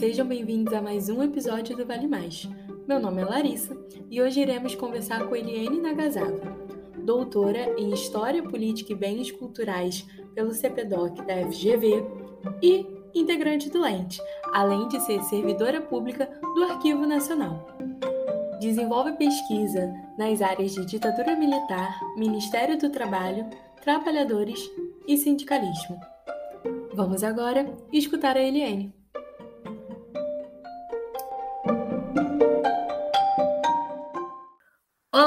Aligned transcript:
Sejam 0.00 0.26
bem-vindos 0.26 0.72
a 0.72 0.80
mais 0.80 1.10
um 1.10 1.22
episódio 1.22 1.76
do 1.76 1.84
Vale 1.84 2.08
Mais. 2.08 2.48
Meu 2.88 2.98
nome 2.98 3.20
é 3.20 3.24
Larissa 3.26 3.76
e 4.10 4.22
hoje 4.22 4.40
iremos 4.40 4.74
conversar 4.74 5.28
com 5.28 5.36
Eliane 5.36 5.78
Nagasawa, 5.78 6.40
doutora 7.04 7.78
em 7.78 7.92
História, 7.92 8.42
Política 8.42 8.94
e 8.94 8.96
Bens 8.96 9.30
Culturais 9.30 10.06
pelo 10.34 10.54
CPDOC 10.54 11.20
da 11.26 11.46
FGV 11.46 12.02
e 12.62 12.86
integrante 13.14 13.68
do 13.68 13.82
Lente, 13.82 14.18
além 14.54 14.88
de 14.88 14.98
ser 15.00 15.22
servidora 15.24 15.82
pública 15.82 16.30
do 16.54 16.64
Arquivo 16.64 17.06
Nacional. 17.06 17.66
Desenvolve 18.58 19.12
pesquisa 19.18 19.92
nas 20.16 20.40
áreas 20.40 20.72
de 20.72 20.86
ditadura 20.86 21.36
militar, 21.36 22.00
Ministério 22.16 22.78
do 22.78 22.88
Trabalho, 22.88 23.50
trabalhadores 23.82 24.66
e 25.06 25.18
sindicalismo. 25.18 26.00
Vamos 26.94 27.22
agora 27.22 27.70
escutar 27.92 28.38
a 28.38 28.42
Eliane. 28.42 28.98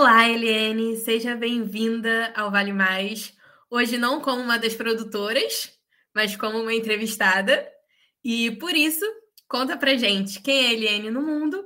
Olá, 0.04 0.28
Eliane, 0.28 0.98
seja 0.98 1.34
bem-vinda 1.34 2.34
ao 2.36 2.52
Vale 2.52 2.74
Mais. 2.74 3.34
Hoje 3.70 3.98
não 3.98 4.20
como 4.20 4.42
uma 4.42 4.60
das 4.60 4.76
produtoras, 4.76 5.80
mas 6.14 6.36
como 6.36 6.60
uma 6.60 6.74
entrevistada. 6.74 7.66
E 8.22 8.52
por 8.58 8.76
isso, 8.76 9.06
conta 9.48 9.78
pra 9.78 9.96
gente 9.96 10.42
quem 10.42 10.66
é 10.66 10.74
Eliane 10.74 11.10
no 11.10 11.22
mundo 11.22 11.66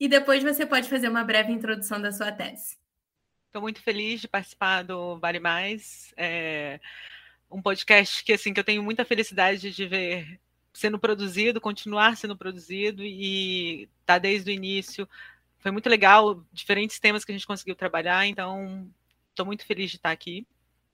e 0.00 0.08
depois 0.08 0.42
você 0.42 0.64
pode 0.64 0.88
fazer 0.88 1.10
uma 1.10 1.22
breve 1.22 1.52
introdução 1.52 2.00
da 2.00 2.10
sua 2.10 2.32
tese. 2.32 2.78
Estou 3.48 3.60
muito 3.60 3.82
feliz 3.82 4.22
de 4.22 4.28
participar 4.28 4.82
do 4.82 5.18
Vale 5.18 5.38
Mais. 5.38 6.14
É 6.16 6.80
um 7.50 7.60
podcast 7.60 8.24
que 8.24 8.32
assim 8.32 8.54
que 8.54 8.60
eu 8.60 8.64
tenho 8.64 8.82
muita 8.82 9.04
felicidade 9.04 9.70
de 9.70 9.86
ver 9.86 10.40
sendo 10.72 10.98
produzido, 10.98 11.60
continuar 11.60 12.16
sendo 12.16 12.38
produzido 12.38 13.02
e 13.04 13.86
tá 14.06 14.16
desde 14.16 14.50
o 14.50 14.54
início 14.54 15.06
foi 15.58 15.70
muito 15.70 15.88
legal, 15.88 16.42
diferentes 16.52 16.98
temas 16.98 17.24
que 17.24 17.32
a 17.32 17.34
gente 17.34 17.46
conseguiu 17.46 17.74
trabalhar, 17.74 18.26
então 18.26 18.88
estou 19.30 19.46
muito 19.46 19.64
feliz 19.66 19.90
de 19.90 19.96
estar 19.96 20.10
aqui. 20.10 20.46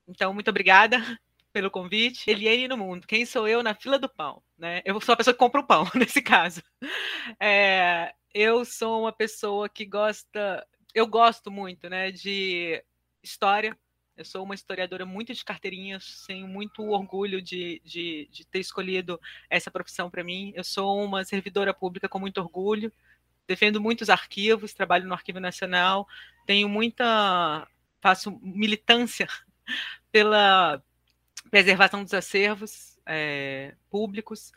Então, 0.07 0.33
muito 0.33 0.49
obrigada 0.49 0.97
pelo 1.51 1.71
convite. 1.71 2.29
Eliane 2.29 2.67
no 2.67 2.77
mundo, 2.77 3.07
quem 3.07 3.25
sou 3.25 3.47
eu 3.47 3.63
na 3.63 3.73
fila 3.73 3.99
do 3.99 4.09
pão? 4.09 4.41
Né? 4.57 4.81
Eu 4.85 4.99
sou 4.99 5.13
a 5.13 5.15
pessoa 5.15 5.33
que 5.33 5.39
compra 5.39 5.61
o 5.61 5.67
pão, 5.67 5.85
nesse 5.95 6.21
caso. 6.21 6.61
É, 7.39 8.13
eu 8.33 8.65
sou 8.65 9.01
uma 9.01 9.11
pessoa 9.11 9.69
que 9.69 9.85
gosta, 9.85 10.65
eu 10.93 11.07
gosto 11.07 11.51
muito 11.51 11.89
né, 11.89 12.11
de 12.11 12.83
história, 13.21 13.77
eu 14.15 14.25
sou 14.25 14.43
uma 14.43 14.53
historiadora 14.53 15.05
muito 15.05 15.33
de 15.33 15.43
carteirinhas, 15.43 16.23
tenho 16.27 16.47
muito 16.47 16.83
orgulho 16.83 17.41
de, 17.41 17.81
de, 17.83 18.27
de 18.31 18.45
ter 18.45 18.59
escolhido 18.59 19.19
essa 19.49 19.71
profissão 19.71 20.09
para 20.09 20.23
mim. 20.23 20.53
Eu 20.55 20.63
sou 20.63 21.03
uma 21.03 21.23
servidora 21.23 21.73
pública 21.73 22.07
com 22.07 22.19
muito 22.19 22.39
orgulho 22.39 22.91
defendo 23.47 23.81
muitos 23.81 24.09
arquivos, 24.09 24.73
trabalho 24.73 25.07
no 25.07 25.13
Arquivo 25.13 25.39
Nacional, 25.39 26.07
tenho 26.45 26.67
muita. 26.69 27.67
faço 28.01 28.39
militância 28.41 29.27
pela 30.11 30.81
preservação 31.49 32.03
dos 32.03 32.13
acervos 32.13 32.99
é, 33.05 33.75
públicos, 33.89 34.51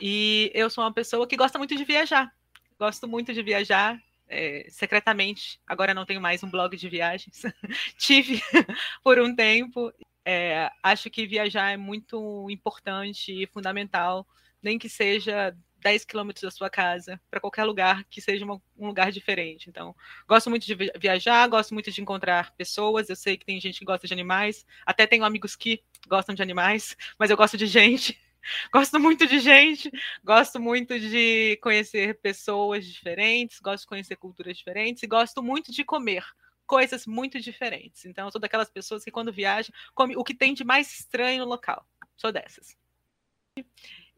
e 0.00 0.50
eu 0.54 0.70
sou 0.70 0.84
uma 0.84 0.92
pessoa 0.92 1.26
que 1.26 1.36
gosta 1.36 1.58
muito 1.58 1.76
de 1.76 1.84
viajar. 1.84 2.32
Gosto 2.78 3.08
muito 3.08 3.34
de 3.34 3.42
viajar, 3.42 4.00
é, 4.28 4.66
secretamente. 4.70 5.60
Agora 5.66 5.92
não 5.92 6.06
tenho 6.06 6.20
mais 6.20 6.42
um 6.42 6.50
blog 6.50 6.76
de 6.76 6.88
viagens. 6.88 7.42
Tive 7.98 8.40
por 9.02 9.18
um 9.18 9.34
tempo. 9.34 9.92
É, 10.24 10.70
acho 10.82 11.10
que 11.10 11.26
viajar 11.26 11.72
é 11.72 11.76
muito 11.76 12.48
importante 12.50 13.32
e 13.32 13.46
fundamental, 13.46 14.26
nem 14.62 14.78
que 14.78 14.88
seja 14.88 15.56
10 15.80 16.04
quilômetros 16.04 16.42
da 16.42 16.50
sua 16.50 16.68
casa, 16.68 17.20
para 17.30 17.40
qualquer 17.40 17.64
lugar 17.64 18.04
que 18.04 18.20
seja 18.20 18.44
uma, 18.44 18.60
um 18.76 18.86
lugar 18.86 19.10
diferente. 19.12 19.68
Então, 19.68 19.94
gosto 20.26 20.50
muito 20.50 20.66
de 20.66 20.74
viajar, 20.98 21.46
gosto 21.48 21.74
muito 21.74 21.90
de 21.90 22.00
encontrar 22.00 22.54
pessoas. 22.56 23.08
Eu 23.08 23.16
sei 23.16 23.36
que 23.36 23.46
tem 23.46 23.60
gente 23.60 23.78
que 23.78 23.84
gosta 23.84 24.06
de 24.06 24.12
animais, 24.12 24.66
até 24.84 25.06
tenho 25.06 25.24
amigos 25.24 25.56
que 25.56 25.82
gostam 26.08 26.34
de 26.34 26.42
animais, 26.42 26.96
mas 27.18 27.30
eu 27.30 27.36
gosto 27.36 27.56
de 27.56 27.66
gente. 27.66 28.18
Gosto 28.72 29.00
muito 29.00 29.26
de 29.26 29.40
gente, 29.40 29.90
gosto 30.24 30.60
muito 30.60 30.98
de 30.98 31.58
conhecer 31.60 32.18
pessoas 32.20 32.86
diferentes, 32.86 33.58
gosto 33.58 33.82
de 33.82 33.88
conhecer 33.88 34.16
culturas 34.16 34.56
diferentes 34.56 35.02
e 35.02 35.06
gosto 35.08 35.42
muito 35.42 35.72
de 35.72 35.84
comer 35.84 36.24
coisas 36.64 37.04
muito 37.04 37.40
diferentes. 37.40 38.04
Então, 38.04 38.26
eu 38.26 38.30
sou 38.30 38.40
daquelas 38.40 38.70
pessoas 38.70 39.02
que, 39.02 39.10
quando 39.10 39.32
viaja, 39.32 39.72
come 39.92 40.16
o 40.16 40.22
que 40.22 40.34
tem 40.34 40.54
de 40.54 40.64
mais 40.64 40.90
estranho 41.00 41.40
no 41.40 41.50
local. 41.50 41.84
Sou 42.16 42.30
dessas. 42.30 42.76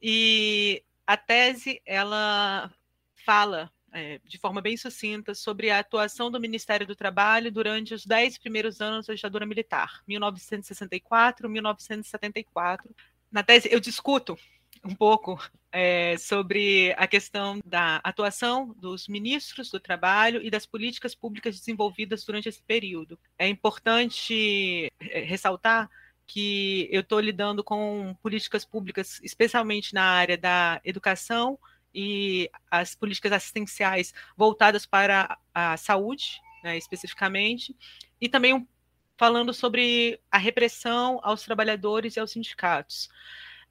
E 0.03 0.85
a 1.11 1.17
tese 1.17 1.83
ela 1.85 2.73
fala 3.27 3.69
é, 3.93 4.21
de 4.25 4.39
forma 4.39 4.61
bem 4.61 4.77
sucinta 4.77 5.35
sobre 5.35 5.69
a 5.69 5.81
atuação 5.81 6.31
do 6.31 6.39
Ministério 6.39 6.87
do 6.87 6.95
Trabalho 6.95 7.51
durante 7.51 7.93
os 7.93 8.07
dez 8.07 8.39
primeiros 8.39 8.81
anos 8.81 9.07
da 9.07 9.15
ditadura 9.15 9.45
militar, 9.45 10.05
1964-1974. 10.09 12.91
Na 13.29 13.43
tese, 13.43 13.69
eu 13.73 13.81
discuto 13.81 14.39
um 14.85 14.95
pouco 14.95 15.37
é, 15.73 16.17
sobre 16.17 16.95
a 16.97 17.09
questão 17.09 17.59
da 17.67 17.97
atuação 18.05 18.73
dos 18.79 19.09
ministros 19.09 19.69
do 19.69 19.81
trabalho 19.81 20.41
e 20.41 20.49
das 20.49 20.65
políticas 20.65 21.13
públicas 21.13 21.59
desenvolvidas 21.59 22.25
durante 22.25 22.49
esse 22.49 22.63
período. 22.63 23.19
É 23.37 23.49
importante 23.49 24.89
é, 25.01 25.23
ressaltar 25.23 25.91
que 26.33 26.89
eu 26.93 27.01
estou 27.01 27.19
lidando 27.19 27.65
com 27.65 28.15
políticas 28.23 28.65
públicas, 28.65 29.21
especialmente 29.21 29.93
na 29.93 30.05
área 30.05 30.39
da 30.39 30.81
educação 30.85 31.59
e 31.93 32.49
as 32.71 32.95
políticas 32.95 33.33
assistenciais 33.33 34.15
voltadas 34.37 34.87
para 34.87 35.37
a 35.53 35.77
saúde, 35.77 36.41
né, 36.63 36.79
especificamente, 36.79 37.77
e 38.21 38.29
também 38.29 38.65
falando 39.19 39.53
sobre 39.53 40.21
a 40.31 40.39
repressão 40.39 41.19
aos 41.25 41.43
trabalhadores 41.43 42.15
e 42.15 42.21
aos 42.21 42.31
sindicatos. 42.31 43.09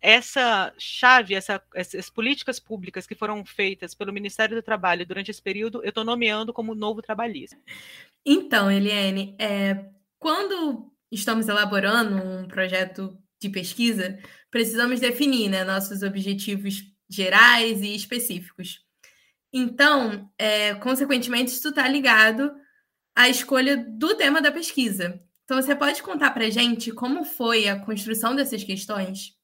Essa 0.01 0.73
chave, 0.77 1.35
essa, 1.35 1.63
essas 1.73 2.09
políticas 2.09 2.59
públicas 2.59 3.07
que 3.07 3.15
foram 3.15 3.45
feitas 3.45 3.95
pelo 3.95 4.11
Ministério 4.11 4.57
do 4.57 4.61
Trabalho 4.61 5.05
durante 5.05 5.31
esse 5.31 5.41
período, 5.41 5.81
eu 5.81 5.89
estou 5.89 6.03
nomeando 6.03 6.51
como 6.51 6.75
novo 6.75 7.01
trabalhismo. 7.01 7.61
Então, 8.25 8.69
Eliane, 8.69 9.33
é, 9.39 9.85
quando 10.19 10.91
estamos 11.11 11.47
elaborando 11.47 12.15
um 12.15 12.47
projeto 12.47 13.17
de 13.39 13.49
pesquisa, 13.49 14.19
precisamos 14.51 14.99
definir 14.99 15.49
né, 15.49 15.63
nossos 15.63 16.03
objetivos 16.03 16.83
gerais 17.09 17.81
e 17.81 17.95
específicos. 17.95 18.85
Então, 19.51 20.29
é, 20.37 20.75
consequentemente, 20.75 21.51
isso 21.51 21.69
está 21.69 21.87
ligado 21.87 22.53
à 23.15 23.29
escolha 23.29 23.77
do 23.77 24.15
tema 24.15 24.41
da 24.41 24.51
pesquisa. 24.51 25.21
Então, 25.43 25.59
você 25.59 25.75
pode 25.75 26.03
contar 26.03 26.31
para 26.31 26.49
gente 26.49 26.91
como 26.91 27.23
foi 27.23 27.67
a 27.67 27.79
construção 27.79 28.35
dessas 28.35 28.63
questões? 28.63 29.35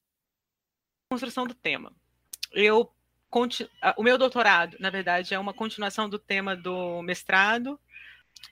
Construção 1.09 1.47
do 1.47 1.55
tema. 1.55 1.91
Eu 2.51 2.91
o 3.97 4.03
meu 4.03 4.17
doutorado, 4.17 4.77
na 4.79 4.89
verdade, 4.89 5.33
é 5.33 5.39
uma 5.39 5.53
continuação 5.53 6.07
do 6.07 6.17
tema 6.17 6.55
do 6.55 7.01
mestrado 7.01 7.77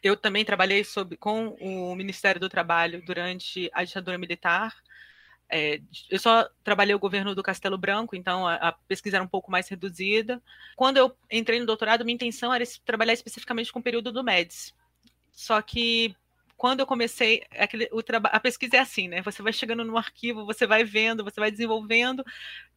eu 0.02 0.16
também 0.18 0.46
trabalhei 0.46 0.84
sob, 0.84 1.18
com 1.18 1.50
o 1.60 1.96
Ministério 1.96 2.40
do 2.40 2.50
Trabalho 2.50 3.04
durante 3.06 3.70
a 3.74 3.84
ditadura 3.84 4.18
militar. 4.18 4.76
É, 5.50 5.80
eu 6.10 6.18
só 6.18 6.50
trabalhei 6.64 6.96
o 6.96 7.00
governo 7.00 7.36
do 7.36 7.44
Castelo 7.44 7.78
Branco, 7.78 8.16
então 8.16 8.48
a, 8.48 8.56
a, 8.56 8.72
pesquisa 8.72 9.18
era 9.18 9.24
um 9.24 9.28
pouco 9.28 9.52
mais 9.52 9.68
reduzida. 9.68 10.42
Quando 10.76 10.98
eu 10.98 11.16
entrei 11.32 11.60
no 11.60 11.66
doutorado, 11.66 12.04
minha 12.04 12.16
intenção 12.16 12.54
era 12.54 12.64
trabalhar 12.84 13.14
especificamente 13.14 13.72
com 13.72 13.80
o 13.80 13.84
período 13.84 14.12
do 14.12 14.24
MEDS. 14.24 14.74
Só 15.32 15.62
que 15.62 16.16
quando 16.64 16.80
eu 16.80 16.88
comecei, 16.88 17.44
aquele, 17.60 17.90
o 17.92 18.02
a 18.24 18.40
pesquisa 18.40 18.78
é 18.78 18.80
assim, 18.80 19.10
né? 19.10 19.22
Você 19.24 19.44
vai 19.44 19.52
chegando 19.52 19.84
no 19.84 19.98
arquivo, 19.98 20.46
você 20.46 20.66
vai 20.66 20.86
vendo, 20.86 21.22
você 21.22 21.38
vai 21.38 21.52
desenvolvendo, 21.52 22.24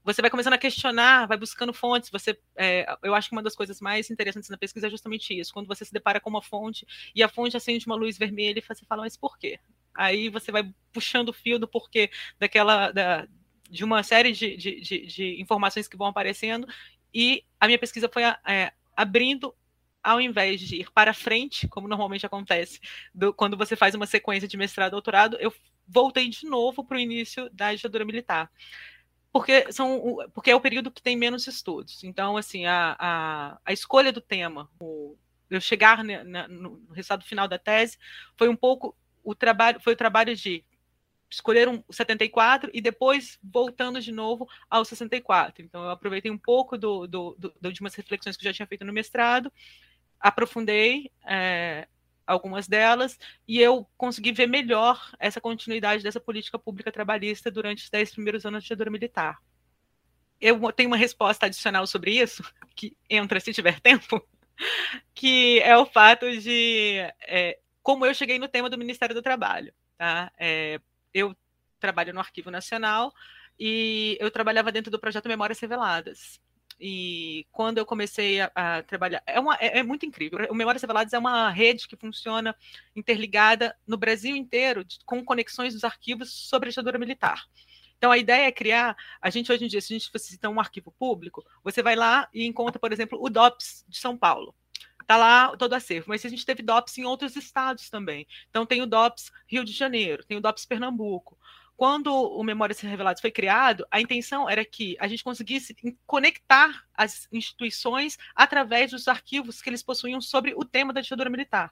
você 0.03 0.21
vai 0.21 0.29
começando 0.29 0.55
a 0.55 0.59
questionar, 0.59 1.29
vai 1.29 1.37
buscando 1.37 1.73
fontes. 1.73 2.11
Você, 2.11 2.37
é, 2.56 2.85
eu 3.00 3.15
acho 3.15 3.29
que 3.29 3.37
uma 3.37 3.44
das 3.44 3.55
coisas 3.55 3.81
mais 3.81 4.11
interessantes 4.11 4.50
na 4.50 4.59
pesquisa 4.59 4.88
é 4.88 4.91
justamente 4.91 5.38
isso, 5.38 5.55
quando 5.55 5.69
você 5.69 5.85
se 5.85 5.93
depara 5.93 6.19
com 6.19 6.29
uma 6.29 6.43
fonte 6.43 6.85
e 7.15 7.23
a 7.23 7.29
fonte 7.29 7.56
acende 7.56 7.87
uma 7.87 7.94
luz 7.94 8.19
vermelha 8.19 8.59
e 8.59 8.61
você 8.61 8.85
fala, 8.85 9.03
mas 9.03 9.17
por 9.17 9.38
quê? 9.38 9.61
Aí 9.94 10.31
você 10.31 10.50
vai 10.50 10.69
puxando 10.93 11.29
o 11.29 11.33
fio 11.33 11.56
do 11.56 11.69
porquê 11.69 12.11
daquela, 12.41 12.91
da, 12.91 13.29
de 13.71 13.85
uma 13.85 14.03
série 14.03 14.33
de, 14.33 14.56
de, 14.56 14.81
de, 14.81 15.06
de, 15.06 15.41
informações 15.41 15.87
que 15.87 15.97
vão 15.97 16.09
aparecendo 16.09 16.67
e 17.15 17.44
a 17.61 17.69
minha 17.69 17.79
pesquisa 17.79 18.11
foi 18.12 18.25
é, 18.25 18.73
abrindo 18.97 19.55
ao 20.06 20.20
invés 20.20 20.61
de 20.61 20.76
ir 20.76 20.91
para 20.93 21.12
frente, 21.12 21.67
como 21.69 21.88
normalmente 21.88 22.25
acontece 22.25 22.81
do, 23.14 23.32
quando 23.32 23.56
você 23.56 23.75
faz 23.75 23.94
uma 23.94 24.06
sequência 24.06 24.49
de 24.49 24.56
mestrado 24.56 24.91
e 24.91 24.93
doutorado, 24.93 25.37
eu 25.41 25.53
voltei 25.87 26.29
de 26.29 26.47
novo 26.47 26.85
para 26.85 26.97
o 26.97 27.00
início 27.00 27.50
da 27.53 27.75
ditadura 27.75 28.05
militar 28.05 28.50
porque, 29.37 29.70
são, 29.70 30.17
porque 30.32 30.50
é 30.50 30.56
o 30.56 30.61
período 30.61 30.91
que 30.91 31.03
tem 31.03 31.14
menos 31.14 31.47
estudos. 31.47 32.03
Então, 32.03 32.38
assim, 32.38 32.64
a, 32.64 32.97
a, 32.99 33.58
a 33.67 33.73
escolha 33.73 34.11
do 34.11 34.20
tema, 34.20 34.70
o, 34.81 35.14
eu 35.50 35.61
chegar 35.61 36.03
na, 36.03 36.49
no 36.49 36.82
resultado 36.94 37.23
final 37.23 37.47
da 37.47 37.59
tese, 37.59 37.99
foi 38.35 38.49
um 38.49 38.56
pouco 38.56 38.97
o 39.23 39.35
trabalho, 39.35 39.79
foi 39.79 39.93
o 39.93 39.97
trabalho 39.97 40.35
de 40.35 40.64
escolheram 41.29 41.85
o 41.87 41.93
74 41.93 42.70
e 42.73 42.81
depois 42.81 43.38
voltando 43.43 44.00
de 44.00 44.11
novo 44.11 44.49
ao 44.70 44.87
64. 44.87 45.62
Então, 45.62 45.85
eu 45.85 45.91
aproveitei 45.91 46.31
um 46.31 46.38
pouco 46.38 46.79
do, 46.79 47.06
do, 47.06 47.37
do, 47.61 47.73
de 47.73 47.81
umas 47.82 47.94
reflexões 47.94 48.38
que 48.38 48.47
eu 48.47 48.50
já 48.50 48.55
tinha 48.55 48.67
feito 48.67 48.87
no 48.87 48.93
mestrado, 48.93 49.52
aprofundei 50.21 51.11
é, 51.27 51.87
algumas 52.27 52.67
delas 52.67 53.19
e 53.47 53.61
eu 53.61 53.89
consegui 53.97 54.33
ver 54.33 54.47
melhor 54.47 55.13
essa 55.19 55.41
continuidade 55.41 56.03
dessa 56.03 56.21
política 56.21 56.59
pública 56.59 56.91
trabalhista 56.91 57.51
durante 57.51 57.85
os 57.85 57.91
dez 57.91 58.11
primeiros 58.11 58.45
anos 58.45 58.63
de 58.63 58.69
ditadura 58.69 58.91
militar. 58.91 59.39
Eu 60.41 60.61
tenho 60.73 60.91
uma 60.91 60.97
resposta 60.97 61.47
adicional 61.47 61.87
sobre 61.87 62.21
isso, 62.21 62.43
que 62.75 62.97
entra 63.09 63.41
se 63.41 63.53
tiver 63.53 63.79
tempo, 63.81 64.27
que 65.15 65.61
é 65.61 65.77
o 65.77 65.87
fato 65.87 66.31
de 66.39 66.99
é, 67.27 67.59
como 67.83 68.05
eu 68.05 68.12
cheguei 68.12 68.39
no 68.39 68.49
tema 68.49 68.69
do 68.69 68.77
Ministério 68.77 69.15
do 69.15 69.23
Trabalho. 69.23 69.73
Tá? 69.97 70.31
É, 70.37 70.81
eu 71.15 71.35
trabalho 71.79 72.12
no 72.12 72.21
Arquivo 72.21 72.51
Nacional 72.51 73.12
e 73.59 74.19
eu 74.21 74.31
trabalhava 74.31 74.73
dentro 74.73 74.91
do 74.91 74.99
projeto 74.99 75.29
Memórias 75.29 75.61
Reveladas. 75.61 76.41
E 76.78 77.46
quando 77.52 77.78
eu 77.78 77.87
comecei 77.87 78.40
a, 78.40 78.50
a 78.55 78.82
trabalhar, 78.82 79.23
é, 79.26 79.40
uma, 79.40 79.55
é, 79.56 79.78
é, 79.78 79.82
muito 79.82 80.05
incrível. 80.05 80.38
O 80.50 80.55
Memórias 80.55 80.82
Reveladas 80.82 81.12
é 81.12 81.19
uma 81.19 81.50
rede 81.50 81.88
que 81.88 81.96
funciona 81.96 82.55
interligada 82.94 83.75
no 83.87 83.96
Brasil 83.96 84.37
inteiro, 84.37 84.84
de, 84.84 84.99
com 85.05 85.25
conexões 85.25 85.73
dos 85.73 85.84
arquivos 85.84 86.31
sobre 86.49 86.69
a 86.69 86.70
ditadura 86.70 86.99
militar. 86.99 87.46
Então, 87.96 88.12
a 88.12 88.19
ideia 88.19 88.46
é 88.46 88.52
criar. 88.52 88.96
A 89.20 89.31
gente, 89.31 89.50
hoje 89.50 89.64
em 89.64 89.69
dia, 89.69 89.81
se 89.81 89.94
a 89.94 89.99
gente 89.99 90.11
citar 90.19 90.50
um 90.50 90.61
arquivo 90.61 90.93
público, 90.99 91.44
você 91.64 91.82
vai 91.82 91.96
lá 91.96 92.28
e 92.32 92.44
encontra, 92.44 92.78
por 92.78 92.93
exemplo, 92.93 93.19
o 93.23 93.31
DOPS 93.31 93.84
de 93.88 93.99
São 93.99 94.17
Paulo. 94.17 94.55
Está 95.00 95.17
lá 95.17 95.56
todo 95.56 95.73
acervo, 95.73 96.06
mas 96.08 96.25
a 96.26 96.28
gente 96.28 96.44
teve 96.44 96.62
DOPS 96.62 96.99
em 96.99 97.05
outros 97.05 97.37
estados 97.37 97.88
também. 97.88 98.26
Então, 98.50 98.67
tem 98.67 98.82
o 98.82 98.87
DOPS 98.87 99.31
Rio 99.46 99.64
de 99.64 99.73
Janeiro, 99.73 100.25
tem 100.25 100.37
o 100.37 100.40
DOPS 100.40 100.67
Pernambuco. 100.67 101.38
Quando 101.76 102.11
o 102.11 102.43
Memórias 102.43 102.81
Reveladas 102.81 103.20
foi 103.20 103.31
criado, 103.31 103.87
a 103.90 104.00
intenção 104.00 104.49
era 104.49 104.64
que 104.64 104.96
a 104.99 105.06
gente 105.06 105.23
conseguisse 105.23 105.76
conectar 106.06 106.84
as 106.94 107.28
instituições 107.31 108.17
através 108.34 108.93
dos 108.93 109.06
arquivos 109.06 109.61
que 109.61 109.69
eles 109.69 109.82
possuíam 109.82 110.20
sobre 110.20 110.55
o 110.56 110.64
tema 110.64 110.93
da 110.93 111.02
ditadura 111.02 111.28
militar. 111.28 111.70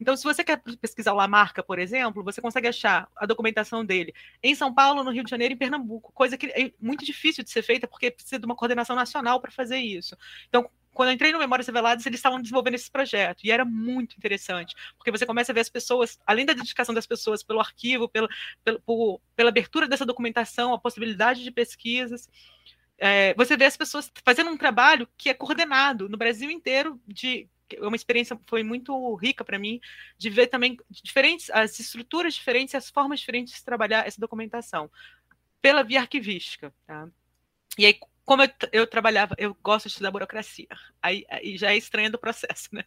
Então, 0.00 0.16
se 0.16 0.24
você 0.24 0.42
quer 0.42 0.60
pesquisar 0.80 1.12
o 1.12 1.16
Lamarca, 1.16 1.62
por 1.62 1.78
exemplo, 1.78 2.24
você 2.24 2.40
consegue 2.40 2.66
achar 2.66 3.08
a 3.16 3.26
documentação 3.26 3.84
dele 3.84 4.12
em 4.42 4.54
São 4.54 4.74
Paulo, 4.74 5.04
no 5.04 5.12
Rio 5.12 5.24
de 5.24 5.30
Janeiro 5.30 5.52
e 5.52 5.54
em 5.54 5.58
Pernambuco, 5.58 6.12
coisa 6.12 6.36
que 6.36 6.46
é 6.46 6.72
muito 6.80 7.04
difícil 7.04 7.44
de 7.44 7.50
ser 7.50 7.62
feita 7.62 7.86
porque 7.86 8.10
precisa 8.10 8.40
de 8.40 8.46
uma 8.46 8.56
coordenação 8.56 8.96
nacional 8.96 9.40
para 9.40 9.52
fazer 9.52 9.78
isso. 9.78 10.16
Então, 10.48 10.68
quando 10.94 11.08
eu 11.10 11.14
entrei 11.14 11.32
no 11.32 11.38
Memórias 11.38 11.66
Reveladas, 11.66 12.06
eles 12.06 12.18
estavam 12.18 12.40
desenvolvendo 12.40 12.74
esse 12.74 12.90
projeto, 12.90 13.44
e 13.44 13.50
era 13.50 13.64
muito 13.64 14.16
interessante, 14.16 14.74
porque 14.96 15.10
você 15.10 15.26
começa 15.26 15.52
a 15.52 15.54
ver 15.54 15.60
as 15.60 15.68
pessoas, 15.68 16.18
além 16.24 16.46
da 16.46 16.52
dedicação 16.52 16.94
das 16.94 17.06
pessoas 17.06 17.42
pelo 17.42 17.60
arquivo, 17.60 18.08
pela, 18.08 18.28
pela, 18.62 18.80
por, 18.80 19.20
pela 19.36 19.50
abertura 19.50 19.88
dessa 19.88 20.06
documentação, 20.06 20.72
a 20.72 20.78
possibilidade 20.78 21.42
de 21.42 21.50
pesquisas, 21.50 22.28
é, 22.96 23.34
você 23.34 23.56
vê 23.56 23.64
as 23.64 23.76
pessoas 23.76 24.10
fazendo 24.24 24.50
um 24.50 24.56
trabalho 24.56 25.08
que 25.18 25.28
é 25.28 25.34
coordenado 25.34 26.08
no 26.08 26.16
Brasil 26.16 26.50
inteiro, 26.50 27.00
de 27.06 27.48
é 27.72 27.86
uma 27.86 27.96
experiência 27.96 28.38
foi 28.46 28.62
muito 28.62 29.14
rica 29.16 29.42
para 29.42 29.58
mim 29.58 29.80
de 30.18 30.28
ver 30.28 30.48
também 30.48 30.76
diferentes 31.02 31.50
as 31.50 31.80
estruturas 31.80 32.34
diferentes, 32.34 32.74
as 32.74 32.90
formas 32.90 33.20
diferentes 33.20 33.54
de 33.54 33.64
trabalhar 33.64 34.06
essa 34.06 34.20
documentação 34.20 34.90
pela 35.62 35.82
via 35.82 36.00
arquivística, 36.00 36.72
tá? 36.86 37.08
E 37.78 37.86
aí 37.86 37.98
como 38.24 38.42
eu, 38.42 38.48
eu, 38.72 38.86
trabalhava, 38.86 39.34
eu 39.38 39.56
gosto 39.62 39.86
de 39.86 39.92
estudar 39.92 40.10
burocracia, 40.10 40.68
aí, 41.02 41.24
aí 41.28 41.56
já 41.58 41.72
é 41.72 41.76
estranho 41.76 42.10
do 42.10 42.18
processo, 42.18 42.68
né? 42.72 42.84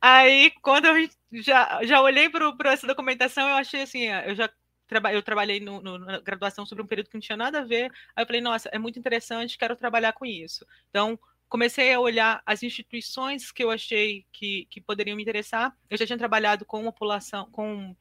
Aí, 0.00 0.50
quando 0.62 0.86
eu 0.86 1.08
já, 1.32 1.84
já 1.84 2.00
olhei 2.02 2.28
para 2.30 2.72
essa 2.72 2.86
documentação, 2.86 3.48
eu 3.48 3.56
achei 3.56 3.82
assim, 3.82 4.04
eu 4.26 4.34
já 4.34 4.50
eu 5.12 5.22
trabalhei 5.22 5.60
no, 5.60 5.80
no, 5.80 5.98
na 5.98 6.20
graduação 6.20 6.64
sobre 6.66 6.84
um 6.84 6.86
período 6.86 7.08
que 7.08 7.16
não 7.16 7.20
tinha 7.20 7.36
nada 7.36 7.60
a 7.60 7.64
ver, 7.64 7.90
aí 8.14 8.22
eu 8.22 8.26
falei, 8.26 8.40
nossa, 8.40 8.68
é 8.70 8.78
muito 8.78 8.98
interessante, 8.98 9.58
quero 9.58 9.74
trabalhar 9.74 10.12
com 10.12 10.26
isso. 10.26 10.64
Então, 10.90 11.18
comecei 11.48 11.92
a 11.92 12.00
olhar 12.00 12.42
as 12.44 12.62
instituições 12.62 13.50
que 13.50 13.64
eu 13.64 13.70
achei 13.70 14.26
que, 14.32 14.66
que 14.70 14.80
poderiam 14.80 15.16
me 15.16 15.22
interessar. 15.22 15.74
Eu 15.88 15.96
já 15.96 16.06
tinha 16.06 16.18
trabalhado 16.18 16.64
com 16.64 16.84
população, 16.84 17.50
com 17.50 17.96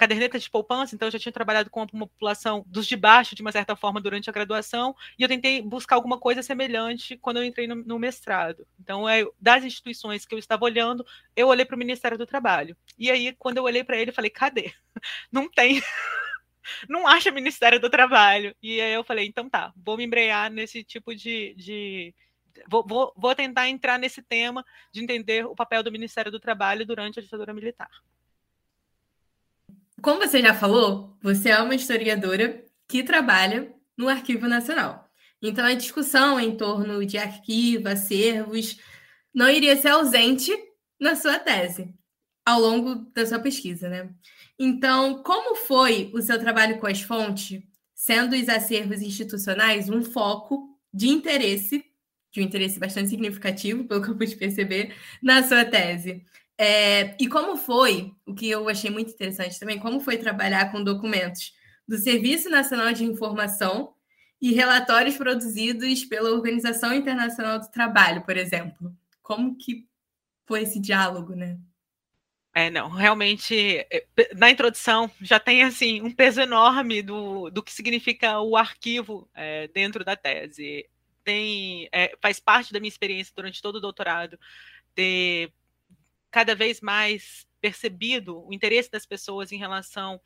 caderneta 0.00 0.38
de 0.38 0.48
poupança, 0.48 0.94
então 0.94 1.08
eu 1.08 1.12
já 1.12 1.18
tinha 1.18 1.30
trabalhado 1.30 1.68
com 1.68 1.82
uma 1.92 2.06
população 2.06 2.64
dos 2.66 2.86
de 2.86 2.96
baixo, 2.96 3.34
de 3.34 3.42
uma 3.42 3.52
certa 3.52 3.76
forma, 3.76 4.00
durante 4.00 4.30
a 4.30 4.32
graduação, 4.32 4.96
e 5.18 5.22
eu 5.22 5.28
tentei 5.28 5.60
buscar 5.60 5.96
alguma 5.96 6.18
coisa 6.18 6.42
semelhante 6.42 7.18
quando 7.18 7.36
eu 7.36 7.44
entrei 7.44 7.66
no, 7.66 7.74
no 7.74 7.98
mestrado. 7.98 8.66
Então, 8.80 9.06
é, 9.06 9.26
das 9.38 9.62
instituições 9.62 10.24
que 10.24 10.34
eu 10.34 10.38
estava 10.38 10.64
olhando, 10.64 11.04
eu 11.36 11.48
olhei 11.48 11.66
para 11.66 11.76
o 11.76 11.78
Ministério 11.78 12.16
do 12.16 12.24
Trabalho. 12.24 12.74
E 12.98 13.10
aí, 13.10 13.34
quando 13.38 13.58
eu 13.58 13.64
olhei 13.64 13.84
para 13.84 13.98
ele, 13.98 14.10
eu 14.10 14.14
falei, 14.14 14.30
cadê? 14.30 14.72
Não 15.30 15.50
tem. 15.50 15.82
Não 16.88 17.06
acha 17.06 17.30
Ministério 17.30 17.78
do 17.78 17.90
Trabalho. 17.90 18.56
E 18.62 18.80
aí 18.80 18.94
eu 18.94 19.04
falei, 19.04 19.26
então 19.26 19.50
tá, 19.50 19.70
vou 19.76 19.98
me 19.98 20.04
embrear 20.04 20.50
nesse 20.50 20.82
tipo 20.82 21.14
de, 21.14 21.54
de 21.58 22.14
Vou, 22.68 22.84
vou, 22.86 23.12
vou, 23.16 23.34
tentar 23.34 23.68
entrar 23.68 23.98
nesse 23.98 24.20
tema 24.22 24.64
de 24.92 25.02
entender 25.02 25.46
o 25.46 25.54
papel 25.54 25.82
do 25.82 25.92
Ministério 25.92 26.32
do 26.32 26.40
Trabalho 26.40 26.84
durante 26.84 27.18
a 27.18 27.22
ditadura 27.22 27.54
militar. 27.54 27.88
Como 30.02 30.20
você 30.20 30.40
já 30.40 30.54
falou, 30.54 31.16
você 31.22 31.50
é 31.50 31.60
uma 31.60 31.74
historiadora 31.74 32.64
que 32.88 33.02
trabalha 33.02 33.74
no 33.96 34.08
Arquivo 34.08 34.48
Nacional. 34.48 35.08
Então, 35.42 35.64
a 35.64 35.74
discussão 35.74 36.38
em 36.38 36.56
torno 36.56 37.04
de 37.04 37.18
arquivo, 37.18 37.88
acervos, 37.88 38.78
não 39.34 39.48
iria 39.48 39.76
ser 39.76 39.88
ausente 39.88 40.52
na 40.98 41.14
sua 41.16 41.38
tese, 41.38 41.94
ao 42.44 42.60
longo 42.60 42.94
da 43.12 43.26
sua 43.26 43.38
pesquisa, 43.38 43.88
né? 43.88 44.10
Então, 44.58 45.22
como 45.22 45.56
foi 45.56 46.10
o 46.14 46.20
seu 46.20 46.38
trabalho 46.38 46.78
com 46.78 46.86
as 46.86 47.00
fontes, 47.00 47.62
sendo 47.94 48.36
os 48.36 48.48
acervos 48.48 49.00
institucionais 49.02 49.88
um 49.88 50.02
foco 50.02 50.78
de 50.92 51.08
interesse, 51.08 51.84
de 52.32 52.40
um 52.40 52.44
interesse 52.44 52.78
bastante 52.78 53.08
significativo, 53.08 53.84
pelo 53.84 54.02
que 54.02 54.10
eu 54.10 54.16
pude 54.16 54.36
perceber, 54.36 54.94
na 55.22 55.42
sua 55.42 55.64
tese? 55.64 56.24
É, 56.62 57.16
e 57.18 57.26
como 57.26 57.56
foi, 57.56 58.12
o 58.26 58.34
que 58.34 58.50
eu 58.50 58.68
achei 58.68 58.90
muito 58.90 59.10
interessante 59.10 59.58
também, 59.58 59.78
como 59.78 59.98
foi 59.98 60.18
trabalhar 60.18 60.70
com 60.70 60.84
documentos 60.84 61.54
do 61.88 61.96
Serviço 61.96 62.50
Nacional 62.50 62.92
de 62.92 63.02
Informação 63.02 63.94
e 64.38 64.52
relatórios 64.52 65.16
produzidos 65.16 66.04
pela 66.04 66.28
Organização 66.28 66.92
Internacional 66.92 67.60
do 67.60 67.70
Trabalho, 67.70 68.26
por 68.26 68.36
exemplo. 68.36 68.94
Como 69.22 69.56
que 69.56 69.88
foi 70.44 70.64
esse 70.64 70.78
diálogo, 70.78 71.34
né? 71.34 71.58
É, 72.54 72.68
não, 72.68 72.90
realmente, 72.90 73.78
é, 73.90 74.04
na 74.36 74.50
introdução 74.50 75.10
já 75.18 75.40
tem, 75.40 75.62
assim, 75.62 76.02
um 76.02 76.12
peso 76.12 76.42
enorme 76.42 77.00
do, 77.00 77.48
do 77.48 77.62
que 77.62 77.72
significa 77.72 78.38
o 78.38 78.54
arquivo 78.54 79.26
é, 79.34 79.66
dentro 79.68 80.04
da 80.04 80.14
tese. 80.14 80.86
Tem, 81.24 81.88
é, 81.90 82.14
faz 82.20 82.38
parte 82.38 82.70
da 82.70 82.78
minha 82.78 82.90
experiência 82.90 83.32
durante 83.34 83.62
todo 83.62 83.76
o 83.76 83.80
doutorado 83.80 84.38
ter 84.94 85.52
cada 86.30 86.54
vez 86.54 86.80
mais 86.80 87.46
percebido 87.60 88.46
o 88.46 88.52
interesse 88.52 88.90
das 88.90 89.04
pessoas 89.04 89.52
em 89.52 89.58
relação 89.58 90.20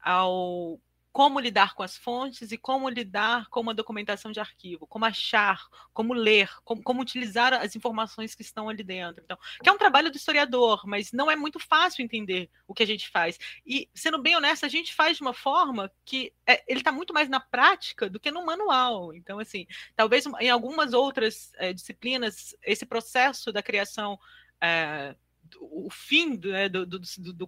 ao 0.00 0.80
como 1.18 1.40
lidar 1.40 1.74
com 1.74 1.82
as 1.82 1.96
fontes 1.96 2.52
e 2.52 2.56
como 2.56 2.88
lidar 2.88 3.48
com 3.48 3.60
uma 3.60 3.74
documentação 3.74 4.30
de 4.30 4.38
arquivo, 4.38 4.86
como 4.86 5.04
achar, 5.04 5.66
como 5.92 6.14
ler, 6.14 6.48
como, 6.62 6.80
como, 6.80 7.02
utilizar 7.02 7.52
as 7.54 7.74
informações 7.74 8.36
que 8.36 8.42
estão 8.42 8.68
ali 8.68 8.84
dentro. 8.84 9.22
Então, 9.24 9.36
que 9.60 9.68
é 9.68 9.72
um 9.72 9.78
trabalho 9.78 10.12
do 10.12 10.16
historiador, 10.16 10.86
mas 10.86 11.10
não 11.10 11.28
é 11.28 11.34
muito 11.34 11.58
fácil 11.58 12.04
entender 12.04 12.48
o 12.68 12.74
que 12.74 12.84
a 12.84 12.86
gente 12.86 13.08
faz. 13.08 13.36
E, 13.66 13.88
sendo 13.92 14.22
bem 14.22 14.36
honesto, 14.36 14.64
a 14.64 14.68
gente 14.68 14.94
faz 14.94 15.16
de 15.16 15.22
uma 15.22 15.34
forma 15.34 15.90
que 16.04 16.32
é, 16.46 16.62
ele 16.68 16.80
está 16.80 16.92
muito 16.92 17.12
mais 17.12 17.28
na 17.28 17.40
prática 17.40 18.08
do 18.08 18.20
que 18.20 18.30
no 18.30 18.46
manual. 18.46 19.12
Então, 19.12 19.40
assim, 19.40 19.66
talvez 19.96 20.24
em 20.38 20.50
algumas 20.50 20.92
outras 20.92 21.50
é, 21.56 21.72
disciplinas, 21.72 22.54
esse 22.62 22.86
processo 22.86 23.50
da 23.50 23.62
criação 23.62 24.20
é, 24.60 25.16
o 25.60 25.88
fim 25.90 26.38
né, 26.38 26.68
do, 26.68 26.86
do, 26.86 26.98
do, 26.98 27.32
do, 27.32 27.46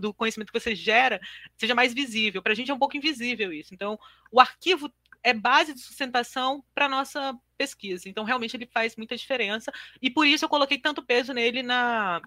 do, 0.00 0.14
conhecimento 0.14 0.52
que 0.52 0.60
você 0.60 0.74
gera 0.74 1.20
seja 1.56 1.74
mais 1.74 1.92
visível. 1.94 2.42
Para 2.42 2.52
a 2.52 2.54
gente 2.54 2.70
é 2.70 2.74
um 2.74 2.78
pouco 2.78 2.96
invisível 2.96 3.52
isso. 3.52 3.74
Então, 3.74 3.98
o 4.30 4.40
arquivo 4.40 4.92
é 5.22 5.32
base 5.32 5.74
de 5.74 5.80
sustentação 5.80 6.64
para 6.74 6.86
a 6.86 6.88
nossa 6.88 7.36
pesquisa. 7.58 8.08
Então, 8.08 8.24
realmente, 8.24 8.56
ele 8.56 8.66
faz 8.66 8.94
muita 8.96 9.16
diferença. 9.16 9.72
E 10.00 10.10
por 10.10 10.26
isso 10.26 10.44
eu 10.44 10.48
coloquei 10.48 10.78
tanto 10.78 11.04
peso 11.04 11.32
nele 11.32 11.62
na. 11.62 12.20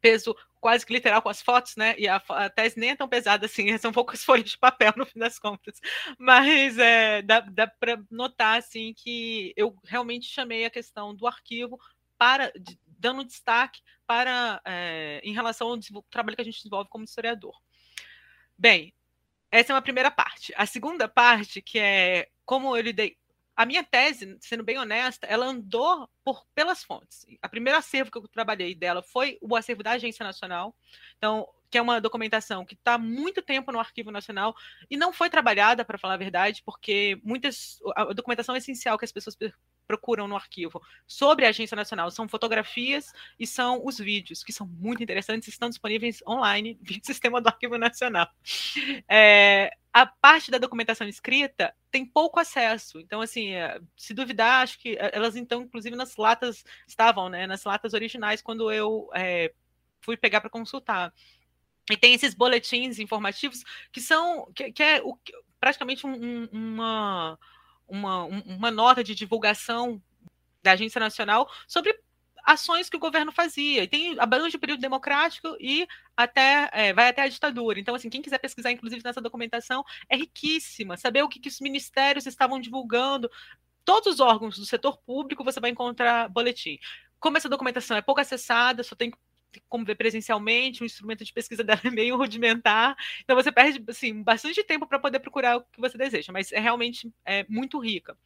Peso 0.00 0.34
quase 0.62 0.86
que 0.86 0.92
literal 0.92 1.20
com 1.20 1.28
as 1.28 1.42
fotos, 1.42 1.76
né? 1.76 1.94
E 1.98 2.06
a, 2.06 2.22
a 2.28 2.48
tese 2.48 2.78
nem 2.78 2.90
é 2.90 2.96
tão 2.96 3.08
pesada 3.08 3.46
assim, 3.46 3.66
são 3.78 3.92
poucas 3.92 4.24
folhas 4.24 4.50
de 4.50 4.56
papel 4.56 4.92
no 4.96 5.04
fim 5.04 5.18
das 5.18 5.38
contas. 5.38 5.80
Mas 6.16 6.78
é, 6.78 7.20
dá, 7.20 7.40
dá 7.40 7.66
para 7.66 8.00
notar 8.10 8.58
assim 8.58 8.94
que 8.94 9.52
eu 9.56 9.76
realmente 9.84 10.26
chamei 10.26 10.64
a 10.64 10.70
questão 10.70 11.14
do 11.14 11.26
arquivo 11.26 11.78
para 12.16 12.52
de, 12.52 12.78
dando 13.02 13.24
destaque 13.24 13.80
para 14.06 14.62
é, 14.64 15.20
em 15.24 15.34
relação 15.34 15.68
ao 15.68 16.02
trabalho 16.08 16.36
que 16.36 16.42
a 16.42 16.44
gente 16.44 16.58
desenvolve 16.58 16.88
como 16.88 17.04
historiador. 17.04 17.54
Bem, 18.56 18.94
essa 19.50 19.72
é 19.72 19.74
uma 19.74 19.82
primeira 19.82 20.10
parte. 20.10 20.54
A 20.56 20.64
segunda 20.64 21.08
parte, 21.08 21.60
que 21.60 21.78
é 21.78 22.28
como 22.44 22.76
eu 22.76 22.82
lidei 22.82 23.16
a 23.54 23.66
minha 23.66 23.84
tese, 23.84 24.38
sendo 24.40 24.64
bem 24.64 24.78
honesta, 24.78 25.26
ela 25.26 25.46
andou 25.46 26.08
por, 26.24 26.46
pelas 26.54 26.82
fontes. 26.82 27.26
A 27.42 27.48
primeira 27.48 27.78
acervo 27.78 28.10
que 28.10 28.18
eu 28.18 28.28
trabalhei 28.28 28.74
dela 28.74 29.02
foi 29.02 29.36
o 29.42 29.54
acervo 29.54 29.82
da 29.82 29.92
Agência 29.92 30.24
Nacional, 30.24 30.74
então, 31.18 31.46
que 31.70 31.76
é 31.76 31.82
uma 31.82 32.00
documentação 32.00 32.64
que 32.64 32.74
está 32.74 32.96
muito 32.96 33.42
tempo 33.42 33.70
no 33.72 33.78
Arquivo 33.78 34.10
Nacional 34.10 34.54
e 34.90 34.96
não 34.96 35.12
foi 35.12 35.28
trabalhada, 35.28 35.84
para 35.84 35.98
falar 35.98 36.14
a 36.14 36.18
verdade, 36.18 36.62
porque 36.64 37.20
muitas 37.22 37.78
a 37.94 38.04
documentação 38.12 38.56
essencial 38.56 38.96
que 38.96 39.04
as 39.04 39.12
pessoas 39.12 39.36
procuram 39.92 40.26
no 40.26 40.34
arquivo 40.34 40.80
sobre 41.06 41.44
a 41.44 41.50
Agência 41.50 41.76
Nacional 41.76 42.10
são 42.10 42.26
fotografias 42.26 43.12
e 43.38 43.46
são 43.46 43.84
os 43.84 43.98
vídeos, 43.98 44.42
que 44.42 44.50
são 44.50 44.66
muito 44.66 45.02
interessantes, 45.02 45.48
estão 45.48 45.68
disponíveis 45.68 46.22
online 46.26 46.78
via 46.80 46.98
sistema 47.02 47.42
do 47.42 47.48
Arquivo 47.48 47.76
Nacional. 47.76 48.26
É, 49.06 49.70
a 49.92 50.06
parte 50.06 50.50
da 50.50 50.56
documentação 50.56 51.06
escrita 51.06 51.74
tem 51.90 52.06
pouco 52.06 52.40
acesso. 52.40 53.00
Então, 53.00 53.20
assim, 53.20 53.50
é, 53.50 53.78
se 53.94 54.14
duvidar, 54.14 54.62
acho 54.62 54.78
que 54.78 54.96
é, 54.96 55.10
elas 55.12 55.36
então, 55.36 55.60
inclusive, 55.60 55.94
nas 55.94 56.16
latas 56.16 56.64
estavam, 56.88 57.28
né? 57.28 57.46
Nas 57.46 57.64
latas 57.64 57.92
originais 57.92 58.40
quando 58.40 58.72
eu 58.72 59.10
é, 59.14 59.52
fui 60.00 60.16
pegar 60.16 60.40
para 60.40 60.48
consultar. 60.48 61.12
E 61.90 61.96
tem 61.98 62.14
esses 62.14 62.32
boletins 62.32 62.98
informativos 62.98 63.62
que 63.92 64.00
são 64.00 64.50
que, 64.54 64.72
que 64.72 64.82
é 64.82 65.02
o, 65.02 65.18
praticamente 65.60 66.06
um, 66.06 66.14
um, 66.14 66.48
uma 66.50 67.38
uma, 67.92 68.24
uma 68.24 68.70
nota 68.70 69.04
de 69.04 69.14
divulgação 69.14 70.02
da 70.62 70.72
Agência 70.72 70.98
Nacional 70.98 71.46
sobre 71.68 71.94
ações 72.42 72.88
que 72.88 72.96
o 72.96 73.00
governo 73.00 73.30
fazia. 73.30 73.84
E 73.84 73.86
tem 73.86 74.16
abrange 74.18 74.56
o 74.56 74.58
período 74.58 74.80
democrático 74.80 75.54
e 75.60 75.86
até 76.16 76.70
é, 76.72 76.92
vai 76.94 77.08
até 77.08 77.22
a 77.22 77.28
ditadura. 77.28 77.78
Então, 77.78 77.94
assim, 77.94 78.08
quem 78.08 78.22
quiser 78.22 78.38
pesquisar, 78.38 78.72
inclusive, 78.72 79.02
nessa 79.04 79.20
documentação, 79.20 79.84
é 80.08 80.16
riquíssima. 80.16 80.96
Saber 80.96 81.22
o 81.22 81.28
que, 81.28 81.38
que 81.38 81.50
os 81.50 81.60
ministérios 81.60 82.26
estavam 82.26 82.58
divulgando. 82.58 83.30
Todos 83.84 84.14
os 84.14 84.20
órgãos 84.20 84.56
do 84.56 84.64
setor 84.64 84.96
público 84.98 85.44
você 85.44 85.60
vai 85.60 85.70
encontrar 85.70 86.30
boletim. 86.30 86.78
Como 87.20 87.36
essa 87.36 87.48
documentação 87.48 87.96
é 87.96 88.02
pouco 88.02 88.20
acessada, 88.20 88.82
só 88.82 88.96
tem 88.96 89.12
como 89.68 89.84
ver 89.84 89.96
presencialmente, 89.96 90.82
o 90.82 90.86
instrumento 90.86 91.24
de 91.24 91.32
pesquisa 91.32 91.62
dela 91.64 91.80
é 91.84 91.90
meio 91.90 92.16
rudimentar, 92.16 92.96
então 93.22 93.36
você 93.36 93.50
perde 93.50 93.82
assim, 93.88 94.22
bastante 94.22 94.62
tempo 94.64 94.86
para 94.86 94.98
poder 94.98 95.20
procurar 95.20 95.56
o 95.56 95.62
que 95.62 95.80
você 95.80 95.96
deseja, 95.98 96.32
mas 96.32 96.52
é 96.52 96.60
realmente 96.60 97.12
é, 97.24 97.44
muito 97.48 97.78
rica. 97.78 98.16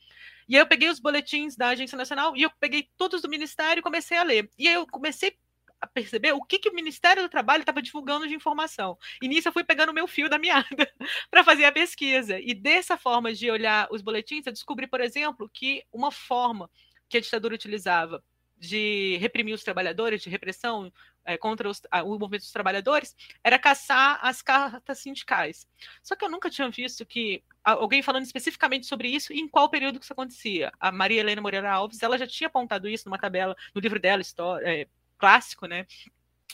E 0.48 0.54
aí 0.54 0.62
eu 0.62 0.66
peguei 0.66 0.88
os 0.88 1.00
boletins 1.00 1.56
da 1.56 1.68
Agência 1.68 1.98
Nacional 1.98 2.36
e 2.36 2.42
eu 2.42 2.50
peguei 2.60 2.88
todos 2.96 3.22
do 3.22 3.28
Ministério 3.28 3.80
e 3.80 3.82
comecei 3.82 4.16
a 4.16 4.22
ler. 4.22 4.48
E 4.56 4.68
aí 4.68 4.74
eu 4.74 4.86
comecei 4.86 5.36
a 5.80 5.86
perceber 5.86 6.32
o 6.32 6.42
que, 6.42 6.58
que 6.58 6.68
o 6.68 6.74
Ministério 6.74 7.22
do 7.22 7.28
Trabalho 7.28 7.62
estava 7.62 7.82
divulgando 7.82 8.26
de 8.26 8.34
informação. 8.34 8.96
E 9.20 9.28
nisso 9.28 9.48
eu 9.48 9.52
fui 9.52 9.64
pegando 9.64 9.90
o 9.90 9.94
meu 9.94 10.06
fio 10.06 10.28
da 10.28 10.38
meada 10.38 10.66
para 11.30 11.44
fazer 11.44 11.64
a 11.64 11.72
pesquisa. 11.72 12.38
E 12.40 12.54
dessa 12.54 12.96
forma 12.96 13.32
de 13.32 13.50
olhar 13.50 13.88
os 13.90 14.02
boletins, 14.02 14.46
eu 14.46 14.52
descobri, 14.52 14.86
por 14.86 15.00
exemplo, 15.00 15.50
que 15.52 15.84
uma 15.92 16.10
forma 16.10 16.70
que 17.08 17.18
a 17.18 17.20
ditadura 17.20 17.54
utilizava 17.54 18.22
de 18.58 19.16
reprimir 19.18 19.54
os 19.54 19.62
trabalhadores, 19.62 20.22
de 20.22 20.30
repressão 20.30 20.92
é, 21.24 21.36
contra 21.36 21.68
os, 21.68 21.82
a, 21.90 22.02
o 22.02 22.18
movimento 22.18 22.42
dos 22.42 22.52
trabalhadores, 22.52 23.14
era 23.42 23.58
caçar 23.58 24.18
as 24.22 24.40
cartas 24.40 24.98
sindicais. 24.98 25.66
Só 26.02 26.16
que 26.16 26.24
eu 26.24 26.30
nunca 26.30 26.48
tinha 26.48 26.70
visto 26.70 27.04
que 27.04 27.42
alguém 27.62 28.02
falando 28.02 28.24
especificamente 28.24 28.86
sobre 28.86 29.08
isso 29.08 29.32
e 29.32 29.40
em 29.40 29.48
qual 29.48 29.68
período 29.68 29.98
que 29.98 30.04
isso 30.04 30.12
acontecia. 30.12 30.72
A 30.78 30.92
Maria 30.92 31.20
Helena 31.20 31.42
Moreira 31.42 31.70
Alves, 31.70 32.02
ela 32.02 32.16
já 32.16 32.26
tinha 32.26 32.46
apontado 32.46 32.88
isso 32.88 33.08
numa 33.08 33.18
tabela, 33.18 33.56
no 33.74 33.80
livro 33.80 33.98
dela, 33.98 34.22
história, 34.22 34.66
é, 34.66 34.86
clássico, 35.18 35.66
né? 35.66 35.86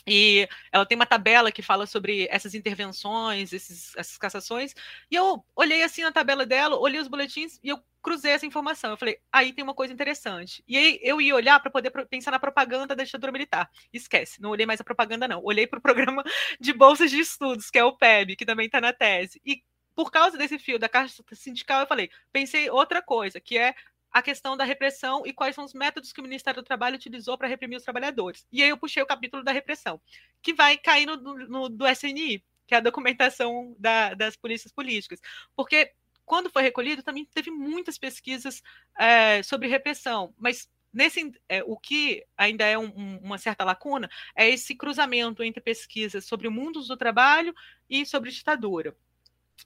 E 0.05 0.47
ela 0.71 0.85
tem 0.85 0.95
uma 0.95 1.05
tabela 1.05 1.51
que 1.51 1.61
fala 1.61 1.85
sobre 1.85 2.27
essas 2.29 2.53
intervenções, 2.53 3.53
esses, 3.53 3.95
essas 3.95 4.17
cassações. 4.17 4.73
E 5.09 5.15
eu 5.15 5.43
olhei 5.55 5.83
assim 5.83 6.01
na 6.01 6.11
tabela 6.11 6.45
dela, 6.45 6.77
olhei 6.77 6.99
os 6.99 7.07
boletins 7.07 7.59
e 7.63 7.69
eu 7.69 7.81
cruzei 8.01 8.33
essa 8.33 8.45
informação. 8.45 8.91
Eu 8.91 8.97
falei, 8.97 9.17
aí 9.31 9.53
tem 9.53 9.63
uma 9.63 9.73
coisa 9.73 9.93
interessante. 9.93 10.63
E 10.67 10.77
aí 10.77 10.99
eu 11.01 11.21
ia 11.21 11.33
olhar 11.33 11.59
para 11.59 11.71
poder 11.71 11.89
pensar 12.07 12.31
na 12.31 12.39
propaganda 12.39 12.95
da 12.95 13.03
ditadura 13.03 13.31
militar. 13.31 13.69
Esquece, 13.93 14.41
não 14.41 14.49
olhei 14.49 14.65
mais 14.65 14.81
a 14.81 14.83
propaganda, 14.83 15.27
não. 15.27 15.41
Olhei 15.43 15.65
para 15.65 15.79
o 15.79 15.81
programa 15.81 16.23
de 16.59 16.73
bolsas 16.73 17.09
de 17.09 17.19
estudos, 17.19 17.69
que 17.69 17.79
é 17.79 17.83
o 17.83 17.97
PEB, 17.97 18.35
que 18.35 18.45
também 18.45 18.65
está 18.65 18.81
na 18.81 18.91
tese. 18.91 19.41
E 19.45 19.63
por 19.95 20.11
causa 20.11 20.37
desse 20.37 20.57
fio 20.59 20.79
da 20.79 20.89
Caixa 20.89 21.23
Sindical, 21.33 21.81
eu 21.81 21.87
falei, 21.87 22.09
pensei 22.31 22.69
outra 22.69 23.01
coisa, 23.01 23.39
que 23.39 23.57
é 23.57 23.75
a 24.13 24.21
questão 24.21 24.55
da 24.55 24.63
repressão 24.63 25.23
e 25.25 25.33
quais 25.33 25.55
são 25.55 25.65
os 25.65 25.73
métodos 25.73 26.13
que 26.13 26.19
o 26.19 26.23
Ministério 26.23 26.61
do 26.61 26.65
Trabalho 26.65 26.95
utilizou 26.95 27.35
para 27.35 27.47
reprimir 27.47 27.77
os 27.77 27.83
trabalhadores. 27.83 28.45
E 28.51 28.61
aí 28.61 28.69
eu 28.69 28.77
puxei 28.77 29.01
o 29.01 29.07
capítulo 29.07 29.43
da 29.43 29.51
repressão, 29.51 29.99
que 30.41 30.53
vai 30.53 30.77
cair 30.77 31.07
no, 31.07 31.17
no 31.17 31.67
do 31.67 31.87
SNI, 31.87 32.43
que 32.67 32.75
é 32.75 32.77
a 32.77 32.81
documentação 32.81 33.75
da, 33.79 34.13
das 34.13 34.35
polícias 34.35 34.71
políticas. 34.71 35.19
Porque 35.55 35.91
quando 36.25 36.51
foi 36.51 36.61
recolhido, 36.61 37.01
também 37.01 37.25
teve 37.25 37.49
muitas 37.49 37.97
pesquisas 37.97 38.61
é, 38.97 39.41
sobre 39.41 39.67
repressão, 39.67 40.33
mas 40.37 40.69
nesse 40.93 41.33
é, 41.49 41.63
o 41.63 41.75
que 41.75 42.23
ainda 42.37 42.65
é 42.65 42.77
um, 42.77 42.93
um, 42.95 43.17
uma 43.17 43.39
certa 43.39 43.63
lacuna 43.63 44.07
é 44.35 44.47
esse 44.47 44.75
cruzamento 44.75 45.43
entre 45.43 45.59
pesquisas 45.59 46.25
sobre 46.25 46.47
o 46.47 46.51
mundo 46.51 46.81
do 46.83 46.95
trabalho 46.95 47.53
e 47.89 48.05
sobre 48.05 48.29
ditadura. 48.29 48.95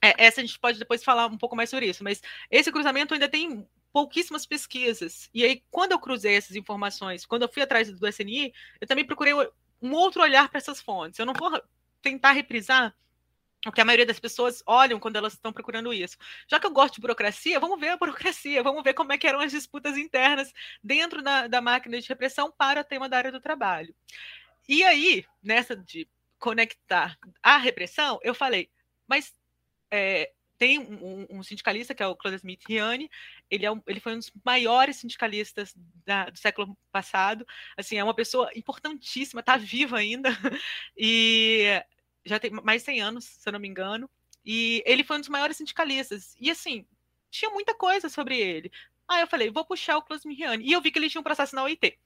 É, 0.02 0.26
essa 0.26 0.40
a 0.40 0.44
gente 0.44 0.58
pode 0.58 0.78
depois 0.78 1.04
falar 1.04 1.26
um 1.26 1.36
pouco 1.36 1.54
mais 1.54 1.68
sobre 1.68 1.86
isso, 1.86 2.02
mas 2.02 2.22
esse 2.50 2.72
cruzamento 2.72 3.12
ainda 3.12 3.28
tem 3.28 3.66
pouquíssimas 3.92 4.46
pesquisas. 4.46 5.28
E 5.32 5.44
aí, 5.44 5.62
quando 5.70 5.92
eu 5.92 5.98
cruzei 5.98 6.36
essas 6.36 6.56
informações, 6.56 7.26
quando 7.26 7.42
eu 7.42 7.48
fui 7.48 7.62
atrás 7.62 7.90
do 7.90 8.08
SNI, 8.08 8.52
eu 8.80 8.86
também 8.86 9.04
procurei 9.04 9.34
um 9.80 9.92
outro 9.92 10.22
olhar 10.22 10.48
para 10.48 10.58
essas 10.58 10.80
fontes. 10.80 11.18
Eu 11.18 11.26
não 11.26 11.34
vou 11.34 11.60
tentar 12.02 12.32
reprisar 12.32 12.94
o 13.66 13.72
que 13.72 13.80
a 13.80 13.84
maioria 13.84 14.06
das 14.06 14.20
pessoas 14.20 14.62
olham 14.66 15.00
quando 15.00 15.16
elas 15.16 15.32
estão 15.32 15.52
procurando 15.52 15.92
isso. 15.92 16.16
Já 16.46 16.60
que 16.60 16.66
eu 16.66 16.70
gosto 16.70 16.94
de 16.94 17.00
burocracia, 17.00 17.58
vamos 17.58 17.80
ver 17.80 17.88
a 17.88 17.96
burocracia, 17.96 18.62
vamos 18.62 18.82
ver 18.82 18.94
como 18.94 19.12
é 19.12 19.18
que 19.18 19.26
eram 19.26 19.40
as 19.40 19.50
disputas 19.50 19.96
internas 19.96 20.52
dentro 20.82 21.22
da, 21.22 21.48
da 21.48 21.60
máquina 21.60 22.00
de 22.00 22.08
repressão 22.08 22.52
para 22.56 22.80
o 22.80 22.84
tema 22.84 23.08
da 23.08 23.16
área 23.16 23.32
do 23.32 23.40
trabalho. 23.40 23.94
E 24.68 24.84
aí, 24.84 25.24
nessa 25.42 25.74
de 25.74 26.08
conectar 26.38 27.18
a 27.42 27.56
repressão, 27.56 28.20
eu 28.22 28.34
falei, 28.34 28.70
mas 29.08 29.34
é, 29.90 30.32
tem 30.58 30.78
um, 30.80 31.26
um, 31.30 31.42
sindicalista 31.42 31.94
que 31.94 32.02
é 32.02 32.06
o 32.06 32.16
Claude 32.16 32.36
Smith 32.36 32.62
Riani, 32.68 33.08
ele, 33.48 33.64
é 33.64 33.70
um, 33.70 33.80
ele 33.86 34.00
foi 34.00 34.14
um 34.14 34.18
dos 34.18 34.30
maiores 34.44 34.96
sindicalistas 34.96 35.72
da, 36.04 36.28
do 36.28 36.38
século 36.38 36.76
passado, 36.90 37.46
assim, 37.76 37.96
é 37.96 38.04
uma 38.04 38.14
pessoa 38.14 38.50
importantíssima, 38.56 39.40
está 39.40 39.56
viva 39.56 39.96
ainda, 39.96 40.30
e 40.96 41.80
já 42.24 42.38
tem 42.38 42.50
mais 42.50 42.82
de 42.82 42.86
100 42.86 43.00
anos, 43.00 43.24
se 43.24 43.48
eu 43.48 43.52
não 43.52 43.60
me 43.60 43.68
engano, 43.68 44.10
e 44.44 44.82
ele 44.84 45.04
foi 45.04 45.16
um 45.16 45.20
dos 45.20 45.28
maiores 45.28 45.56
sindicalistas, 45.56 46.34
e 46.40 46.50
assim, 46.50 46.84
tinha 47.30 47.50
muita 47.50 47.74
coisa 47.74 48.08
sobre 48.08 48.38
ele. 48.38 48.70
Aí 49.06 49.22
eu 49.22 49.26
falei, 49.26 49.50
vou 49.50 49.64
puxar 49.64 49.96
o 49.96 50.02
Claude 50.02 50.22
Smith 50.22 50.38
Riani, 50.38 50.64
e 50.64 50.72
eu 50.72 50.80
vi 50.82 50.90
que 50.90 50.98
ele 50.98 51.08
tinha 51.08 51.20
um 51.20 51.24
processo 51.24 51.54
na 51.54 51.62
OIT. 51.62 51.98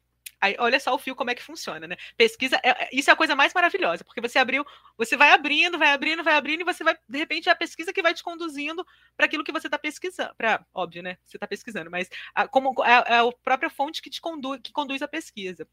Aí, 0.42 0.56
olha 0.58 0.80
só 0.80 0.92
o 0.92 0.98
fio 0.98 1.14
como 1.14 1.30
é 1.30 1.36
que 1.36 1.42
funciona, 1.42 1.86
né? 1.86 1.96
Pesquisa, 2.16 2.60
é, 2.64 2.70
é, 2.70 2.88
isso 2.92 3.08
é 3.08 3.12
a 3.12 3.16
coisa 3.16 3.36
mais 3.36 3.54
maravilhosa, 3.54 4.02
porque 4.02 4.20
você 4.20 4.40
abriu, 4.40 4.66
você 4.98 5.16
vai 5.16 5.30
abrindo, 5.30 5.78
vai 5.78 5.92
abrindo, 5.92 6.24
vai 6.24 6.34
abrindo, 6.34 6.62
e 6.62 6.64
você 6.64 6.82
vai, 6.82 6.98
de 7.08 7.16
repente, 7.16 7.48
é 7.48 7.52
a 7.52 7.54
pesquisa 7.54 7.92
que 7.92 8.02
vai 8.02 8.12
te 8.12 8.24
conduzindo 8.24 8.84
para 9.16 9.26
aquilo 9.26 9.44
que 9.44 9.52
você 9.52 9.68
está 9.68 9.78
pesquisando. 9.78 10.34
Para, 10.34 10.66
óbvio, 10.74 11.00
né? 11.00 11.16
Você 11.22 11.36
está 11.36 11.46
pesquisando, 11.46 11.92
mas 11.92 12.08
a, 12.34 12.48
como 12.48 12.74
é, 12.84 12.90
é, 12.90 13.18
a 13.18 13.32
própria 13.44 13.70
fonte 13.70 14.02
que 14.02 14.10
te 14.10 14.20
conduz, 14.20 14.60
que 14.60 14.72
conduz 14.72 15.00
a 15.00 15.06
pesquisa. 15.06 15.64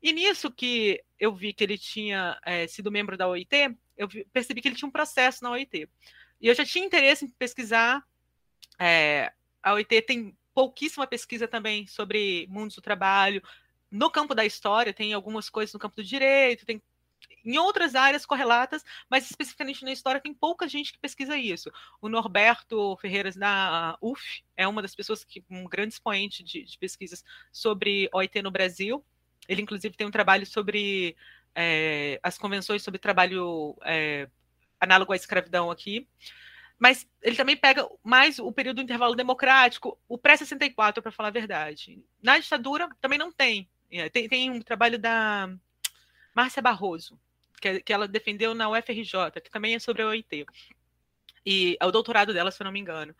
E 0.00 0.12
nisso 0.12 0.48
que 0.48 1.02
eu 1.18 1.34
vi 1.34 1.52
que 1.52 1.64
ele 1.64 1.76
tinha 1.76 2.38
é, 2.46 2.68
sido 2.68 2.92
membro 2.92 3.16
da 3.16 3.26
OIT, 3.26 3.76
eu 3.96 4.06
vi, 4.06 4.24
percebi 4.32 4.62
que 4.62 4.68
ele 4.68 4.76
tinha 4.76 4.88
um 4.88 4.92
processo 4.92 5.42
na 5.42 5.50
OIT. 5.50 5.88
E 6.40 6.46
eu 6.46 6.54
já 6.54 6.64
tinha 6.64 6.86
interesse 6.86 7.24
em 7.24 7.30
pesquisar. 7.30 8.00
É, 8.78 9.32
a 9.60 9.72
OIT 9.72 10.02
tem 10.02 10.38
pouquíssima 10.54 11.04
pesquisa 11.04 11.48
também 11.48 11.84
sobre 11.88 12.46
mundos 12.48 12.76
do 12.76 12.80
trabalho, 12.80 13.42
no 13.94 14.10
campo 14.10 14.34
da 14.34 14.44
história, 14.44 14.92
tem 14.92 15.12
algumas 15.12 15.48
coisas 15.48 15.72
no 15.72 15.78
campo 15.78 15.94
do 15.94 16.02
direito, 16.02 16.66
tem 16.66 16.82
em 17.44 17.58
outras 17.58 17.94
áreas 17.94 18.26
correlatas, 18.26 18.82
mas 19.08 19.30
especificamente 19.30 19.84
na 19.84 19.92
história 19.92 20.20
tem 20.20 20.34
pouca 20.34 20.66
gente 20.66 20.92
que 20.92 20.98
pesquisa 20.98 21.36
isso. 21.36 21.70
O 22.00 22.08
Norberto 22.08 22.96
Ferreiras 23.00 23.36
na 23.36 23.96
UF 24.00 24.42
é 24.56 24.66
uma 24.66 24.82
das 24.82 24.96
pessoas 24.96 25.22
que 25.22 25.44
um 25.48 25.64
grande 25.64 25.94
expoente 25.94 26.42
de, 26.42 26.64
de 26.64 26.76
pesquisas 26.76 27.22
sobre 27.52 28.08
OIT 28.12 28.42
no 28.42 28.50
Brasil. 28.50 29.04
Ele 29.48 29.62
inclusive 29.62 29.96
tem 29.96 30.06
um 30.06 30.10
trabalho 30.10 30.44
sobre 30.44 31.16
é, 31.54 32.18
as 32.20 32.36
convenções 32.36 32.82
sobre 32.82 32.98
trabalho 32.98 33.76
é, 33.84 34.28
análogo 34.80 35.12
à 35.12 35.16
escravidão 35.16 35.70
aqui. 35.70 36.08
Mas 36.78 37.08
ele 37.22 37.36
também 37.36 37.56
pega 37.56 37.88
mais 38.02 38.40
o 38.40 38.50
período 38.50 38.76
do 38.76 38.82
intervalo 38.82 39.14
democrático, 39.14 39.96
o 40.08 40.18
pré-64, 40.18 41.00
para 41.00 41.12
falar 41.12 41.28
a 41.28 41.32
verdade. 41.32 42.02
Na 42.20 42.38
ditadura 42.38 42.88
também 43.00 43.18
não 43.18 43.30
tem. 43.30 43.68
É, 43.94 44.08
tem, 44.08 44.28
tem 44.28 44.50
um 44.50 44.60
trabalho 44.60 44.98
da 44.98 45.48
Márcia 46.34 46.60
Barroso, 46.60 47.16
que, 47.60 47.80
que 47.80 47.92
ela 47.92 48.08
defendeu 48.08 48.52
na 48.52 48.68
UFRJ, 48.68 49.40
que 49.42 49.50
também 49.50 49.76
é 49.76 49.78
sobre 49.78 50.02
a 50.02 50.08
OIT. 50.08 50.44
E 51.46 51.76
é 51.78 51.86
o 51.86 51.92
doutorado 51.92 52.32
dela, 52.32 52.50
se 52.50 52.60
eu 52.60 52.64
não 52.64 52.72
me 52.72 52.80
engano. 52.80 53.14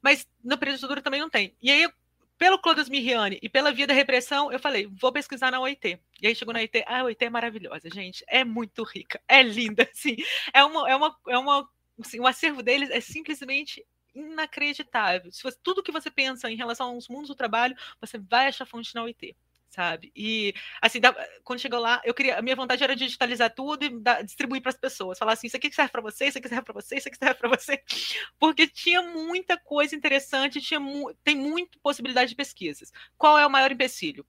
Mas 0.00 0.24
de 0.42 0.56
ditadura 0.56 1.02
também 1.02 1.20
não 1.20 1.28
tem. 1.28 1.56
E 1.60 1.68
aí, 1.68 1.90
pelo 2.38 2.60
Clodas 2.60 2.88
Miriani 2.88 3.40
e 3.42 3.48
pela 3.48 3.72
via 3.72 3.88
da 3.88 3.94
repressão, 3.94 4.52
eu 4.52 4.60
falei, 4.60 4.86
vou 4.86 5.12
pesquisar 5.12 5.50
na 5.50 5.60
OIT. 5.60 5.98
E 6.22 6.26
aí 6.28 6.34
chegou 6.34 6.54
na 6.54 6.60
OIT, 6.60 6.84
ah, 6.86 7.00
a 7.00 7.04
OIT 7.04 7.24
é 7.24 7.30
maravilhosa, 7.30 7.90
gente, 7.90 8.24
é 8.28 8.44
muito 8.44 8.84
rica, 8.84 9.20
é 9.26 9.42
linda, 9.42 9.82
assim, 9.92 10.16
é 10.52 10.62
uma, 10.64 10.88
é 10.88 10.94
uma, 10.94 11.16
é 11.28 11.38
uma, 11.38 11.68
assim, 12.00 12.20
o 12.20 12.26
acervo 12.26 12.62
deles 12.62 12.90
é 12.90 13.00
simplesmente 13.00 13.84
inacreditável. 14.14 15.32
Se 15.32 15.42
você, 15.42 15.58
tudo 15.60 15.82
que 15.82 15.90
você 15.90 16.08
pensa 16.08 16.48
em 16.48 16.56
relação 16.56 16.90
aos 16.90 17.08
mundos 17.08 17.28
do 17.28 17.34
trabalho, 17.34 17.76
você 18.00 18.16
vai 18.16 18.46
achar 18.46 18.64
fonte 18.64 18.94
na 18.94 19.02
UIT 19.02 19.34
sabe? 19.74 20.12
E 20.14 20.54
assim, 20.80 21.00
quando 21.42 21.58
chegou 21.58 21.80
lá, 21.80 22.00
eu 22.04 22.14
queria, 22.14 22.38
a 22.38 22.42
minha 22.42 22.54
vontade 22.54 22.82
era 22.84 22.94
digitalizar 22.94 23.52
tudo 23.52 23.84
e 23.84 23.88
dar, 24.00 24.22
distribuir 24.22 24.62
para 24.62 24.70
as 24.70 24.78
pessoas, 24.78 25.18
falar 25.18 25.32
assim, 25.32 25.48
isso 25.48 25.56
aqui 25.56 25.72
serve 25.72 25.90
para 25.90 26.00
você, 26.00 26.26
isso 26.26 26.38
aqui 26.38 26.48
serve 26.48 26.64
para 26.64 26.74
você, 26.74 26.96
isso 26.96 27.08
aqui 27.08 27.18
serve 27.18 27.34
para 27.34 27.48
você, 27.48 27.82
porque 28.38 28.66
tinha 28.66 29.02
muita 29.02 29.58
coisa 29.58 29.94
interessante, 29.96 30.60
tinha 30.60 30.78
mu 30.78 31.12
tem 31.24 31.36
muita 31.36 31.78
possibilidade 31.82 32.30
de 32.30 32.36
pesquisas. 32.36 32.92
Qual 33.18 33.38
é 33.38 33.46
o 33.46 33.50
maior 33.50 33.72
empecilho? 33.72 34.24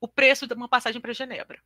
O 0.00 0.08
preço 0.08 0.46
de 0.46 0.54
uma 0.54 0.68
passagem 0.68 1.00
para 1.00 1.12
Genebra 1.12 1.60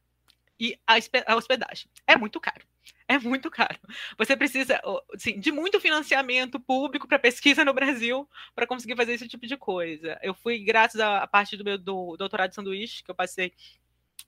e 0.58 0.78
a, 0.87 0.96
hospedagem. 1.34 1.88
É 2.06 2.16
muito 2.16 2.40
caro. 2.40 2.64
É 3.06 3.18
muito 3.18 3.50
caro. 3.50 3.78
Você 4.16 4.37
precisa 4.37 4.80
assim, 5.12 5.38
de 5.38 5.52
muito 5.52 5.80
financiamento 5.80 6.58
público 6.58 7.06
para 7.06 7.18
pesquisa 7.18 7.64
no 7.64 7.75
Brasil 7.75 8.28
para 8.54 8.66
conseguir 8.66 8.96
fazer 8.96 9.12
esse 9.12 9.28
tipo 9.28 9.46
de 9.46 9.56
coisa. 9.56 10.18
Eu 10.23 10.34
fui, 10.34 10.58
graças 10.58 11.00
à 11.00 11.26
parte 11.26 11.56
do 11.56 11.64
meu 11.64 11.76
do, 11.76 12.16
doutorado 12.16 12.50
de 12.50 12.54
sanduíche, 12.54 13.02
que 13.02 13.11
eu 13.11 13.14
passei 13.14 13.52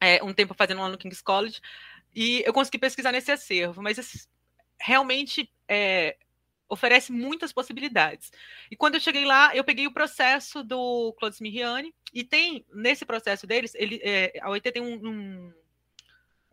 é, 0.01 0.23
um 0.23 0.33
tempo 0.33 0.55
fazendo 0.55 0.81
lá 0.81 0.89
no 0.89 0.99
King's 0.99 1.23
College, 1.23 1.61
e 2.15 2.43
eu 2.47 2.53
consegui 2.53 2.79
pesquisar 2.79 3.13
nesse 3.13 3.31
acervo, 3.33 3.83
mas 3.83 4.29
realmente 4.79 5.51
é, 5.69 6.17
oferece 6.69 7.13
muitas 7.13 7.53
possibilidades. 7.53 8.31
E 8.71 8.77
quando 8.77 8.95
eu 8.95 9.01
cheguei 9.01 9.25
lá, 9.25 9.55
eu 9.55 9.65
peguei 9.65 9.87
o 9.87 9.93
processo 9.93 10.63
do 10.63 11.15
Claude 11.19 11.37
Smiriani, 11.37 11.95
e 12.13 12.25
tem, 12.25 12.65
nesse 12.73 13.05
processo 13.05 13.47
deles, 13.47 13.75
ele, 13.75 14.01
é, 14.03 14.39
a 14.41 14.51
OIT 14.51 14.73
tem 14.73 14.83
um, 14.83 14.95
um, 14.95 15.53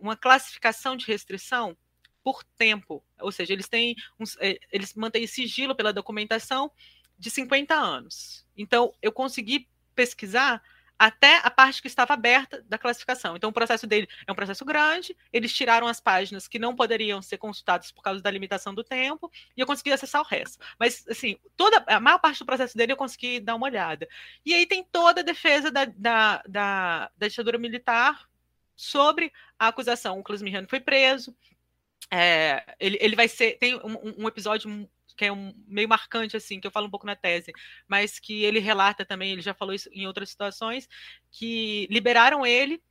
uma 0.04 0.18
classificação 0.18 0.98
de 0.98 1.06
restrição 1.08 1.78
por 2.22 2.44
tempo, 2.44 3.04
ou 3.20 3.32
seja, 3.32 3.54
eles 3.54 3.68
têm 3.68 3.96
uns, 4.20 4.38
é, 4.40 4.60
eles 4.72 4.94
mantêm 4.94 5.26
sigilo 5.26 5.76
pela 5.76 5.94
documentação 5.94 6.72
de 7.18 7.30
50 7.30 7.74
anos. 7.74 8.46
Então, 8.56 8.94
eu 9.02 9.12
consegui 9.12 9.68
pesquisar 9.96 10.62
até 10.98 11.38
a 11.44 11.50
parte 11.50 11.82
que 11.82 11.88
estava 11.88 12.14
aberta 12.14 12.64
da 12.68 12.78
classificação. 12.78 13.36
Então, 13.36 13.50
o 13.50 13.54
processo 13.54 13.86
dele 13.88 14.08
é 14.26 14.32
um 14.32 14.36
processo 14.36 14.64
grande, 14.64 15.16
eles 15.32 15.54
tiraram 15.54 15.88
as 15.88 16.00
páginas 16.00 16.48
que 16.48 16.60
não 16.60 16.76
poderiam 16.76 17.22
ser 17.22 17.38
consultadas 17.38 17.92
por 17.92 18.02
causa 18.02 18.22
da 18.22 18.32
limitação 18.32 18.74
do 18.74 18.84
tempo, 18.84 19.32
e 19.56 19.62
eu 19.62 19.68
consegui 19.68 19.92
acessar 19.92 20.22
o 20.22 20.26
resto. 20.26 20.64
Mas, 20.80 21.06
assim, 21.10 21.38
toda 21.58 21.84
a 21.88 22.00
maior 22.00 22.20
parte 22.20 22.40
do 22.40 22.46
processo 22.46 22.78
dele 22.78 22.94
eu 22.94 22.98
consegui 22.98 23.40
dar 23.40 23.56
uma 23.56 23.68
olhada. 23.68 24.08
E 24.46 24.54
aí 24.54 24.66
tem 24.66 24.84
toda 24.84 25.22
a 25.22 25.24
defesa 25.24 25.72
da, 25.72 25.86
da, 25.86 26.44
da, 26.48 27.12
da 27.18 27.28
ditadura 27.28 27.58
militar 27.58 28.30
sobre 28.76 29.32
a 29.58 29.68
acusação. 29.68 30.20
O 30.20 30.24
Clismirano 30.24 30.68
foi 30.68 30.80
preso, 30.80 31.36
é, 32.12 32.64
ele, 32.80 32.98
ele 33.02 33.16
vai 33.16 33.28
ser. 33.28 33.58
Tem 33.58 33.76
um, 33.76 34.24
um, 34.24 34.28
episódio 34.28 34.88
que 35.16 35.26
é 35.26 35.32
um, 35.32 35.54
meio 35.68 35.88
marcante, 35.88 36.36
assim, 36.36 36.60
que 36.60 36.68
eu 36.68 36.72
falo 36.72 36.88
um 36.88 36.90
pouco 36.90 37.06
na 37.06 37.16
tese, 37.16 37.52
mas 37.88 38.20
que 38.20 38.44
ele 38.44 38.60
relata 38.60 39.06
também, 39.06 39.32
ele 39.32 39.42
já 39.42 39.54
falou 39.54 39.74
isso 39.74 39.90
em 39.92 40.08
outras 40.08 40.30
situações, 40.30 40.88
que 41.32 41.88
liberaram 41.90 42.46
ele, 42.46 42.82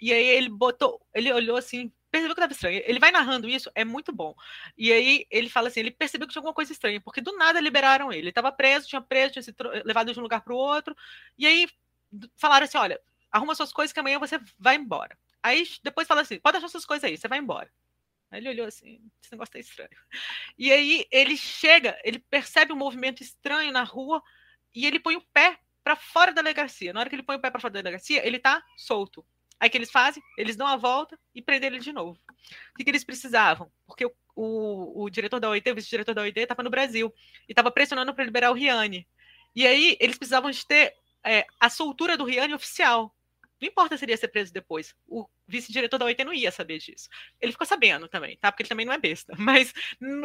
e 0.00 0.12
aí 0.12 0.26
ele 0.26 0.48
botou, 0.48 1.00
ele 1.14 1.32
olhou 1.32 1.56
assim, 1.56 1.92
percebeu 2.10 2.34
que 2.34 2.40
estava 2.40 2.52
estranho. 2.52 2.82
Ele 2.84 2.98
vai 2.98 3.10
narrando 3.10 3.48
isso, 3.48 3.70
é 3.74 3.84
muito 3.84 4.12
bom. 4.12 4.34
E 4.76 4.92
aí 4.92 5.26
ele 5.30 5.48
fala 5.48 5.68
assim, 5.68 5.80
ele 5.80 5.90
percebeu 5.90 6.26
que 6.26 6.32
tinha 6.32 6.40
alguma 6.40 6.54
coisa 6.54 6.72
estranha, 6.72 7.00
porque 7.00 7.20
do 7.20 7.36
nada 7.36 7.60
liberaram 7.60 8.12
ele. 8.12 8.22
Ele 8.22 8.28
estava 8.28 8.52
preso, 8.52 8.88
tinha 8.88 9.00
preso, 9.00 9.32
tinha 9.32 9.42
sido 9.42 9.56
levado 9.84 10.12
de 10.12 10.18
um 10.18 10.22
lugar 10.22 10.42
para 10.42 10.52
o 10.52 10.56
outro, 10.56 10.96
e 11.38 11.46
aí 11.46 11.68
falaram 12.36 12.64
assim, 12.64 12.78
olha, 12.78 13.00
arruma 13.32 13.54
suas 13.54 13.72
coisas 13.72 13.92
que 13.92 14.00
amanhã 14.00 14.18
você 14.18 14.38
vai 14.58 14.76
embora. 14.76 15.16
Aí 15.42 15.66
depois 15.82 16.06
fala 16.06 16.20
assim, 16.20 16.38
pode 16.38 16.54
deixar 16.54 16.68
suas 16.68 16.84
coisas 16.84 17.04
aí, 17.04 17.16
você 17.16 17.26
vai 17.26 17.38
embora. 17.38 17.70
Aí 18.30 18.40
ele 18.40 18.50
olhou 18.50 18.66
assim, 18.66 19.00
esse 19.22 19.32
negócio 19.32 19.52
tá 19.52 19.58
estranho. 19.58 19.90
E 20.58 20.72
aí 20.72 21.06
ele 21.10 21.36
chega, 21.36 21.98
ele 22.04 22.18
percebe 22.18 22.72
um 22.72 22.76
movimento 22.76 23.22
estranho 23.22 23.72
na 23.72 23.82
rua 23.82 24.22
e 24.74 24.86
ele 24.86 25.00
põe 25.00 25.16
o 25.16 25.26
pé 25.32 25.58
para 25.82 25.96
fora 25.96 26.32
da 26.32 26.42
delegacia. 26.42 26.92
Na 26.92 27.00
hora 27.00 27.08
que 27.08 27.16
ele 27.16 27.22
põe 27.22 27.36
o 27.36 27.40
pé 27.40 27.50
para 27.50 27.60
fora 27.60 27.72
da 27.74 27.82
delegacia, 27.82 28.26
ele 28.26 28.38
tá 28.38 28.62
solto. 28.76 29.24
Aí 29.58 29.68
que 29.68 29.76
eles 29.76 29.90
fazem? 29.90 30.22
Eles 30.36 30.56
dão 30.56 30.66
a 30.66 30.76
volta 30.76 31.18
e 31.34 31.42
prendem 31.42 31.68
ele 31.68 31.78
de 31.78 31.92
novo. 31.92 32.18
O 32.72 32.76
que, 32.76 32.84
que 32.84 32.90
eles 32.90 33.04
precisavam? 33.04 33.70
Porque 33.86 34.06
o, 34.06 34.12
o, 34.34 35.04
o 35.04 35.10
diretor 35.10 35.38
da 35.38 35.48
OIT, 35.48 35.70
o 35.70 35.74
vice-diretor 35.74 36.14
da 36.14 36.22
OIT, 36.22 36.40
estava 36.40 36.62
no 36.62 36.70
Brasil 36.70 37.12
e 37.48 37.52
estava 37.52 37.70
pressionando 37.70 38.14
para 38.14 38.24
liberar 38.24 38.50
o 38.50 38.54
Riane. 38.54 39.06
E 39.54 39.66
aí 39.66 39.96
eles 40.00 40.16
precisavam 40.16 40.50
de 40.50 40.66
ter 40.66 40.94
é, 41.24 41.46
a 41.60 41.68
soltura 41.68 42.16
do 42.16 42.24
Riane 42.24 42.54
oficial. 42.54 43.14
Não 43.62 43.68
importa 43.68 43.96
se 43.96 44.04
ele 44.04 44.10
ia 44.10 44.16
ser 44.16 44.26
preso 44.26 44.52
depois. 44.52 44.92
O 45.06 45.28
vice-diretor 45.46 45.96
da 45.96 46.04
OIT 46.06 46.24
não 46.24 46.34
ia 46.34 46.50
saber 46.50 46.78
disso. 46.78 47.08
Ele 47.40 47.52
ficou 47.52 47.64
sabendo 47.64 48.08
também, 48.08 48.36
tá? 48.36 48.50
Porque 48.50 48.64
ele 48.64 48.68
também 48.68 48.84
não 48.84 48.92
é 48.92 48.98
besta. 48.98 49.32
Mas 49.38 49.72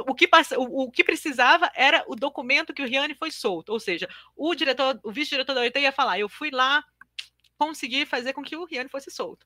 o 0.07 0.15
que, 0.15 0.27
passa, 0.27 0.57
o, 0.57 0.85
o 0.85 0.91
que 0.91 1.03
precisava 1.03 1.71
era 1.75 2.03
o 2.07 2.15
documento 2.15 2.73
que 2.73 2.81
o 2.81 2.87
Riane 2.87 3.13
foi 3.13 3.29
solto. 3.29 3.71
Ou 3.71 3.79
seja, 3.79 4.09
o 4.35 4.55
diretor, 4.55 4.99
o 5.03 5.11
vice-diretor 5.11 5.53
da 5.53 5.61
OIT 5.61 5.77
ia 5.77 5.91
falar: 5.91 6.17
eu 6.17 6.27
fui 6.27 6.49
lá 6.49 6.83
conseguir 7.59 8.07
fazer 8.07 8.33
com 8.33 8.41
que 8.41 8.55
o 8.55 8.65
Riane 8.65 8.89
fosse 8.89 9.11
solto. 9.11 9.45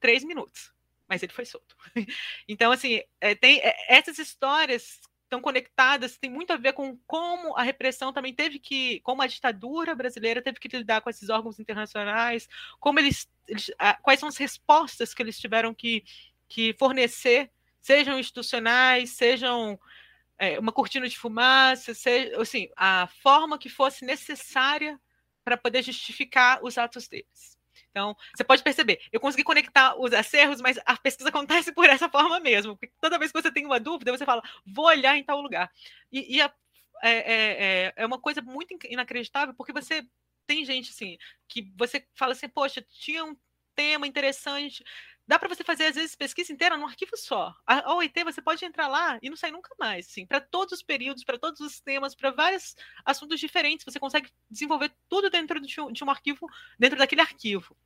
Três 0.00 0.24
minutos. 0.24 0.72
Mas 1.06 1.22
ele 1.22 1.32
foi 1.32 1.44
solto. 1.44 1.76
Então, 2.48 2.72
assim, 2.72 3.02
é, 3.20 3.34
tem 3.34 3.60
é, 3.60 3.94
essas 3.94 4.18
histórias 4.18 4.98
estão 5.30 5.40
conectadas, 5.40 6.18
tem 6.18 6.28
muito 6.28 6.52
a 6.52 6.56
ver 6.56 6.72
com 6.72 6.98
como 7.06 7.56
a 7.56 7.62
repressão 7.62 8.12
também 8.12 8.34
teve 8.34 8.58
que, 8.58 8.98
como 9.00 9.22
a 9.22 9.28
ditadura 9.28 9.94
brasileira 9.94 10.42
teve 10.42 10.58
que 10.58 10.76
lidar 10.76 11.00
com 11.00 11.08
esses 11.08 11.28
órgãos 11.28 11.60
internacionais, 11.60 12.48
como 12.80 12.98
eles, 12.98 13.30
eles 13.46 13.70
quais 14.02 14.18
são 14.18 14.28
as 14.28 14.36
respostas 14.36 15.14
que 15.14 15.22
eles 15.22 15.38
tiveram 15.38 15.72
que, 15.72 16.04
que 16.48 16.74
fornecer, 16.74 17.48
sejam 17.80 18.18
institucionais, 18.18 19.10
sejam 19.10 19.78
é, 20.36 20.58
uma 20.58 20.72
cortina 20.72 21.08
de 21.08 21.16
fumaça, 21.16 21.94
seja, 21.94 22.40
assim, 22.40 22.68
a 22.76 23.06
forma 23.22 23.56
que 23.58 23.68
fosse 23.68 24.04
necessária 24.04 25.00
para 25.44 25.56
poder 25.56 25.82
justificar 25.82 26.58
os 26.62 26.76
atos 26.76 27.06
deles. 27.06 27.59
Então, 27.90 28.16
você 28.34 28.44
pode 28.44 28.62
perceber, 28.62 29.00
eu 29.12 29.18
consegui 29.20 29.42
conectar 29.42 29.96
os 29.98 30.12
acerros, 30.12 30.60
mas 30.60 30.78
a 30.86 30.96
pesquisa 30.96 31.28
acontece 31.28 31.72
por 31.74 31.88
essa 31.88 32.08
forma 32.08 32.38
mesmo. 32.40 32.76
Porque 32.76 32.92
toda 33.00 33.18
vez 33.18 33.32
que 33.32 33.40
você 33.40 33.52
tem 33.52 33.66
uma 33.66 33.80
dúvida, 33.80 34.12
você 34.12 34.24
fala, 34.24 34.42
vou 34.66 34.86
olhar 34.86 35.16
em 35.16 35.24
tal 35.24 35.40
lugar. 35.40 35.70
E, 36.12 36.36
e 36.36 36.40
a, 36.40 36.52
é, 37.02 37.10
é, 37.10 37.86
é, 37.86 37.92
é 37.96 38.06
uma 38.06 38.20
coisa 38.20 38.40
muito 38.42 38.76
inacreditável, 38.84 39.54
porque 39.54 39.72
você 39.72 40.06
tem 40.46 40.64
gente 40.64 40.90
assim, 40.90 41.16
que 41.48 41.72
você 41.76 42.04
fala 42.14 42.32
assim, 42.32 42.48
poxa, 42.48 42.82
tinha 42.82 43.24
um 43.24 43.36
tema 43.74 44.06
interessante. 44.06 44.84
Dá 45.30 45.38
para 45.38 45.48
você 45.48 45.62
fazer, 45.62 45.86
às 45.86 45.94
vezes, 45.94 46.16
pesquisa 46.16 46.52
inteira 46.52 46.76
num 46.76 46.88
arquivo 46.88 47.16
só. 47.16 47.54
A 47.64 47.94
OIT, 47.94 48.24
você 48.24 48.42
pode 48.42 48.64
entrar 48.64 48.88
lá 48.88 49.16
e 49.22 49.30
não 49.30 49.36
sair 49.36 49.52
nunca 49.52 49.72
mais. 49.78 50.08
Assim, 50.08 50.26
para 50.26 50.40
todos 50.40 50.72
os 50.72 50.82
períodos, 50.82 51.22
para 51.22 51.38
todos 51.38 51.60
os 51.60 51.80
temas, 51.80 52.16
para 52.16 52.32
vários 52.32 52.74
assuntos 53.04 53.38
diferentes. 53.38 53.84
Você 53.84 54.00
consegue 54.00 54.28
desenvolver 54.50 54.92
tudo 55.08 55.30
dentro 55.30 55.60
de 55.60 55.80
um, 55.80 55.92
de 55.92 56.02
um 56.02 56.10
arquivo, 56.10 56.48
dentro 56.76 56.98
daquele 56.98 57.20
arquivo. 57.20 57.76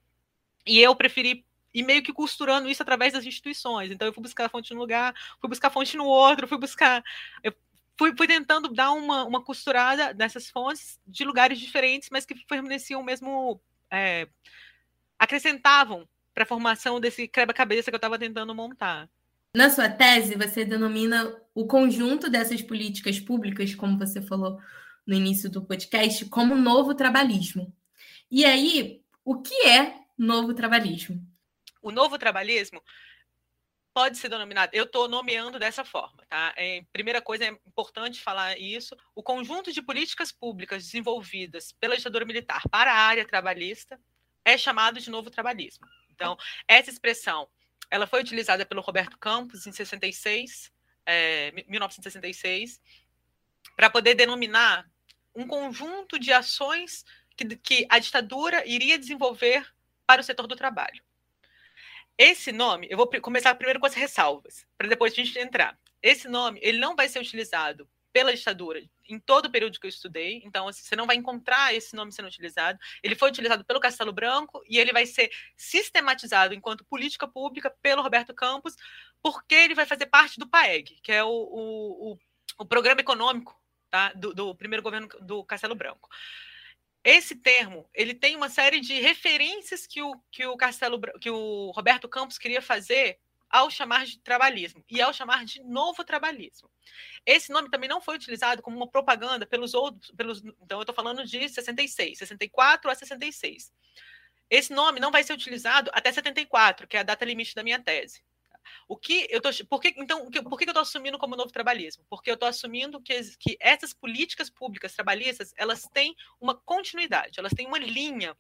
E 0.66 0.80
eu 0.80 0.96
preferi 0.96 1.44
ir 1.74 1.83
meio 1.83 2.02
que 2.02 2.14
costurando 2.14 2.66
isso 2.66 2.83
através 2.83 3.12
das 3.12 3.26
instituições. 3.26 3.90
Então, 3.90 4.09
eu 4.09 4.14
fui 4.14 4.22
buscar 4.22 4.46
a 4.46 4.48
fonte 4.48 4.72
num 4.72 4.80
lugar, 4.80 5.14
fui 5.38 5.50
buscar 5.50 5.68
a 5.68 5.70
fonte 5.70 5.98
no 5.98 6.07
outro, 6.07 6.48
fui 6.48 6.57
buscar. 6.57 7.04
Eu 7.42 7.54
fui, 7.98 8.16
fui 8.16 8.26
tentando 8.26 8.72
dar 8.72 8.92
uma, 8.92 9.22
uma 9.26 9.44
costurada 9.44 10.14
nessas 10.14 10.48
fontes 10.48 10.98
de 11.07 11.26
lugares 11.26 11.61
diferentes, 11.61 12.09
mas 12.11 12.24
que 12.24 12.35
forneciam 12.48 13.02
o 13.02 13.04
mesmo. 13.04 13.61
É, 13.90 14.26
acrescentavam 15.18 16.09
para 16.35 16.42
a 16.42 16.47
formação 16.47 17.01
desse 17.01 17.29
quebra-cabeça 17.29 17.90
que 17.90 17.94
eu 17.94 17.99
estava 17.99 18.18
tentando 18.18 18.55
montar. 18.55 19.09
Na 19.55 19.70
sua 19.70 19.88
tese, 19.88 20.35
você 20.35 20.64
denomina 20.64 21.40
o 21.55 21.64
conjunto 21.66 22.29
dessas 22.29 22.61
políticas 22.61 23.20
públicas, 23.20 23.73
como 23.75 23.97
você 23.97 24.20
falou 24.20 24.59
no 25.07 25.14
início 25.14 25.49
do 25.49 25.64
podcast, 25.64 26.25
como 26.27 26.57
novo 26.57 26.94
trabalhismo. 26.94 27.73
E 28.29 28.44
aí, 28.44 29.01
o 29.25 29.40
que 29.40 29.55
é 29.66 29.94
novo 30.18 30.53
trabalhismo? 30.55 31.25
O 31.81 31.92
novo 31.92 32.18
trabalhismo 32.18 32.83
pode 33.94 34.18
ser 34.18 34.29
denominado, 34.29 34.70
eu 34.75 34.85
estou 34.85 35.07
nomeando 35.07 35.57
dessa 35.57 35.85
forma, 35.85 36.27
tá? 36.29 36.53
É, 36.57 36.85
primeira 36.92 37.23
coisa, 37.23 37.44
é 37.44 37.49
importante 37.49 38.20
falar 38.20 38.59
isso, 38.59 38.97
o 39.14 39.23
conjunto 39.23 39.73
de 39.73 39.81
políticas 39.81 40.33
públicas 40.33 40.83
desenvolvidas 40.83 41.70
pela 41.79 41.97
ditadura 41.97 42.25
militar 42.25 42.62
para 42.68 42.92
a 42.92 42.97
área 42.97 43.25
trabalhista 43.25 44.01
é 44.44 44.59
chamado 44.59 44.99
de 44.99 45.09
novo 45.09 45.31
trabalhismo. 45.31 45.87
Então, 46.14 46.37
essa 46.66 46.90
expressão, 46.90 47.48
ela 47.90 48.07
foi 48.07 48.20
utilizada 48.20 48.64
pelo 48.64 48.81
Roberto 48.81 49.18
Campos 49.18 49.66
em 49.66 49.72
66, 49.72 50.72
é, 51.05 51.53
1966, 51.68 52.81
para 53.77 53.90
poder 53.90 54.14
denominar 54.14 54.88
um 55.35 55.46
conjunto 55.46 56.18
de 56.18 56.33
ações 56.33 57.05
que, 57.37 57.57
que 57.57 57.87
a 57.88 57.98
ditadura 57.98 58.64
iria 58.66 58.98
desenvolver 58.98 59.66
para 60.07 60.20
o 60.20 60.24
setor 60.24 60.46
do 60.46 60.57
trabalho. 60.57 61.03
Esse 62.16 62.53
nome, 62.53 62.87
eu 62.88 62.96
vou 62.96 63.11
começar 63.20 63.55
primeiro 63.57 63.81
com 63.81 63.87
as 63.87 63.94
ressalvas, 63.94 64.64
para 64.79 64.88
depois 64.88 65.12
a 65.12 65.16
gente 65.16 65.37
entrar. 65.38 65.77
Esse 66.00 66.29
nome, 66.29 66.61
ele 66.62 66.79
não 66.79 66.94
vai 66.94 67.09
ser 67.09 67.18
utilizado 67.18 67.88
pela 68.12 68.35
ditadura 68.35 68.81
em 69.08 69.18
todo 69.18 69.46
o 69.46 69.50
período 69.50 69.78
que 69.78 69.86
eu 69.86 69.90
estudei, 69.90 70.42
então 70.44 70.68
assim, 70.68 70.82
você 70.82 70.96
não 70.96 71.06
vai 71.06 71.16
encontrar 71.16 71.74
esse 71.74 71.94
nome 71.94 72.12
sendo 72.12 72.26
utilizado. 72.26 72.78
Ele 73.02 73.14
foi 73.14 73.28
utilizado 73.28 73.64
pelo 73.64 73.80
Castelo 73.80 74.12
Branco 74.12 74.62
e 74.68 74.78
ele 74.78 74.92
vai 74.92 75.06
ser 75.06 75.30
sistematizado 75.56 76.54
enquanto 76.54 76.84
política 76.84 77.26
pública 77.26 77.70
pelo 77.82 78.02
Roberto 78.02 78.34
Campos, 78.34 78.74
porque 79.22 79.54
ele 79.54 79.74
vai 79.74 79.86
fazer 79.86 80.06
parte 80.06 80.38
do 80.38 80.48
PAEG, 80.48 81.00
que 81.02 81.12
é 81.12 81.22
o, 81.22 81.28
o, 81.28 82.18
o, 82.58 82.66
programa 82.66 83.00
econômico 83.00 83.58
tá? 83.90 84.12
do, 84.12 84.34
do 84.34 84.54
primeiro 84.54 84.82
governo 84.82 85.08
do 85.20 85.44
Castelo 85.44 85.74
Branco. 85.74 86.08
Esse 87.02 87.36
termo, 87.36 87.88
ele 87.92 88.14
tem 88.14 88.34
uma 88.34 88.48
série 88.48 88.80
de 88.80 88.98
referências 88.98 89.86
que 89.86 90.00
o, 90.00 90.18
que 90.30 90.46
o 90.46 90.56
Castelo 90.56 90.98
que 91.20 91.30
o 91.30 91.70
Roberto 91.70 92.08
Campos 92.08 92.38
queria 92.38 92.62
fazer 92.62 93.18
ao 93.54 93.70
chamar 93.70 94.04
de 94.04 94.18
trabalhismo 94.18 94.84
e 94.90 95.00
ao 95.00 95.12
chamar 95.12 95.44
de 95.44 95.62
novo 95.62 96.02
trabalhismo. 96.02 96.68
Esse 97.24 97.52
nome 97.52 97.70
também 97.70 97.88
não 97.88 98.00
foi 98.00 98.16
utilizado 98.16 98.60
como 98.60 98.76
uma 98.76 98.88
propaganda 98.88 99.46
pelos 99.46 99.74
outros, 99.74 100.10
pelos, 100.10 100.44
então 100.60 100.78
eu 100.78 100.82
estou 100.82 100.94
falando 100.94 101.24
de 101.24 101.48
66, 101.48 102.18
64 102.18 102.90
a 102.90 102.94
66. 102.96 103.72
Esse 104.50 104.72
nome 104.72 104.98
não 104.98 105.12
vai 105.12 105.22
ser 105.22 105.34
utilizado 105.34 105.88
até 105.94 106.10
74, 106.10 106.88
que 106.88 106.96
é 106.96 107.00
a 107.00 107.04
data 107.04 107.24
limite 107.24 107.54
da 107.54 107.62
minha 107.62 107.80
tese. 107.80 108.24
O 108.88 108.96
que 108.96 109.28
eu 109.30 109.40
tô, 109.40 109.50
por 109.70 109.80
que, 109.80 109.94
então, 109.98 110.28
por 110.28 110.58
que 110.58 110.64
eu 110.64 110.70
estou 110.70 110.82
assumindo 110.82 111.16
como 111.16 111.36
novo 111.36 111.52
trabalhismo? 111.52 112.04
Porque 112.10 112.30
eu 112.30 112.34
estou 112.34 112.48
assumindo 112.48 113.00
que, 113.00 113.20
que 113.38 113.56
essas 113.60 113.92
políticas 113.92 114.50
públicas 114.50 114.94
trabalhistas 114.94 115.54
elas 115.56 115.84
têm 115.92 116.12
uma 116.40 116.56
continuidade, 116.56 117.38
elas 117.38 117.52
têm 117.52 117.68
uma 117.68 117.78
linha. 117.78 118.36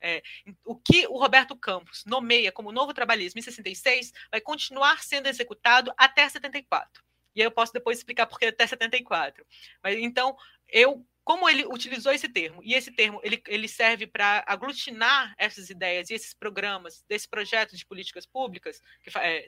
É, 0.00 0.22
o 0.64 0.76
que 0.76 1.06
o 1.08 1.18
Roberto 1.18 1.56
Campos 1.56 2.04
nomeia 2.06 2.52
como 2.52 2.72
novo 2.72 2.94
trabalhismo 2.94 3.38
em 3.38 3.42
66 3.42 4.12
vai 4.30 4.40
continuar 4.40 5.02
sendo 5.02 5.26
executado 5.26 5.92
até 5.96 6.28
74. 6.28 7.02
E 7.34 7.40
aí 7.40 7.46
eu 7.46 7.50
posso 7.50 7.72
depois 7.72 7.98
explicar 7.98 8.26
por 8.26 8.38
que 8.38 8.46
até 8.46 8.66
74. 8.66 9.44
Mas 9.82 9.98
então, 9.98 10.36
eu 10.68 11.06
como 11.28 11.46
ele 11.46 11.66
utilizou 11.66 12.10
esse 12.10 12.26
termo, 12.26 12.62
e 12.64 12.72
esse 12.72 12.90
termo 12.90 13.20
ele, 13.22 13.42
ele 13.48 13.68
serve 13.68 14.06
para 14.06 14.42
aglutinar 14.46 15.34
essas 15.36 15.68
ideias 15.68 16.08
e 16.08 16.14
esses 16.14 16.32
programas, 16.32 17.04
desse 17.06 17.28
projeto 17.28 17.76
de 17.76 17.84
políticas 17.84 18.24
públicas, 18.24 18.80
que, 19.02 19.10
é, 19.18 19.46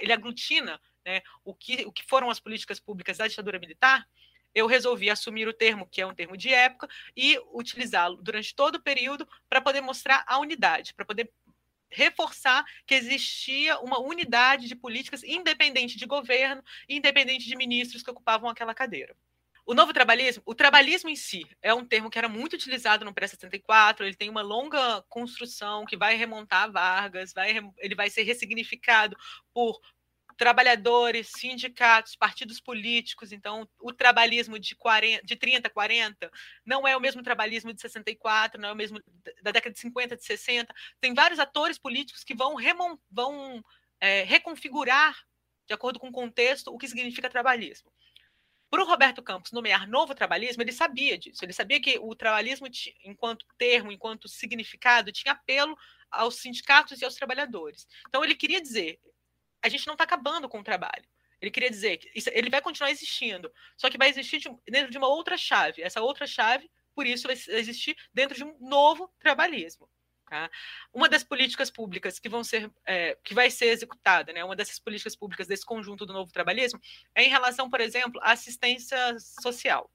ele 0.00 0.12
aglutina 0.14 0.80
né, 1.04 1.20
o, 1.44 1.54
que, 1.54 1.84
o 1.84 1.92
que 1.92 2.02
foram 2.04 2.30
as 2.30 2.40
políticas 2.40 2.80
públicas 2.80 3.18
da 3.18 3.28
ditadura 3.28 3.58
militar, 3.58 4.08
eu 4.54 4.66
resolvi 4.66 5.10
assumir 5.10 5.48
o 5.48 5.52
termo, 5.52 5.86
que 5.86 6.00
é 6.00 6.06
um 6.06 6.14
termo 6.14 6.36
de 6.36 6.52
época, 6.52 6.88
e 7.16 7.38
utilizá-lo 7.52 8.16
durante 8.22 8.54
todo 8.54 8.76
o 8.76 8.82
período 8.82 9.28
para 9.48 9.60
poder 9.60 9.80
mostrar 9.80 10.24
a 10.26 10.38
unidade, 10.38 10.94
para 10.94 11.04
poder 11.04 11.30
reforçar 11.90 12.64
que 12.86 12.94
existia 12.94 13.78
uma 13.78 14.00
unidade 14.00 14.68
de 14.68 14.74
políticas 14.74 15.22
independente 15.22 15.96
de 15.96 16.06
governo, 16.06 16.62
independente 16.88 17.46
de 17.46 17.56
ministros 17.56 18.02
que 18.02 18.10
ocupavam 18.10 18.48
aquela 18.48 18.74
cadeira. 18.74 19.16
O 19.66 19.72
novo 19.72 19.94
trabalhismo, 19.94 20.42
o 20.44 20.54
trabalhismo 20.54 21.08
em 21.08 21.16
si 21.16 21.46
é 21.62 21.72
um 21.72 21.86
termo 21.86 22.10
que 22.10 22.18
era 22.18 22.28
muito 22.28 22.52
utilizado 22.52 23.02
no 23.02 23.14
pré-74, 23.14 24.02
ele 24.02 24.14
tem 24.14 24.28
uma 24.28 24.42
longa 24.42 25.02
construção 25.08 25.86
que 25.86 25.96
vai 25.96 26.16
remontar 26.16 26.64
a 26.64 26.68
Vargas, 26.68 27.32
vai, 27.32 27.58
ele 27.78 27.94
vai 27.94 28.10
ser 28.10 28.24
ressignificado 28.24 29.16
por 29.54 29.80
trabalhadores, 30.36 31.30
sindicatos, 31.36 32.16
partidos 32.16 32.60
políticos. 32.60 33.32
Então, 33.32 33.68
o 33.80 33.92
trabalhismo 33.92 34.58
de, 34.58 34.74
40, 34.74 35.24
de 35.24 35.36
30, 35.36 35.70
40 35.70 36.30
não 36.64 36.86
é 36.86 36.96
o 36.96 37.00
mesmo 37.00 37.22
trabalhismo 37.22 37.72
de 37.72 37.80
64, 37.80 38.60
não 38.60 38.68
é 38.68 38.72
o 38.72 38.76
mesmo 38.76 39.00
da 39.42 39.50
década 39.50 39.72
de 39.72 39.80
50, 39.80 40.16
de 40.16 40.24
60. 40.24 40.74
Tem 41.00 41.14
vários 41.14 41.38
atores 41.38 41.78
políticos 41.78 42.24
que 42.24 42.34
vão, 42.34 42.54
remon, 42.54 42.96
vão 43.10 43.64
é, 44.00 44.22
reconfigurar, 44.22 45.16
de 45.66 45.74
acordo 45.74 45.98
com 45.98 46.08
o 46.08 46.12
contexto, 46.12 46.68
o 46.68 46.78
que 46.78 46.88
significa 46.88 47.30
trabalhismo. 47.30 47.90
Para 48.74 48.82
o 48.82 48.86
Roberto 48.86 49.22
Campos 49.22 49.52
nomear 49.52 49.88
novo 49.88 50.16
trabalhismo, 50.16 50.60
ele 50.60 50.72
sabia 50.72 51.16
disso. 51.16 51.44
Ele 51.44 51.52
sabia 51.52 51.80
que 51.80 51.96
o 52.00 52.12
trabalhismo, 52.14 52.66
enquanto 53.04 53.46
termo, 53.56 53.92
enquanto 53.92 54.28
significado, 54.28 55.12
tinha 55.12 55.32
apelo 55.32 55.76
aos 56.10 56.36
sindicatos 56.36 57.00
e 57.00 57.04
aos 57.04 57.14
trabalhadores. 57.14 57.86
Então, 58.08 58.24
ele 58.24 58.34
queria 58.34 58.60
dizer: 58.60 58.98
a 59.64 59.68
gente 59.68 59.86
não 59.86 59.94
está 59.94 60.04
acabando 60.04 60.48
com 60.48 60.60
o 60.60 60.64
trabalho. 60.64 61.04
Ele 61.40 61.50
queria 61.50 61.70
dizer 61.70 61.96
que 61.96 62.10
isso, 62.14 62.28
ele 62.32 62.50
vai 62.50 62.60
continuar 62.60 62.90
existindo, 62.90 63.50
só 63.76 63.88
que 63.88 63.96
vai 63.96 64.10
existir 64.10 64.38
de, 64.38 64.48
dentro 64.68 64.90
de 64.90 64.98
uma 64.98 65.08
outra 65.08 65.36
chave. 65.38 65.82
Essa 65.82 66.02
outra 66.02 66.26
chave, 66.26 66.70
por 66.94 67.06
isso, 67.06 67.26
vai 67.26 67.34
existir 67.48 67.96
dentro 68.12 68.36
de 68.36 68.44
um 68.44 68.56
novo 68.60 69.10
trabalhismo. 69.18 69.88
Tá? 70.26 70.50
Uma 70.92 71.08
das 71.08 71.24
políticas 71.24 71.70
públicas 71.70 72.18
que 72.18 72.28
vão 72.28 72.44
ser, 72.44 72.70
é, 72.84 73.16
que 73.24 73.32
vai 73.34 73.50
ser 73.50 73.66
executada, 73.66 74.32
né, 74.32 74.44
uma 74.44 74.54
dessas 74.56 74.78
políticas 74.78 75.16
públicas 75.16 75.46
desse 75.46 75.64
conjunto 75.64 76.04
do 76.04 76.12
novo 76.12 76.30
trabalhismo, 76.30 76.80
é 77.14 77.24
em 77.24 77.30
relação, 77.30 77.70
por 77.70 77.80
exemplo, 77.80 78.20
à 78.22 78.32
assistência 78.32 79.18
social. 79.18 79.90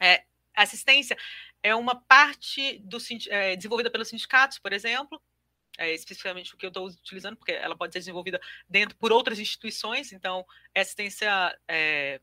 É, 0.00 0.24
assistência 0.54 1.16
é 1.62 1.74
uma 1.74 1.94
parte 1.94 2.78
do, 2.78 2.96
é, 3.28 3.56
desenvolvida 3.56 3.90
pelos 3.90 4.08
sindicatos, 4.08 4.58
por 4.58 4.72
exemplo, 4.72 5.20
é, 5.78 5.92
especificamente 5.92 6.54
o 6.54 6.56
que 6.56 6.66
eu 6.66 6.68
estou 6.68 6.86
utilizando, 6.86 7.36
porque 7.36 7.52
ela 7.52 7.76
pode 7.76 7.92
ser 7.92 7.98
desenvolvida 7.98 8.40
dentro 8.68 8.96
por 8.96 9.12
outras 9.12 9.38
instituições, 9.38 10.12
então 10.12 10.44
assistência 10.74 11.56
é, 11.68 12.20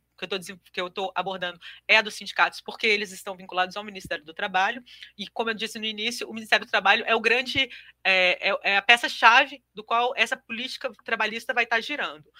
que 0.71 0.79
eu 0.79 0.87
estou 0.87 1.11
abordando 1.15 1.59
é 1.87 1.97
a 1.97 2.01
dos 2.01 2.13
sindicatos, 2.15 2.61
porque 2.61 2.87
eles 2.87 3.11
estão 3.11 3.35
vinculados 3.35 3.75
ao 3.75 3.83
Ministério 3.83 4.23
do 4.23 4.33
Trabalho, 4.33 4.83
e 5.17 5.27
como 5.27 5.49
eu 5.49 5.53
disse 5.53 5.79
no 5.79 5.85
início, 5.85 6.29
o 6.29 6.33
Ministério 6.33 6.65
do 6.65 6.69
Trabalho 6.69 7.03
é 7.05 7.15
o 7.15 7.21
grande, 7.21 7.69
é, 8.03 8.49
é, 8.49 8.57
é 8.63 8.77
a 8.77 8.81
peça-chave 8.81 9.63
do 9.73 9.83
qual 9.83 10.13
essa 10.15 10.37
política 10.37 10.91
trabalhista 11.03 11.53
vai 11.53 11.63
estar 11.63 11.81
girando. 11.81 12.31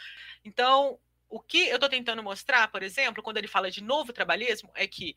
Então, 0.43 0.99
o 1.29 1.39
que 1.39 1.67
eu 1.67 1.75
estou 1.75 1.89
tentando 1.89 2.21
mostrar, 2.21 2.67
por 2.69 2.83
exemplo, 2.83 3.23
quando 3.23 3.37
ele 3.37 3.47
fala 3.47 3.71
de 3.71 3.81
novo 3.81 4.13
trabalhismo, 4.13 4.71
é 4.75 4.87
que 4.87 5.15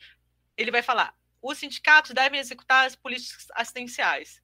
ele 0.56 0.70
vai 0.70 0.82
falar 0.82 1.14
os 1.42 1.58
sindicatos 1.58 2.12
devem 2.12 2.40
executar 2.40 2.86
as 2.86 2.96
políticas 2.96 3.46
assistenciais. 3.54 4.42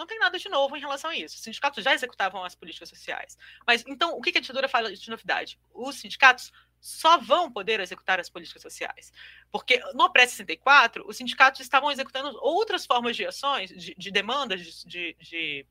Não 0.00 0.06
tem 0.06 0.18
nada 0.18 0.38
de 0.38 0.48
novo 0.48 0.74
em 0.78 0.80
relação 0.80 1.10
a 1.10 1.14
isso. 1.14 1.36
Os 1.36 1.42
sindicatos 1.42 1.84
já 1.84 1.92
executavam 1.92 2.42
as 2.42 2.54
políticas 2.54 2.88
sociais. 2.88 3.36
Mas 3.66 3.84
então, 3.86 4.16
o 4.16 4.22
que 4.22 4.36
a 4.36 4.40
ditadura 4.40 4.66
fala 4.66 4.90
de 4.90 5.10
novidade? 5.10 5.60
Os 5.74 5.96
sindicatos 5.96 6.50
só 6.80 7.18
vão 7.18 7.52
poder 7.52 7.80
executar 7.80 8.18
as 8.18 8.30
políticas 8.30 8.62
sociais. 8.62 9.12
Porque 9.52 9.78
no 9.92 10.10
pré-64, 10.10 11.02
os 11.04 11.18
sindicatos 11.18 11.60
estavam 11.60 11.92
executando 11.92 12.34
outras 12.40 12.86
formas 12.86 13.14
de 13.14 13.26
ações, 13.26 13.68
de, 13.68 13.94
de 13.94 14.10
demandas, 14.10 14.82
de, 14.86 15.14
de, 15.20 15.66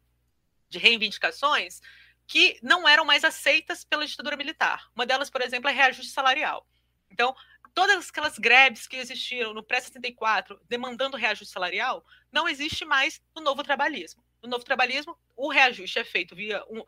de, 0.70 0.78
reivindicações, 0.78 1.82
que 2.28 2.60
não 2.62 2.88
eram 2.88 3.06
mais 3.06 3.24
aceitas 3.24 3.84
pela 3.84 4.06
ditadura 4.06 4.38
militar. 4.38 4.92
Uma 4.94 5.08
delas, 5.08 5.32
por 5.32 5.42
exemplo, 5.42 5.72
é 5.72 5.74
reajuste 5.74 6.12
salarial. 6.12 6.68
Então, 7.10 7.36
todas 7.74 8.10
aquelas 8.10 8.38
greves 8.38 8.88
que 8.88 8.98
existiram 8.98 9.54
no 9.54 9.64
pré-64, 9.64 10.60
demandando 10.68 11.18
reajuste 11.18 11.54
salarial, 11.54 12.06
não 12.32 12.48
existe 12.48 12.86
mais 12.86 13.22
no 13.36 13.42
novo 13.42 13.64
trabalhismo. 13.64 14.24
No 14.42 14.50
novo 14.50 14.64
trabalhismo, 14.64 15.18
o 15.36 15.50
reajuste 15.50 16.00
é 16.00 16.04
feito 16.04 16.36
via 16.36 16.64
um, 16.70 16.84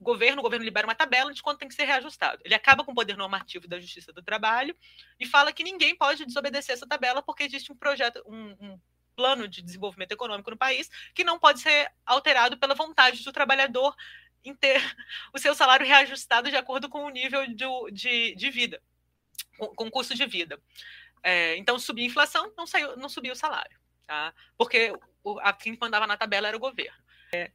governo, 0.00 0.40
o 0.40 0.42
governo 0.42 0.64
libera 0.64 0.86
uma 0.86 0.94
tabela 0.94 1.32
de 1.32 1.42
quanto 1.42 1.58
tem 1.58 1.68
que 1.68 1.74
ser 1.74 1.84
reajustado. 1.84 2.40
Ele 2.44 2.54
acaba 2.54 2.82
com 2.82 2.92
o 2.92 2.94
poder 2.94 3.16
normativo 3.16 3.68
da 3.68 3.78
Justiça 3.78 4.12
do 4.12 4.22
Trabalho 4.22 4.74
e 5.18 5.26
fala 5.26 5.52
que 5.52 5.62
ninguém 5.62 5.94
pode 5.94 6.24
desobedecer 6.24 6.74
essa 6.74 6.86
tabela 6.86 7.22
porque 7.22 7.42
existe 7.42 7.70
um 7.70 7.76
projeto, 7.76 8.22
um, 8.26 8.56
um 8.60 8.80
plano 9.14 9.46
de 9.46 9.60
desenvolvimento 9.60 10.12
econômico 10.12 10.50
no 10.50 10.56
país 10.56 10.88
que 11.14 11.22
não 11.22 11.38
pode 11.38 11.60
ser 11.60 11.92
alterado 12.06 12.56
pela 12.56 12.74
vontade 12.74 13.22
do 13.22 13.32
trabalhador 13.32 13.94
em 14.42 14.54
ter 14.54 14.80
o 15.34 15.38
seu 15.38 15.54
salário 15.54 15.86
reajustado 15.86 16.48
de 16.48 16.56
acordo 16.56 16.88
com 16.88 17.04
o 17.04 17.10
nível 17.10 17.46
de, 17.46 17.66
de, 17.92 18.34
de 18.34 18.50
vida, 18.50 18.82
com, 19.60 19.74
com 19.74 19.86
o 19.86 19.90
custo 19.90 20.14
de 20.14 20.26
vida. 20.26 20.58
É, 21.22 21.56
então, 21.56 21.78
subir 21.78 22.02
a 22.02 22.06
inflação, 22.06 22.52
não, 22.56 22.66
saiu, 22.66 22.96
não 22.96 23.08
subiu 23.08 23.32
o 23.32 23.36
salário, 23.36 23.78
tá? 24.06 24.32
porque 24.56 24.92
o, 25.22 25.38
a, 25.40 25.52
quem 25.52 25.76
mandava 25.80 26.06
na 26.06 26.16
tabela 26.16 26.48
era 26.48 26.56
o 26.56 26.60
governo. 26.60 26.96
É, 27.32 27.50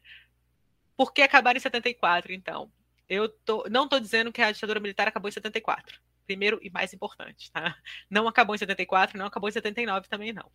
por 0.96 1.12
que 1.12 1.22
acabar 1.22 1.56
em 1.56 1.60
74, 1.60 2.32
então? 2.32 2.72
Eu 3.10 3.30
tô, 3.30 3.66
não 3.70 3.84
estou 3.84 4.00
dizendo 4.00 4.32
que 4.32 4.42
a 4.42 4.52
ditadura 4.52 4.80
militar 4.80 5.08
acabou 5.08 5.30
em 5.30 5.32
74. 5.32 6.00
Primeiro 6.26 6.60
e 6.62 6.72
mais 6.72 6.92
importante, 6.94 7.52
tá? 7.52 7.78
Não 8.10 8.28
acabou 8.28 8.56
em 8.56 8.58
74, 8.58 9.18
não 9.18 9.28
acabou 9.28 9.50
em 9.50 9.52
79 9.52 10.08
também 10.08 10.34
não. 10.34 10.50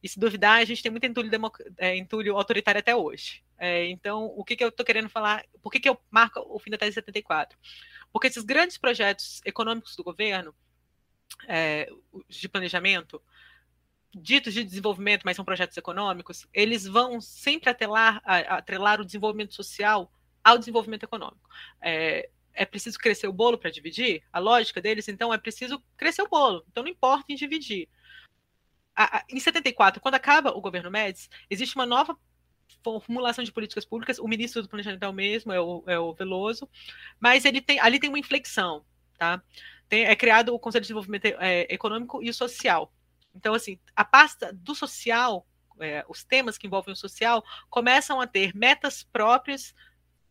E 0.00 0.08
se 0.08 0.18
duvidar, 0.18 0.60
a 0.60 0.64
gente 0.64 0.82
tem 0.82 0.92
muito 0.92 1.06
entulho, 1.06 1.30
é, 1.76 1.96
entulho 1.96 2.36
autoritário 2.36 2.78
até 2.78 2.94
hoje. 2.94 3.42
É, 3.58 3.86
então, 3.86 4.26
o 4.26 4.44
que, 4.44 4.54
que 4.54 4.62
eu 4.62 4.68
estou 4.68 4.86
querendo 4.86 5.08
falar? 5.08 5.44
Por 5.60 5.72
que, 5.72 5.80
que 5.80 5.88
eu 5.88 5.98
marco 6.08 6.40
o 6.48 6.58
fim 6.60 6.70
da 6.70 6.78
tese 6.78 6.94
74? 6.94 7.58
Porque 8.12 8.28
esses 8.28 8.44
grandes 8.44 8.78
projetos 8.78 9.40
econômicos 9.44 9.96
do 9.96 10.04
governo, 10.04 10.54
é, 11.46 11.88
de 12.28 12.48
planejamento, 12.48 13.22
ditos 14.14 14.54
de 14.54 14.64
desenvolvimento, 14.64 15.22
mas 15.24 15.36
são 15.36 15.44
projetos 15.44 15.76
econômicos, 15.76 16.46
eles 16.52 16.86
vão 16.86 17.20
sempre 17.20 17.70
atrelar, 17.70 18.22
atrelar 18.24 19.00
o 19.00 19.04
desenvolvimento 19.04 19.54
social 19.54 20.10
ao 20.42 20.58
desenvolvimento 20.58 21.02
econômico. 21.04 21.48
É, 21.80 22.30
é 22.54 22.64
preciso 22.64 22.98
crescer 22.98 23.28
o 23.28 23.32
bolo 23.32 23.58
para 23.58 23.70
dividir? 23.70 24.22
A 24.32 24.38
lógica 24.38 24.80
deles, 24.80 25.08
então, 25.08 25.32
é 25.32 25.38
preciso 25.38 25.82
crescer 25.96 26.22
o 26.22 26.28
bolo. 26.28 26.64
Então, 26.70 26.82
não 26.82 26.90
importa 26.90 27.32
em 27.32 27.36
dividir. 27.36 27.88
A, 28.94 29.18
a, 29.18 29.24
em 29.28 29.38
74, 29.38 30.00
quando 30.00 30.16
acaba 30.16 30.50
o 30.50 30.60
governo 30.60 30.90
Médici, 30.90 31.28
existe 31.48 31.76
uma 31.76 31.86
nova 31.86 32.18
formulação 32.82 33.44
de 33.44 33.52
políticas 33.52 33.84
públicas. 33.84 34.18
O 34.18 34.26
ministro 34.26 34.62
do 34.62 34.68
Planejamento 34.68 35.02
é 35.02 35.08
o 35.08 35.12
mesmo, 35.12 35.52
é 35.52 35.60
o, 35.60 35.84
é 35.86 35.98
o 35.98 36.12
Veloso, 36.14 36.68
mas 37.20 37.44
ele 37.44 37.60
tem, 37.60 37.78
ali 37.78 38.00
tem 38.00 38.10
uma 38.10 38.18
inflexão. 38.18 38.84
Tá? 39.16 39.42
Tem, 39.88 40.04
é 40.04 40.14
criado 40.14 40.54
o 40.54 40.58
Conselho 40.58 40.82
de 40.82 40.86
Desenvolvimento 40.86 41.26
é, 41.26 41.66
Econômico 41.72 42.22
e 42.22 42.32
Social, 42.32 42.92
então, 43.38 43.54
assim, 43.54 43.78
a 43.94 44.04
pasta 44.04 44.52
do 44.52 44.74
social, 44.74 45.46
é, 45.80 46.04
os 46.08 46.24
temas 46.24 46.58
que 46.58 46.66
envolvem 46.66 46.92
o 46.92 46.96
social, 46.96 47.44
começam 47.70 48.20
a 48.20 48.26
ter 48.26 48.54
metas 48.54 49.04
próprias 49.04 49.74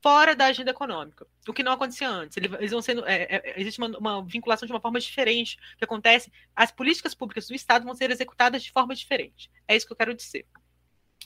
fora 0.02 0.36
da 0.36 0.46
agenda 0.46 0.72
econômica, 0.72 1.26
o 1.48 1.54
que 1.54 1.64
não 1.64 1.72
acontecia 1.72 2.10
antes. 2.10 2.38
Eles 2.38 2.72
vão 2.72 2.82
sendo, 2.82 3.06
é, 3.06 3.24
é, 3.24 3.60
existe 3.60 3.80
uma, 3.80 3.98
uma, 3.98 4.26
vinculação 4.26 4.66
de 4.66 4.74
uma 4.74 4.82
forma 4.82 5.00
diferente 5.00 5.58
que 5.78 5.84
acontece. 5.84 6.32
As 6.56 6.72
políticas 6.72 7.16
públicas 7.16 7.48
do 7.48 7.56
Estado 7.56 7.86
vão 7.86 7.96
ser 7.96 8.12
executadas 8.12 8.62
de 8.62 8.72
forma 8.72 8.94
diferente. 8.94 9.50
É 9.68 9.76
isso 9.76 9.88
que 9.88 9.94
eu 9.94 9.98
quero 9.98 10.14
dizer. 10.14 10.46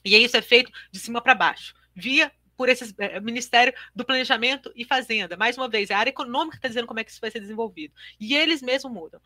E 0.06 0.16
isso 0.16 0.38
é 0.38 0.42
feito 0.42 0.72
de 0.92 1.00
cima 1.00 1.22
para 1.22 1.36
baixo, 1.36 1.74
via 1.94 2.32
por 2.62 2.70
esse 2.70 2.94
é, 3.00 3.20
Ministério 3.20 3.74
do 3.96 4.06
Planejamento 4.06 4.72
e 4.76 4.86
Fazenda. 4.86 5.36
Mais 5.36 5.58
uma 5.58 5.68
vez, 5.68 5.90
é 5.90 5.96
a 5.96 5.98
área 5.98 6.12
econômica 6.12 6.52
que 6.52 6.58
está 6.58 6.68
dizendo 6.68 6.86
como 6.86 7.00
é 7.00 7.04
que 7.04 7.10
isso 7.10 7.20
vai 7.20 7.32
ser 7.32 7.40
desenvolvido. 7.40 7.92
E 8.20 8.36
eles 8.36 8.62
mesmos 8.62 8.94
mudam 8.94 9.20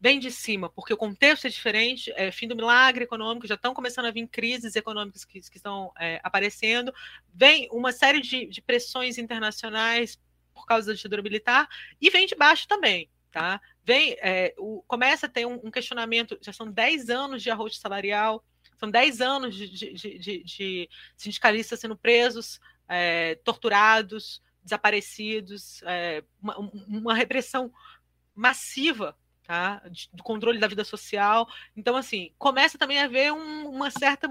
vem 0.00 0.18
de 0.18 0.30
cima, 0.30 0.68
porque 0.68 0.92
o 0.92 0.96
contexto 0.98 1.46
é 1.46 1.50
diferente, 1.50 2.12
é 2.16 2.30
fim 2.30 2.46
do 2.48 2.56
milagre 2.56 3.04
econômico, 3.04 3.46
já 3.46 3.54
estão 3.54 3.72
começando 3.72 4.04
a 4.04 4.10
vir 4.10 4.26
crises 4.26 4.76
econômicas 4.76 5.24
que, 5.24 5.40
que 5.40 5.56
estão 5.56 5.92
é, 5.98 6.20
aparecendo, 6.22 6.92
vem 7.32 7.68
uma 7.70 7.90
série 7.90 8.20
de, 8.20 8.44
de, 8.46 8.60
pressões 8.60 9.16
internacionais 9.16 10.20
por 10.52 10.66
causa 10.66 10.88
da 10.88 10.94
ditadura 10.94 11.22
militar, 11.22 11.66
e 11.98 12.10
vem 12.10 12.26
de 12.26 12.34
baixo 12.34 12.68
também, 12.68 13.08
tá? 13.30 13.58
Vem, 13.82 14.14
é, 14.20 14.52
o, 14.58 14.82
começa 14.86 15.24
a 15.24 15.28
ter 15.28 15.46
um, 15.46 15.58
um, 15.64 15.70
questionamento, 15.70 16.36
já 16.42 16.52
são 16.52 16.70
10 16.70 17.08
anos 17.08 17.42
de 17.42 17.50
arroz 17.50 17.78
salarial, 17.78 18.44
são 18.84 18.90
10 18.90 19.20
anos 19.20 19.54
de, 19.54 19.68
de, 19.94 20.44
de 20.44 20.90
sindicalistas 21.16 21.80
sendo 21.80 21.96
presos, 21.96 22.60
é, 22.88 23.36
torturados, 23.36 24.42
desaparecidos, 24.62 25.82
é, 25.84 26.22
uma, 26.40 26.58
uma 26.58 27.14
repressão 27.14 27.72
massiva 28.34 29.16
tá? 29.44 29.82
do 30.12 30.22
controle 30.22 30.58
da 30.58 30.66
vida 30.66 30.84
social. 30.84 31.48
Então, 31.76 31.96
assim, 31.96 32.32
começa 32.38 32.78
também 32.78 33.00
a 33.00 33.04
haver 33.04 33.32
um, 33.32 33.68
uma 33.68 33.90
certa 33.90 34.28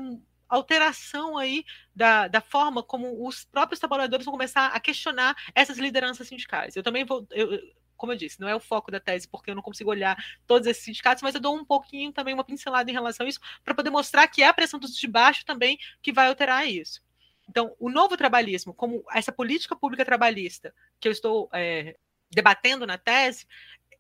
alteração 0.47 1.37
aí 1.37 1.65
da, 1.95 2.27
da 2.27 2.41
forma 2.41 2.83
como 2.83 3.27
os 3.27 3.43
próprios 3.45 3.79
trabalhadores 3.79 4.25
vão 4.25 4.33
começar 4.33 4.67
a 4.67 4.79
questionar 4.79 5.35
essas 5.55 5.77
lideranças 5.77 6.27
sindicais. 6.27 6.75
Eu 6.75 6.83
também 6.83 7.03
vou. 7.05 7.25
Eu, 7.31 7.59
como 8.03 8.11
eu 8.11 8.17
disse, 8.17 8.41
não 8.41 8.49
é 8.49 8.53
o 8.53 8.59
foco 8.59 8.91
da 8.91 8.99
tese, 8.99 9.29
porque 9.29 9.49
eu 9.49 9.55
não 9.55 9.61
consigo 9.61 9.89
olhar 9.89 10.21
todos 10.45 10.67
esses 10.67 10.83
sindicatos, 10.83 11.23
mas 11.23 11.35
eu 11.35 11.39
dou 11.39 11.55
um 11.55 11.63
pouquinho 11.63 12.11
também, 12.11 12.33
uma 12.33 12.43
pincelada 12.43 12.91
em 12.91 12.93
relação 12.93 13.25
a 13.25 13.29
isso, 13.29 13.39
para 13.63 13.73
poder 13.73 13.91
mostrar 13.91 14.27
que 14.27 14.43
é 14.43 14.47
a 14.47 14.53
pressão 14.53 14.77
dos 14.77 14.93
de 14.93 15.07
baixo 15.07 15.45
também 15.45 15.79
que 16.01 16.11
vai 16.11 16.27
alterar 16.27 16.67
isso. 16.67 17.01
Então, 17.47 17.73
o 17.79 17.89
novo 17.89 18.17
trabalhismo, 18.17 18.73
como 18.73 19.05
essa 19.09 19.31
política 19.31 19.73
pública 19.73 20.03
trabalhista 20.03 20.75
que 20.99 21.07
eu 21.07 21.13
estou 21.13 21.49
é, 21.53 21.95
debatendo 22.29 22.85
na 22.85 22.97
tese, 22.97 23.47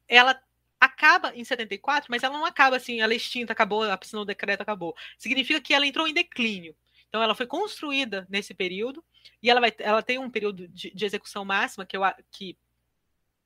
ela 0.05 0.37
acaba 0.81 1.33
em 1.33 1.45
74, 1.45 2.11
mas 2.11 2.23
ela 2.23 2.37
não 2.37 2.45
acaba 2.45 2.75
assim, 2.75 2.99
ela 2.99 3.13
é 3.13 3.15
extinta, 3.15 3.53
acabou, 3.53 3.83
assinou 3.83 4.23
o 4.23 4.27
decreto, 4.27 4.59
acabou. 4.59 4.93
Significa 5.17 5.61
que 5.61 5.73
ela 5.73 5.87
entrou 5.87 6.09
em 6.09 6.13
declínio. 6.13 6.75
Então, 7.07 7.23
ela 7.23 7.35
foi 7.35 7.47
construída 7.47 8.27
nesse 8.29 8.53
período 8.53 9.01
e 9.41 9.49
ela, 9.49 9.61
vai, 9.61 9.73
ela 9.79 10.03
tem 10.03 10.19
um 10.19 10.29
período 10.29 10.67
de, 10.67 10.91
de 10.93 11.05
execução 11.05 11.45
máxima 11.45 11.85
que, 11.85 11.95
eu, 11.95 12.01
que 12.29 12.57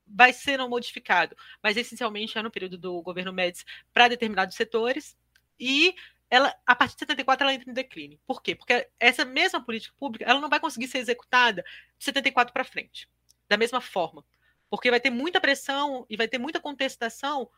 vai 0.07 0.33
ser 0.33 0.57
não 0.57 0.69
modificado, 0.69 1.35
mas 1.61 1.77
essencialmente 1.77 2.37
é 2.37 2.41
no 2.41 2.51
período 2.51 2.77
do 2.77 3.01
governo 3.01 3.33
Médici 3.33 3.65
para 3.93 4.07
determinados 4.07 4.55
setores 4.55 5.17
e 5.59 5.95
ela, 6.29 6.53
a 6.65 6.75
partir 6.75 6.95
de 6.95 6.99
74 6.99 7.43
ela 7.43 7.53
entra 7.53 7.69
em 7.69 7.73
declínio. 7.73 8.19
Por 8.25 8.41
quê? 8.41 8.55
Porque 8.55 8.89
essa 8.99 9.23
mesma 9.23 9.63
política 9.63 9.95
pública 9.97 10.25
ela 10.25 10.41
não 10.41 10.49
vai 10.49 10.59
conseguir 10.59 10.87
ser 10.87 10.99
executada 10.99 11.63
de 11.97 12.05
74 12.05 12.53
para 12.53 12.63
frente, 12.63 13.09
da 13.47 13.57
mesma 13.57 13.79
forma 13.79 14.25
porque 14.69 14.89
vai 14.89 14.99
ter 14.99 15.09
muita 15.09 15.39
pressão 15.39 16.05
e 16.09 16.17
vai 16.17 16.27
ter 16.27 16.37
muita 16.37 16.59
contestação, 16.59 17.49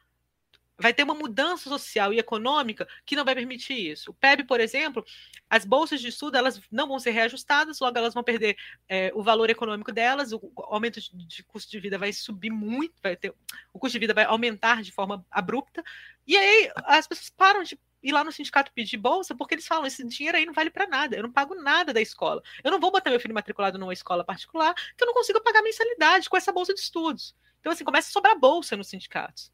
vai 0.80 0.94
ter 0.94 1.04
uma 1.04 1.14
mudança 1.14 1.70
social 1.70 2.14
e 2.14 2.20
econômica 2.20 2.88
que 3.06 3.16
não 3.16 3.26
vai 3.26 3.36
permitir 3.36 3.74
isso. 3.74 4.12
O 4.12 4.14
PEB, 4.14 4.46
por 4.46 4.60
exemplo, 4.60 5.04
as 5.50 5.66
bolsas 5.66 6.00
de 6.00 6.08
estudo 6.08 6.38
elas 6.38 6.62
não 6.72 6.88
vão 6.88 7.00
ser 7.00 7.12
reajustadas, 7.12 7.80
logo 7.80 7.98
elas 7.98 8.14
vão 8.14 8.24
perder 8.24 8.58
é, 8.88 9.12
o 9.14 9.22
valor 9.22 9.50
econômico 9.50 9.92
delas, 9.92 10.32
o 10.32 10.40
aumento 10.58 11.02
de, 11.02 11.10
de 11.26 11.44
custo 11.44 11.70
de 11.70 11.80
vida 11.80 11.98
vai 11.98 12.14
subir 12.14 12.50
muito, 12.50 12.94
vai 13.02 13.16
ter, 13.16 13.34
o 13.74 13.80
custo 13.80 13.94
de 13.94 14.00
vida 14.00 14.14
vai 14.14 14.24
aumentar 14.26 14.82
de 14.82 14.92
forma 14.92 15.26
abrupta, 15.30 15.84
e 16.26 16.38
aí 16.38 16.72
as 16.86 17.08
pessoas 17.08 17.30
param 17.30 17.64
de 17.64 17.78
ir 18.02 18.12
lá 18.12 18.24
no 18.24 18.32
sindicato 18.32 18.72
pedir 18.74 18.98
bolsa, 18.98 19.36
porque 19.36 19.56
eles 19.56 19.68
falam: 19.68 19.86
esse 19.86 20.04
dinheiro 20.06 20.38
aí 20.38 20.46
não 20.46 20.54
vale 20.54 20.70
para 20.70 20.88
nada, 20.88 21.16
eu 21.16 21.24
não 21.24 21.32
pago 21.32 21.56
nada 21.56 21.94
da 21.94 22.02
escola. 22.02 22.42
Eu 22.64 22.72
não 22.72 22.80
vou 22.80 22.92
botar 22.92 23.10
meu 23.10 23.20
filho 23.20 23.34
matriculado 23.34 23.78
numa 23.78 23.94
escola 23.94 24.24
particular, 24.24 24.74
que 24.74 25.04
eu 25.04 25.08
não 25.08 25.14
consigo 25.14 25.42
pagar 25.42 25.62
mensalidade 25.62 26.30
com 26.30 26.38
essa 26.38 26.52
bolsa 26.52 26.74
de 26.74 26.80
estudos. 26.80 27.36
Então, 27.60 27.72
assim, 27.72 27.84
começa 27.84 28.10
a 28.10 28.12
sobrar 28.12 28.40
bolsa 28.40 28.78
nos 28.78 28.88
sindicatos. 28.88 29.52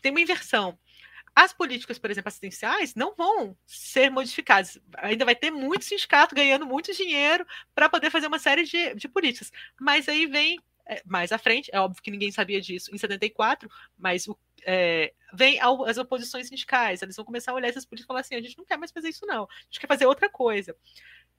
Tem 0.00 0.10
uma 0.10 0.20
inversão. 0.20 0.78
As 1.34 1.52
políticas, 1.52 1.98
por 1.98 2.10
exemplo, 2.10 2.28
assistenciais, 2.28 2.94
não 2.94 3.14
vão 3.14 3.56
ser 3.66 4.10
modificadas. 4.10 4.78
Ainda 4.98 5.24
vai 5.24 5.34
ter 5.34 5.50
muito 5.50 5.84
sindicato 5.84 6.34
ganhando 6.34 6.66
muito 6.66 6.92
dinheiro 6.92 7.46
para 7.74 7.88
poder 7.88 8.10
fazer 8.10 8.26
uma 8.26 8.38
série 8.38 8.64
de, 8.64 8.94
de 8.94 9.08
políticas. 9.08 9.52
Mas 9.80 10.08
aí 10.08 10.26
vem 10.26 10.58
é, 10.90 11.02
mais 11.06 11.30
à 11.30 11.38
frente, 11.38 11.70
é 11.72 11.80
óbvio 11.80 12.02
que 12.02 12.10
ninguém 12.10 12.32
sabia 12.32 12.60
disso 12.60 12.92
em 12.92 12.98
74, 12.98 13.70
mas 13.96 14.26
o, 14.26 14.36
é, 14.66 15.12
vem 15.32 15.56
as 15.60 15.98
oposições 15.98 16.48
sindicais, 16.48 17.00
eles 17.00 17.14
vão 17.14 17.24
começar 17.24 17.52
a 17.52 17.54
olhar 17.54 17.68
essas 17.68 17.86
políticas 17.86 18.06
e 18.06 18.08
falar 18.08 18.20
assim: 18.20 18.34
a 18.34 18.42
gente 18.42 18.58
não 18.58 18.64
quer 18.64 18.76
mais 18.76 18.90
fazer 18.90 19.08
isso, 19.08 19.24
não, 19.24 19.44
a 19.44 19.64
gente 19.70 19.78
quer 19.78 19.86
fazer 19.86 20.06
outra 20.06 20.28
coisa. 20.28 20.74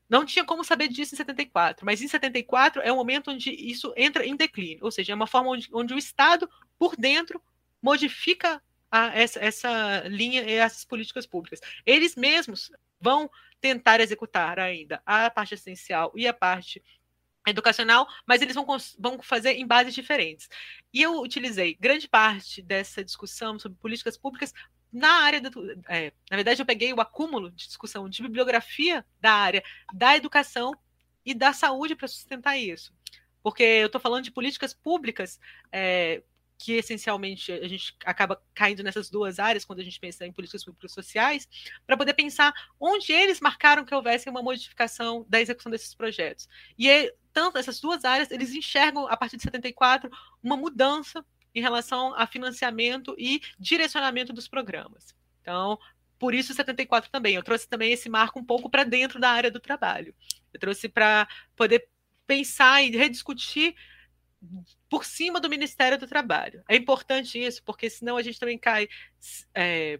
Não 0.10 0.26
tinha 0.26 0.44
como 0.46 0.64
saber 0.64 0.88
disso 0.88 1.16
em 1.16 1.18
74, 1.18 1.86
mas 1.86 2.02
em 2.02 2.08
74 2.08 2.82
é 2.82 2.92
o 2.92 2.96
momento 2.96 3.32
onde 3.32 3.50
isso 3.52 3.94
entra 3.98 4.26
em 4.26 4.36
declínio, 4.36 4.84
ou 4.84 4.92
seja, 4.92 5.12
é 5.12 5.16
uma 5.16 5.28
forma 5.28 5.50
onde, 5.50 5.70
onde 5.74 5.94
o 5.94 5.98
Estado, 5.98 6.50
por 6.80 6.96
dentro, 6.96 7.42
modifica 7.82 8.62
a, 8.90 9.18
essa, 9.18 9.40
essa 9.40 10.04
linha 10.08 10.42
e 10.44 10.54
essas 10.54 10.86
políticas 10.86 11.26
públicas. 11.26 11.60
Eles 11.86 12.16
mesmos 12.16 12.72
vão 13.00 13.30
tentar 13.60 14.00
executar 14.00 14.60
ainda 14.60 15.02
a 15.06 15.30
parte 15.30 15.54
essencial 15.54 16.12
e 16.16 16.28
a 16.28 16.34
parte 16.34 16.84
educacional, 17.48 18.08
mas 18.26 18.42
eles 18.42 18.54
vão, 18.54 18.66
vão 19.00 19.22
fazer 19.22 19.54
em 19.54 19.66
bases 19.66 19.96
diferentes. 19.96 20.48
E 20.94 21.02
eu 21.02 21.20
utilizei 21.22 21.76
grande 21.80 22.08
parte 22.08 22.62
dessa 22.62 23.04
discussão 23.04 23.58
sobre 23.58 23.80
políticas 23.80 24.18
públicas 24.18 24.54
na 24.92 25.24
área 25.24 25.40
do, 25.40 25.72
é, 25.88 26.12
na 26.30 26.36
verdade 26.36 26.62
eu 26.62 26.66
peguei 26.66 26.92
o 26.92 27.00
acúmulo 27.00 27.50
de 27.52 27.66
discussão 27.66 28.10
de 28.10 28.22
bibliografia 28.22 29.06
da 29.22 29.32
área 29.32 29.64
da 29.94 30.18
educação 30.18 30.74
e 31.26 31.34
da 31.34 31.54
saúde 31.54 31.96
para 31.96 32.10
sustentar 32.10 32.58
isso, 32.58 32.94
porque 33.42 33.64
eu 33.64 33.86
estou 33.86 34.02
falando 34.02 34.26
de 34.26 34.32
políticas 34.32 34.74
públicas 34.74 35.40
é, 35.72 36.22
que 36.64 36.74
essencialmente 36.74 37.52
a 37.52 37.68
gente 37.68 37.96
acaba 38.06 38.40
caindo 38.54 38.84
nessas 38.84 39.10
duas 39.10 39.40
áreas 39.40 39.66
quando 39.66 39.80
a 39.80 39.84
gente 39.84 40.00
pensa 40.00 40.26
em 40.26 40.32
políticas 40.32 40.64
públicas 40.64 40.92
sociais, 40.92 41.48
para 41.88 41.98
poder 41.98 42.14
pensar 42.14 42.54
onde 42.80 43.12
eles 43.12 43.40
marcaram 43.40 43.84
que 43.84 43.96
houvesse 43.96 44.30
uma 44.30 44.44
modificação 44.44 45.26
da 45.28 45.42
execução 45.42 45.72
desses 45.72 45.96
projetos. 45.96 46.48
E 46.78 46.88
é, 46.88 47.12
tanto 47.34 47.58
essas 47.58 47.80
duas 47.80 48.06
áreas, 48.06 48.30
eles 48.30 48.54
enxergam 48.54 49.08
a 49.08 49.18
partir 49.18 49.38
de 49.38 49.44
74 49.44 50.12
uma 50.44 50.56
mudança 50.56 51.26
em 51.54 51.62
relação 51.62 52.14
a 52.16 52.28
financiamento 52.28 53.16
e 53.18 53.42
direcionamento 53.60 54.32
dos 54.32 54.48
programas. 54.48 55.16
Então, 55.42 55.80
por 56.20 56.36
isso 56.36 56.54
74 56.54 57.10
também. 57.10 57.34
Eu 57.34 57.44
trouxe 57.44 57.68
também 57.68 57.92
esse 57.92 58.08
marco 58.08 58.40
um 58.40 58.46
pouco 58.46 58.70
para 58.70 58.84
dentro 58.84 59.20
da 59.20 59.32
área 59.32 59.50
do 59.50 59.60
trabalho. 59.60 60.14
Eu 60.54 60.60
trouxe 60.60 60.88
para 60.88 61.28
poder 61.56 61.88
pensar 62.28 62.84
e 62.84 62.96
rediscutir 62.96 63.76
por 64.90 65.06
cima 65.06 65.40
do 65.40 65.50
Ministério 65.50 65.98
do 65.98 66.08
Trabalho. 66.08 66.64
É 66.68 66.76
importante 66.76 67.40
isso, 67.40 67.64
porque 67.64 67.90
senão 67.90 68.18
a 68.18 68.22
gente 68.22 68.40
também 68.40 68.58
cai. 68.58 68.88
É, 69.54 70.00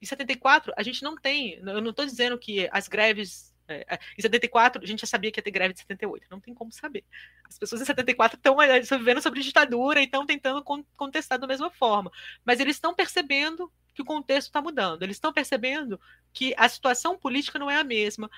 em 0.00 0.06
74, 0.06 0.72
a 0.76 0.82
gente 0.82 1.02
não 1.02 1.16
tem. 1.16 1.54
Eu 1.54 1.80
não 1.80 1.90
estou 1.90 2.04
dizendo 2.04 2.38
que 2.38 2.68
as 2.72 2.88
greves. 2.88 3.54
É, 3.68 3.94
é 3.94 3.98
em 4.16 4.22
74, 4.22 4.82
a 4.82 4.86
gente 4.86 5.00
já 5.00 5.06
sabia 5.06 5.30
que 5.32 5.38
ia 5.38 5.42
ter 5.42 5.50
greve 5.50 5.74
de 5.74 5.80
78. 5.80 6.26
Não 6.30 6.40
tem 6.40 6.54
como 6.54 6.72
saber. 6.72 7.04
As 7.48 7.58
pessoas 7.58 7.82
em 7.82 7.84
74 7.84 8.36
estão 8.38 8.56
vivendo 8.98 9.20
sobre 9.20 9.42
ditadura 9.42 10.00
e 10.00 10.04
estão 10.04 10.24
tentando 10.24 10.62
contestar 10.96 11.38
da 11.38 11.46
mesma 11.46 11.70
forma. 11.70 12.10
Mas 12.44 12.60
eles 12.60 12.76
estão 12.76 12.94
percebendo 12.94 13.70
que 13.96 14.02
o 14.02 14.04
contexto 14.04 14.48
está 14.48 14.60
mudando. 14.60 15.02
Eles 15.02 15.16
estão 15.16 15.32
percebendo 15.32 15.98
que 16.32 16.54
a 16.56 16.68
situação 16.68 17.18
política 17.18 17.58
não 17.58 17.70
é 17.70 17.76
a 17.76 17.84
mesma. 17.84 18.30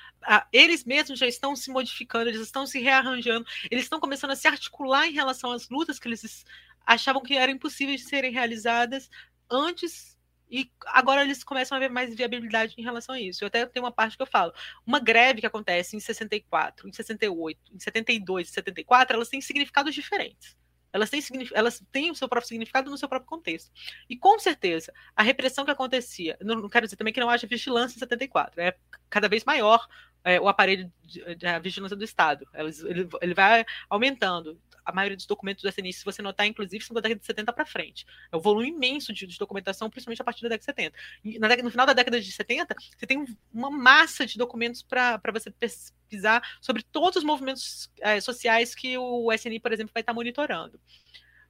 Eles 0.53 0.85
mesmos 0.85 1.19
já 1.19 1.27
estão 1.27 1.57
se 1.57 1.71
modificando, 1.71 2.31
eles 2.31 2.41
estão 2.41 2.65
se 2.65 2.79
rearranjando, 2.81 3.45
eles 3.71 3.85
estão 3.85 3.99
começando 3.99 4.31
a 4.31 4.37
se 4.37 4.47
articular 4.47 5.09
em 5.09 5.13
relação 5.13 5.51
às 5.51 5.69
lutas 5.69 5.99
que 5.99 6.07
eles 6.07 6.47
achavam 6.87 7.23
que 7.23 7.37
eram 7.37 7.53
impossíveis 7.53 8.01
de 8.01 8.09
serem 8.09 8.33
realizadas 8.33 9.11
antes 9.51 10.17
e 10.51 10.71
agora 10.87 11.23
eles 11.23 11.45
começam 11.45 11.77
a 11.77 11.81
ver 11.81 11.91
mais 11.91 12.15
viabilidade 12.15 12.75
em 12.79 12.83
relação 12.83 13.15
a 13.15 13.21
isso. 13.21 13.45
Eu 13.45 13.49
até 13.49 13.67
tenho 13.67 13.85
uma 13.85 13.93
parte 13.93 14.17
que 14.17 14.23
eu 14.23 14.27
falo. 14.27 14.53
Uma 14.87 14.99
greve 14.99 15.41
que 15.41 15.47
acontece 15.47 15.97
em 15.97 16.01
64, 16.01 16.89
em 16.89 16.93
68, 16.93 17.61
em 17.75 17.79
72, 17.79 18.49
em 18.49 18.53
74, 18.53 19.17
elas 19.17 19.29
têm 19.29 19.41
significados 19.41 19.95
diferentes. 19.95 20.57
Elas 20.93 21.11
têm, 21.11 21.23
elas 21.53 21.83
têm 21.93 22.11
o 22.11 22.15
seu 22.15 22.29
próprio 22.29 22.49
significado 22.49 22.91
no 22.91 22.99
seu 22.99 23.09
próprio 23.09 23.29
contexto. 23.29 23.71
E 24.09 24.17
com 24.17 24.39
certeza, 24.39 24.93
a 25.15 25.23
repressão 25.23 25.65
que 25.65 25.71
acontecia, 25.71 26.37
não, 26.41 26.57
não 26.57 26.69
quero 26.69 26.87
dizer 26.87 26.97
também 26.97 27.13
que 27.13 27.21
não 27.21 27.29
haja 27.29 27.47
vigilância 27.47 27.97
em 27.97 27.99
74, 27.99 28.61
é 28.61 28.75
cada 29.11 29.29
vez 29.29 29.45
maior 29.45 29.87
é, 30.25 30.41
o 30.41 30.49
aparelho 30.49 30.93
de, 31.03 31.23
vigilância 31.63 31.97
do 31.97 32.05
Estado. 32.05 32.47
Ele, 32.55 33.09
ele 33.21 33.35
vai 33.35 33.65
aumentando. 33.89 34.61
A 34.89 34.93
maioria 34.93 35.17
dos 35.17 35.27
documentos 35.27 35.63
do 35.63 35.69
SNI, 35.69 35.93
se 35.93 36.03
você 36.03 36.23
notar, 36.23 36.47
inclusive, 36.47 36.83
são 36.83 36.95
da 36.95 37.03
década 37.03 37.21
de 37.21 37.27
70 37.27 37.53
para 37.53 37.67
frente. 37.67 38.07
É 38.33 38.37
um 38.37 38.41
volume 38.41 38.69
imenso 38.69 39.13
de, 39.13 39.27
de, 39.27 39.39
documentação, 39.39 39.91
principalmente 39.91 40.23
a 40.23 40.25
partir 40.25 40.43
da 40.43 40.49
década 40.49 40.61
de 40.61 40.65
70. 40.65 40.99
E 41.23 41.39
na 41.39 41.57
no 41.57 41.71
final 41.71 41.85
da 41.85 41.93
década 41.93 42.19
de 42.19 42.33
70, 42.33 42.75
você 42.97 43.07
tem 43.07 43.27
uma 43.53 43.71
massa 43.71 44.25
de 44.25 44.39
documentos 44.39 44.81
para 44.81 45.21
você 45.31 45.51
pesquisar 45.51 46.43
sobre 46.59 46.83
todos 46.83 47.19
os 47.19 47.25
movimentos 47.25 47.91
é, 48.01 48.19
sociais 48.19 48.75
que 48.75 48.97
o 48.97 49.31
SNI, 49.31 49.61
por 49.61 49.75
exemplo, 49.75 49.93
vai 49.93 50.01
estar 50.01 50.15
monitorando. 50.15 50.81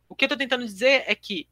O 0.09 0.17
que 0.17 0.25
eu 0.25 0.27
estou 0.27 0.37
tentando 0.39 0.65
dizer 0.65 1.05
é 1.07 1.15
que, 1.15 1.49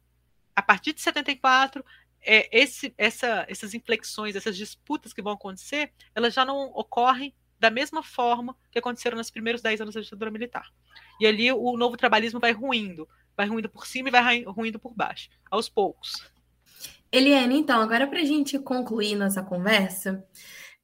a 0.53 0.61
partir 0.61 0.91
de 0.91 0.99
74, 0.99 1.85
é, 2.21 2.49
esse, 2.51 2.93
essa, 2.97 3.45
essas 3.47 3.73
inflexões, 3.73 4.35
essas 4.35 4.57
disputas 4.57 5.13
que 5.13 5.21
vão 5.21 5.31
acontecer, 5.31 5.93
elas 6.13 6.33
já 6.33 6.43
não 6.43 6.65
ocorrem 6.73 7.33
da 7.57 7.69
mesma 7.69 8.03
forma 8.03 8.57
que 8.69 8.77
aconteceram 8.77 9.17
nos 9.17 9.31
primeiros 9.31 9.61
dez 9.61 9.79
anos 9.79 9.95
da 9.95 10.01
ditadura 10.01 10.29
militar. 10.29 10.69
E 11.19 11.25
ali 11.25 11.51
o 11.51 11.77
novo 11.77 11.97
trabalhismo 11.97 12.39
vai 12.39 12.51
ruindo, 12.51 13.07
vai 13.35 13.47
ruindo 13.47 13.69
por 13.69 13.85
cima 13.85 14.09
e 14.09 14.11
vai 14.11 14.43
ruindo 14.43 14.79
por 14.79 14.93
baixo, 14.93 15.29
aos 15.49 15.69
poucos. 15.69 16.13
Eliane, 17.11 17.57
então, 17.57 17.81
agora 17.81 18.07
para 18.07 18.19
a 18.19 18.25
gente 18.25 18.59
concluir 18.59 19.15
nossa 19.15 19.41
conversa, 19.41 20.25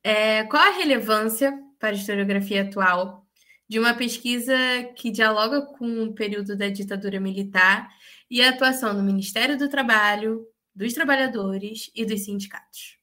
é, 0.03 0.43
qual 0.43 0.61
a 0.61 0.77
relevância 0.77 1.53
para 1.79 1.89
a 1.89 1.93
historiografia 1.93 2.61
atual 2.61 3.25
de 3.67 3.79
uma 3.79 3.93
pesquisa 3.93 4.55
que 4.95 5.11
dialoga 5.11 5.61
com 5.61 6.03
o 6.03 6.13
período 6.13 6.55
da 6.55 6.69
ditadura 6.69 7.19
militar 7.19 7.89
e 8.29 8.41
a 8.41 8.49
atuação 8.49 8.95
do 8.95 9.03
Ministério 9.03 9.57
do 9.57 9.69
Trabalho, 9.69 10.45
dos 10.75 10.93
trabalhadores 10.93 11.91
e 11.95 12.05
dos 12.05 12.25
sindicatos? 12.25 12.97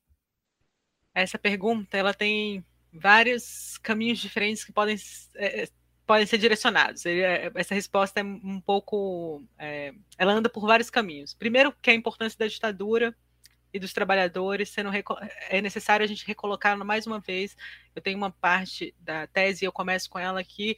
Essa 1.15 1.39
pergunta 1.39 1.97
ela 1.97 2.15
tem 2.15 2.65
vários 2.93 3.79
caminhos 3.79 4.19
diferentes 4.19 4.65
que 4.65 4.73
podem, 4.73 4.97
é, 5.37 5.69
podem 6.11 6.27
ser 6.27 6.39
direcionados. 6.39 7.07
É, 7.07 7.53
essa 7.55 7.73
resposta 7.73 8.19
é 8.19 8.25
um 8.25 8.61
pouco. 8.61 9.45
É, 9.57 9.95
ela 10.19 10.33
anda 10.33 10.49
por 10.49 10.67
vários 10.67 10.91
caminhos. 10.91 11.33
Primeiro, 11.35 11.73
que 11.81 11.89
a 11.89 11.95
importância 11.95 12.37
da 12.37 12.49
ditadura 12.49 13.17
e 13.73 13.79
dos 13.79 13.93
trabalhadores 13.93 14.71
sendo 14.71 14.91
é 15.49 15.61
necessário 15.61 16.03
a 16.03 16.09
gente 16.09 16.27
recolocar 16.27 16.77
mais 16.79 17.07
uma 17.07 17.21
vez. 17.21 17.57
Eu 17.95 18.03
tenho 18.03 18.19
uma 18.19 18.33
parte 18.33 18.93
da 18.99 19.29
tese, 19.29 19.65
eu 19.65 19.71
começo 19.71 20.11
com 20.11 20.19
ela 20.19 20.41
aqui. 20.41 20.75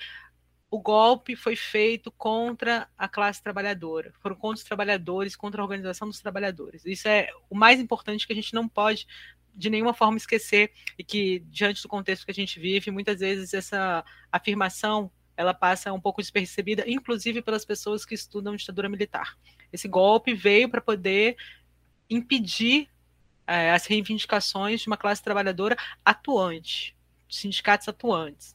O 0.71 0.79
golpe 0.79 1.35
foi 1.35 1.57
feito 1.57 2.13
contra 2.13 2.87
a 2.99 3.09
classe 3.09 3.43
trabalhadora, 3.43 4.13
foram 4.21 4.37
contra 4.37 4.59
os 4.59 4.65
trabalhadores, 4.65 5.35
contra 5.35 5.63
a 5.63 5.65
organização 5.65 6.09
dos 6.09 6.21
trabalhadores. 6.21 6.85
Isso 6.85 7.09
é 7.09 7.31
o 7.49 7.57
mais 7.57 7.81
importante 7.81 8.27
que 8.27 8.35
a 8.35 8.37
gente 8.37 8.53
não 8.53 8.69
pode 8.69 9.07
de 9.55 9.71
nenhuma 9.71 9.95
forma 9.95 10.19
esquecer 10.19 10.73
e 10.99 11.03
que 11.03 11.41
diante 11.49 11.81
do 11.81 11.89
contexto 11.89 12.27
que 12.27 12.31
a 12.31 12.35
gente 12.35 12.61
vive, 12.61 12.91
muitas 12.91 13.21
vezes 13.21 13.55
essa 13.55 14.05
afirmação 14.31 15.11
ela 15.43 15.55
passa 15.55 15.93
um 15.93 16.01
pouco 16.01 16.23
despercebida, 16.23 16.85
inclusive 16.87 17.43
pelas 17.43 17.65
pessoas 17.65 18.05
que 18.05 18.15
estudam 18.15 18.57
ditadura 18.57 18.89
militar. 18.89 19.37
Esse 19.73 19.89
golpe 19.89 20.35
veio 20.35 20.69
para 20.69 20.81
poder 20.81 21.37
impedir 22.09 22.89
é, 23.47 23.73
as 23.73 23.87
reivindicações 23.87 24.81
de 24.81 24.87
uma 24.87 24.97
classe 24.97 25.23
trabalhadora 25.23 25.77
atuante, 26.05 26.97
sindicatos 27.29 27.89
atuantes. 27.89 28.55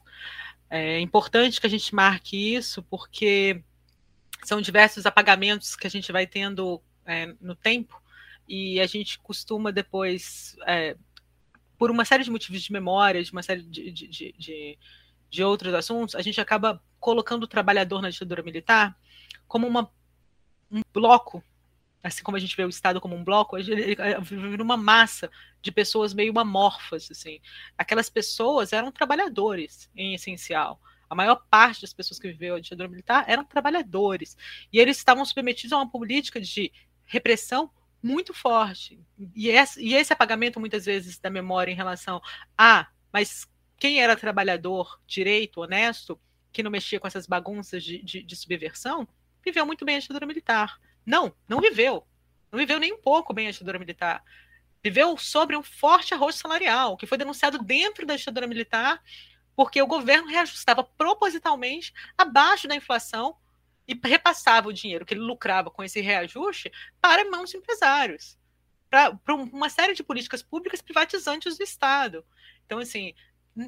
É 0.70 1.00
importante 1.00 1.60
que 1.60 1.66
a 1.66 1.70
gente 1.70 1.94
marque 1.94 2.54
isso, 2.54 2.82
porque 2.84 3.62
são 4.44 4.60
diversos 4.60 5.06
apagamentos 5.06 5.74
que 5.74 5.86
a 5.86 5.90
gente 5.90 6.12
vai 6.12 6.26
tendo 6.26 6.80
é, 7.06 7.34
no 7.40 7.54
tempo, 7.54 8.00
e 8.48 8.80
a 8.80 8.86
gente 8.86 9.18
costuma 9.18 9.70
depois, 9.70 10.56
é, 10.66 10.96
por 11.76 11.90
uma 11.90 12.04
série 12.04 12.24
de 12.24 12.30
motivos 12.30 12.62
de 12.62 12.72
memória, 12.72 13.22
de 13.22 13.32
uma 13.32 13.42
série 13.42 13.62
de, 13.62 13.90
de, 13.90 14.06
de, 14.08 14.34
de, 14.38 14.78
outros 15.44 15.74
assuntos, 15.74 16.14
a 16.14 16.22
gente 16.22 16.40
acaba 16.40 16.82
colocando 16.98 17.44
o 17.44 17.48
trabalhador 17.48 18.02
na 18.02 18.10
ditadura 18.10 18.42
militar 18.42 18.96
como 19.46 19.66
uma, 19.66 19.90
um 20.70 20.82
bloco, 20.92 21.42
assim 22.02 22.22
como 22.22 22.36
a 22.36 22.40
gente 22.40 22.56
vê 22.56 22.64
o 22.64 22.68
Estado 22.68 23.00
como 23.00 23.14
um 23.14 23.24
bloco, 23.24 23.56
ele 23.58 23.96
vive 24.22 24.62
uma 24.62 24.76
massa 24.76 25.30
de 25.60 25.72
pessoas 25.72 26.14
meio 26.14 26.38
amorfas, 26.38 27.10
assim. 27.10 27.40
Aquelas 27.76 28.08
pessoas 28.08 28.72
eram 28.72 28.92
trabalhadores, 28.92 29.90
em 29.94 30.14
essencial. 30.14 30.80
A 31.10 31.14
maior 31.14 31.42
parte 31.50 31.82
das 31.82 31.92
pessoas 31.92 32.20
que 32.20 32.28
viveu 32.28 32.54
a 32.54 32.60
ditadura 32.60 32.88
militar 32.88 33.24
eram 33.26 33.44
trabalhadores. 33.44 34.36
E 34.72 34.78
eles 34.78 34.98
estavam 34.98 35.24
submetidos 35.24 35.72
a 35.72 35.78
uma 35.78 35.90
política 35.90 36.40
de 36.40 36.70
repressão 37.04 37.70
muito 38.02 38.32
forte. 38.32 39.00
E 39.34 39.48
esse 39.48 40.12
apagamento, 40.12 40.60
muitas 40.60 40.84
vezes, 40.84 41.18
da 41.18 41.30
memória 41.30 41.72
em 41.72 41.76
relação 41.76 42.20
a, 42.56 42.86
mas 43.12 43.48
quem 43.78 44.02
era 44.02 44.16
trabalhador, 44.16 45.00
direito, 45.06 45.60
honesto, 45.60 46.20
que 46.52 46.62
não 46.62 46.70
mexia 46.70 46.98
com 46.98 47.06
essas 47.06 47.26
bagunças 47.26 47.82
de, 47.84 48.02
de, 48.02 48.22
de 48.22 48.36
subversão, 48.36 49.06
viveu 49.44 49.64
muito 49.64 49.84
bem 49.84 49.96
a 49.96 50.00
ditadura 50.00 50.26
militar. 50.26 50.80
Não, 51.06 51.34
não 51.48 51.60
viveu. 51.60 52.06
Não 52.50 52.58
viveu 52.58 52.78
nem 52.78 52.92
um 52.92 53.00
pouco 53.00 53.32
bem 53.32 53.48
a 53.48 53.50
ditadura 53.50 53.78
militar. 53.78 54.22
Viveu 54.82 55.16
sobre 55.16 55.56
um 55.56 55.62
forte 55.62 56.14
arroz 56.14 56.36
salarial, 56.36 56.96
que 56.96 57.06
foi 57.06 57.18
denunciado 57.18 57.58
dentro 57.58 58.06
da 58.06 58.16
ditadura 58.16 58.46
militar, 58.46 59.02
porque 59.54 59.80
o 59.80 59.86
governo 59.86 60.28
reajustava 60.28 60.84
propositalmente 60.84 61.92
abaixo 62.16 62.68
da 62.68 62.76
inflação 62.76 63.36
e 63.86 63.98
repassava 64.04 64.68
o 64.68 64.72
dinheiro 64.72 65.04
que 65.04 65.14
ele 65.14 65.20
lucrava 65.20 65.70
com 65.70 65.82
esse 65.82 66.00
reajuste 66.00 66.70
para 67.00 67.28
mãos 67.28 67.50
de 67.50 67.56
empresários, 67.56 68.38
para 68.90 69.34
uma 69.34 69.68
série 69.68 69.94
de 69.94 70.02
políticas 70.02 70.42
públicas 70.42 70.82
privatizantes 70.82 71.56
do 71.56 71.64
Estado. 71.64 72.24
Então, 72.66 72.78
assim, 72.78 73.14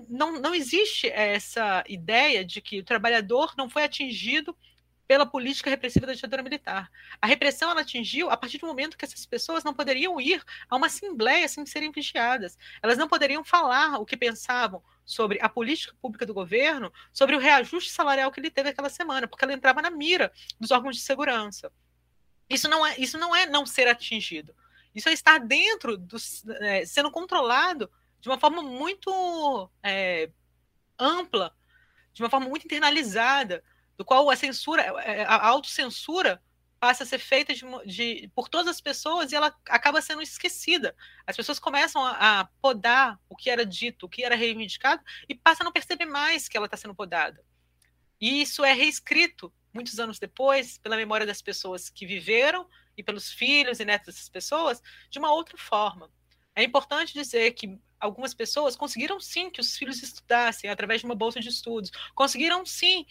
não, 0.08 0.40
não 0.40 0.54
existe 0.54 1.08
essa 1.08 1.82
ideia 1.88 2.44
de 2.44 2.60
que 2.60 2.78
o 2.78 2.84
trabalhador 2.84 3.54
não 3.56 3.68
foi 3.68 3.82
atingido 3.82 4.56
pela 5.06 5.26
política 5.26 5.68
repressiva 5.68 6.06
da 6.06 6.14
ditadura 6.14 6.40
militar. 6.40 6.88
A 7.20 7.26
repressão 7.26 7.68
ela 7.68 7.80
atingiu 7.80 8.30
a 8.30 8.36
partir 8.36 8.58
do 8.58 8.66
momento 8.68 8.96
que 8.96 9.04
essas 9.04 9.26
pessoas 9.26 9.64
não 9.64 9.74
poderiam 9.74 10.20
ir 10.20 10.40
a 10.68 10.76
uma 10.76 10.86
assembleia 10.86 11.48
sem 11.48 11.66
serem 11.66 11.90
vigiadas. 11.90 12.56
Elas 12.80 12.96
não 12.96 13.08
poderiam 13.08 13.42
falar 13.42 13.98
o 13.98 14.06
que 14.06 14.16
pensavam 14.16 14.80
sobre 15.04 15.40
a 15.42 15.48
política 15.48 15.96
pública 16.00 16.24
do 16.24 16.32
governo, 16.32 16.92
sobre 17.12 17.34
o 17.34 17.40
reajuste 17.40 17.90
salarial 17.90 18.30
que 18.30 18.38
ele 18.38 18.52
teve 18.52 18.68
aquela 18.68 18.88
semana, 18.88 19.26
porque 19.26 19.44
ela 19.44 19.52
entrava 19.52 19.82
na 19.82 19.90
mira 19.90 20.32
dos 20.60 20.70
órgãos 20.70 20.94
de 20.94 21.02
segurança. 21.02 21.72
Isso 22.48 22.68
não 22.68 22.86
é, 22.86 22.94
isso 22.96 23.18
não, 23.18 23.34
é 23.34 23.46
não 23.46 23.66
ser 23.66 23.88
atingido. 23.88 24.54
Isso 24.94 25.08
é 25.08 25.12
estar 25.12 25.38
dentro, 25.38 25.96
do, 25.96 26.16
é, 26.60 26.86
sendo 26.86 27.10
controlado 27.10 27.90
de 28.20 28.28
uma 28.28 28.38
forma 28.38 28.62
muito 28.62 29.70
é, 29.82 30.30
ampla, 30.98 31.56
de 32.12 32.22
uma 32.22 32.30
forma 32.30 32.48
muito 32.48 32.66
internalizada, 32.66 33.64
do 33.96 34.04
qual 34.04 34.28
a 34.30 34.36
censura, 34.36 34.82
é, 35.02 35.24
a 35.24 35.46
autocensura 35.46 36.42
passa 36.78 37.02
a 37.04 37.06
ser 37.06 37.18
feita 37.18 37.54
de, 37.54 37.62
de, 37.84 38.30
por 38.34 38.48
todas 38.48 38.68
as 38.68 38.80
pessoas 38.80 39.30
e 39.30 39.36
ela 39.36 39.54
acaba 39.68 40.00
sendo 40.00 40.22
esquecida. 40.22 40.96
As 41.26 41.36
pessoas 41.36 41.58
começam 41.58 42.02
a, 42.02 42.40
a, 42.40 42.44
podar 42.62 43.20
o 43.28 43.36
que 43.36 43.50
era 43.50 43.66
dito, 43.66 44.06
o 44.06 44.08
que 44.08 44.24
era 44.24 44.34
reivindicado, 44.34 45.02
e 45.28 45.34
passam 45.34 45.64
a 45.64 45.66
não 45.66 45.72
perceber 45.72 46.06
mais 46.06 46.48
que 46.48 46.56
ela 46.56 46.66
está 46.66 46.78
sendo 46.78 46.94
podada. 46.94 47.44
E 48.18 48.40
isso 48.40 48.64
é 48.64 48.72
reescrito 48.72 49.52
muitos 49.72 50.00
anos 50.00 50.18
depois, 50.18 50.78
pela 50.78 50.96
memória 50.96 51.26
das 51.26 51.42
pessoas 51.42 51.90
que 51.90 52.06
viveram 52.06 52.66
e 52.96 53.02
pelos 53.02 53.30
filhos 53.30 53.78
e 53.78 53.84
netos 53.84 54.06
dessas 54.14 54.28
pessoas, 54.28 54.82
de 55.10 55.18
uma 55.18 55.32
outra 55.32 55.56
forma. 55.58 56.10
É 56.54 56.62
importante 56.62 57.14
dizer 57.14 57.52
que 57.52 57.78
algumas 57.98 58.34
pessoas 58.34 58.76
conseguiram 58.76 59.20
sim 59.20 59.50
que 59.50 59.60
os 59.60 59.76
filhos 59.76 60.02
estudassem 60.02 60.68
através 60.68 61.00
de 61.00 61.06
uma 61.06 61.14
bolsa 61.14 61.40
de 61.40 61.48
estudos, 61.48 61.90
conseguiram 62.14 62.64
sim 62.64 63.06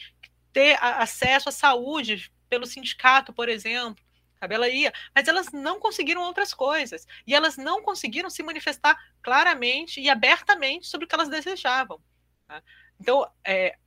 ter 0.52 0.78
acesso 0.82 1.50
à 1.50 1.52
saúde 1.52 2.32
pelo 2.50 2.66
sindicato, 2.66 3.32
por 3.32 3.48
exemplo. 3.48 4.04
Sabe? 4.40 4.56
Ela 4.56 4.70
ia, 4.70 4.94
mas 5.14 5.28
elas 5.28 5.52
não 5.52 5.80
conseguiram 5.80 6.22
outras 6.22 6.54
coisas. 6.54 7.06
E 7.28 7.36
elas 7.36 7.58
não 7.58 7.84
conseguiram 7.84 8.30
se 8.30 8.42
manifestar 8.42 8.98
claramente 9.22 10.00
e 10.00 10.10
abertamente 10.10 10.88
sobre 10.88 11.06
o 11.06 11.08
que 11.08 11.16
elas 11.16 11.30
desejavam. 11.30 12.02
Tá? 12.48 12.64
Então, 13.00 13.30
é, 13.46 13.78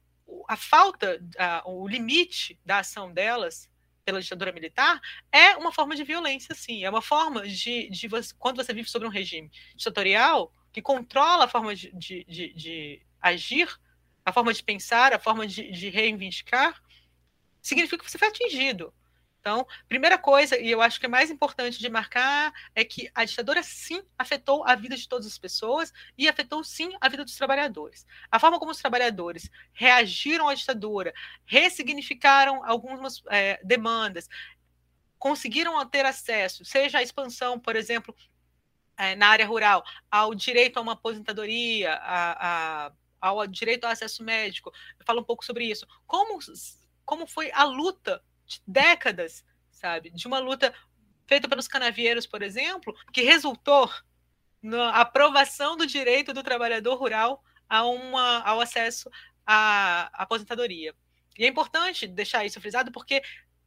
a 0.47 0.57
falta, 0.57 1.21
a, 1.39 1.63
o 1.67 1.89
limite 1.89 2.59
da 2.65 2.79
ação 2.79 3.13
delas 3.13 3.69
pela 4.05 4.21
ditadura 4.21 4.53
militar 4.53 5.01
é 5.31 5.57
uma 5.57 5.73
forma 5.73 5.95
de 5.95 6.05
violência, 6.05 6.55
sim. 6.55 6.85
É 6.85 6.91
uma 6.91 7.03
forma 7.03 7.47
de, 7.47 7.89
de 7.89 8.09
você, 8.09 8.35
quando 8.39 8.57
você 8.57 8.73
vive 8.73 8.89
sobre 8.91 9.07
um 9.07 9.11
regime 9.11 9.51
ditatorial 9.77 10.53
que 10.73 10.83
controla 10.83 11.45
a 11.45 11.49
forma 11.49 11.75
de, 11.75 11.93
de, 11.93 12.25
de, 12.25 12.53
de 12.55 13.03
agir 13.21 13.69
a 14.25 14.33
forma 14.33 14.53
de 14.53 14.63
pensar, 14.63 15.13
a 15.13 15.19
forma 15.19 15.47
de, 15.47 15.71
de 15.71 15.89
reivindicar, 15.91 16.81
significa 17.61 18.05
que 18.05 18.11
você 18.11 18.19
foi 18.19 18.29
atingido. 18.29 18.93
Então, 19.43 19.67
primeira 19.89 20.17
coisa, 20.17 20.57
e 20.57 20.71
eu 20.71 20.81
acho 20.81 21.01
que 21.01 21.07
é 21.07 21.09
mais 21.09 21.29
importante 21.29 21.77
de 21.77 21.89
marcar, 21.89 22.53
é 22.77 22.85
que 22.85 23.11
a 23.13 23.25
ditadura 23.25 23.61
sim 23.61 24.01
afetou 24.17 24.65
a 24.65 24.77
vida 24.77 24.97
de 24.97 25.09
todas 25.09 25.27
as 25.27 25.37
pessoas 25.37 25.93
e 26.17 26.29
afetou 26.29 26.63
sim 26.63 26.93
a 27.01 27.09
vida 27.09 27.25
dos 27.25 27.35
trabalhadores. 27.35 28.07
A 28.31 28.39
forma 28.39 28.61
como 28.61 28.71
os 28.71 28.79
trabalhadores 28.79 29.51
reagiram 29.73 30.49
à 30.49 30.55
ditadura, 30.55 31.13
ressignificaram 31.45 32.65
algumas 32.65 33.21
é, 33.31 33.61
demandas, 33.65 34.29
conseguiram 35.19 35.85
ter 35.89 36.07
acesso, 36.07 36.65
seja 36.65 36.99
a 36.99 37.03
expansão, 37.03 37.59
por 37.59 37.75
exemplo, 37.75 38.15
é, 38.97 39.17
na 39.17 39.27
área 39.27 39.45
rural, 39.45 39.83
ao 40.09 40.37
direito 40.37 40.77
a 40.77 40.81
uma 40.81 40.93
aposentadoria, 40.93 41.95
a, 41.95 42.87
a 42.87 42.93
ao 43.21 43.47
direito 43.47 43.85
ao 43.85 43.91
acesso 43.91 44.23
médico, 44.25 44.73
eu 44.99 45.07
falo 45.07 45.21
um 45.21 45.25
pouco 45.25 45.45
sobre 45.45 45.65
isso. 45.65 45.87
Como 46.07 46.39
como 47.05 47.27
foi 47.27 47.53
a 47.53 47.65
luta 47.65 48.23
décadas, 48.67 49.45
sabe? 49.71 50.11
De 50.11 50.27
uma 50.27 50.39
luta 50.39 50.75
feita 51.27 51.49
pelos 51.49 51.69
canavieiros, 51.69 52.27
por 52.27 52.43
exemplo, 52.43 52.95
que 53.13 53.23
resultou 53.23 53.91
na 54.61 54.91
aprovação 54.91 55.77
do 55.77 55.87
direito 55.87 56.33
do 56.33 56.43
trabalhador 56.43 56.97
rural 56.97 57.43
a 57.69 57.85
uma, 57.85 58.41
ao 58.43 58.61
acesso 58.61 59.11
à 59.47 60.11
aposentadoria. 60.23 60.95
E 61.39 61.45
é 61.45 61.49
importante 61.49 62.07
deixar 62.07 62.45
isso 62.45 62.61
frisado 62.61 62.93
porque, 62.93 63.23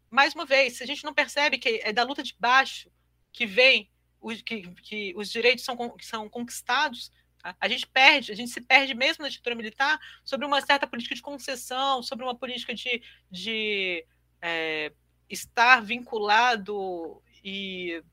mais 0.09 0.33
uma 0.33 0.45
vez, 0.45 0.77
se 0.77 0.83
a 0.83 0.87
gente 0.87 1.03
não 1.03 1.13
percebe 1.13 1.57
que 1.57 1.81
é 1.83 1.91
da 1.91 2.03
luta 2.03 2.21
de 2.21 2.35
baixo 2.39 2.89
que 3.33 3.45
vem 3.45 3.89
os, 4.21 4.41
que, 4.41 4.61
que 4.75 5.13
os 5.15 5.29
direitos 5.29 5.65
são, 5.65 5.75
são 6.01 6.29
conquistados, 6.29 7.11
tá? 7.39 7.55
a 7.59 7.67
gente 7.67 7.85
perde, 7.87 8.31
a 8.31 8.35
gente 8.35 8.51
se 8.51 8.61
perde 8.61 8.93
mesmo 8.93 9.23
na 9.23 9.29
ditadura 9.29 9.55
militar 9.55 9.99
sobre 10.23 10.45
uma 10.45 10.61
certa 10.61 10.87
política 10.87 11.15
de 11.15 11.21
concessão, 11.21 12.01
sobre 12.01 12.23
uma 12.23 12.35
política 12.35 12.73
de, 12.73 13.01
de 13.29 14.05
é, 14.47 14.93
estar 15.27 15.81
vinculado 15.81 17.19
e 17.43 18.03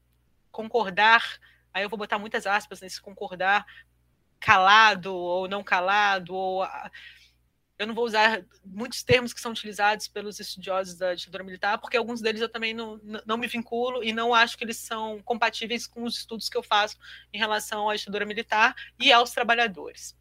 concordar, 0.51 1.39
aí 1.75 1.83
eu 1.83 1.91
vou 1.91 1.99
botar 1.99 2.19
muitas 2.19 2.47
aspas 2.47 2.81
nesse 2.81 3.03
concordar, 3.03 3.67
calado 4.41 5.15
ou 5.15 5.47
não 5.47 5.63
calado, 5.63 6.35
ou 6.35 6.67
eu 7.79 7.87
não 7.87 7.95
vou 7.95 8.07
usar 8.07 8.43
muitos 8.65 9.03
termos 9.03 9.35
que 9.35 9.43
são 9.43 9.53
utilizados 9.53 10.09
pelos 10.09 10.41
estudiosos 10.41 10.97
da 10.97 11.15
ditadura 11.15 11.45
militar, 11.45 11.77
porque 11.77 11.99
alguns 11.99 12.23
deles 12.23 12.41
eu 12.41 12.49
também 12.49 12.73
não, 12.73 12.99
não 13.27 13.37
me 13.37 13.47
vinculo 13.47 14.03
e 14.03 14.11
não 14.11 14.33
acho 14.33 14.57
que 14.57 14.65
eles 14.65 14.79
são 14.79 15.21
compatíveis 15.23 15.87
com 15.87 16.05
os 16.05 16.17
estudos 16.17 16.49
que 16.49 16.57
eu 16.57 16.63
faço 16.63 16.97
em 17.31 17.39
relação 17.39 17.91
à 17.91 17.95
ditadura 17.95 18.25
militar 18.25 18.75
e 18.99 19.13
aos 19.13 19.33
trabalhadores. 19.33 20.17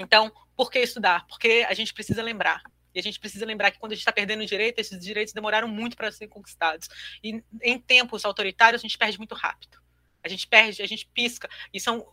Então, 0.00 0.32
por 0.56 0.72
que 0.72 0.80
estudar? 0.80 1.24
Porque 1.28 1.64
a 1.68 1.72
gente 1.72 1.94
precisa 1.94 2.22
lembrar. 2.22 2.62
E 2.96 2.98
a 2.98 3.02
gente 3.02 3.20
precisa 3.20 3.44
lembrar 3.44 3.70
que 3.70 3.78
quando 3.78 3.92
a 3.92 3.94
gente 3.94 4.00
está 4.00 4.10
perdendo 4.10 4.46
direito, 4.46 4.78
esses 4.78 4.98
direitos 4.98 5.34
demoraram 5.34 5.68
muito 5.68 5.94
para 5.98 6.10
serem 6.10 6.30
conquistados. 6.30 6.88
E 7.22 7.44
em 7.62 7.78
tempos 7.78 8.24
autoritários, 8.24 8.80
a 8.80 8.86
gente 8.88 8.96
perde 8.96 9.18
muito 9.18 9.34
rápido. 9.34 9.78
A 10.24 10.28
gente 10.28 10.46
perde, 10.46 10.80
a 10.80 10.86
gente 10.86 11.06
pisca. 11.12 11.46
E 11.74 11.78
são, 11.78 12.10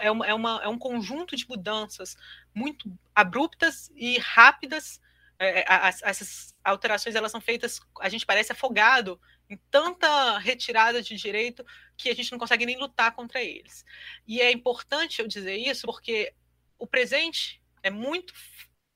é, 0.00 0.10
uma, 0.10 0.26
é, 0.26 0.32
uma, 0.32 0.62
é 0.64 0.68
um 0.68 0.78
conjunto 0.78 1.36
de 1.36 1.46
mudanças 1.46 2.16
muito 2.54 2.90
abruptas 3.14 3.92
e 3.94 4.16
rápidas. 4.16 5.02
É, 5.38 5.60
é 5.60 5.64
as, 5.68 6.02
essas 6.02 6.54
alterações 6.64 7.14
elas 7.14 7.30
são 7.30 7.40
feitas, 7.40 7.78
a 8.00 8.08
gente 8.08 8.24
parece 8.24 8.52
afogado 8.52 9.20
em 9.50 9.58
tanta 9.70 10.38
retirada 10.38 11.02
de 11.02 11.14
direito 11.14 11.62
que 11.94 12.08
a 12.08 12.14
gente 12.14 12.32
não 12.32 12.38
consegue 12.38 12.64
nem 12.64 12.78
lutar 12.78 13.12
contra 13.12 13.42
eles. 13.42 13.84
E 14.26 14.40
é 14.40 14.50
importante 14.50 15.20
eu 15.20 15.28
dizer 15.28 15.56
isso 15.56 15.86
porque 15.86 16.32
o 16.78 16.86
presente 16.86 17.62
é 17.82 17.90
muito 17.90 18.32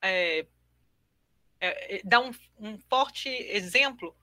é, 0.02 0.46
é, 1.60 1.96
é 1.96 2.00
dá 2.04 2.20
um, 2.20 2.32
um 2.58 2.78
forte 2.88 3.28
exemplo 3.28 4.16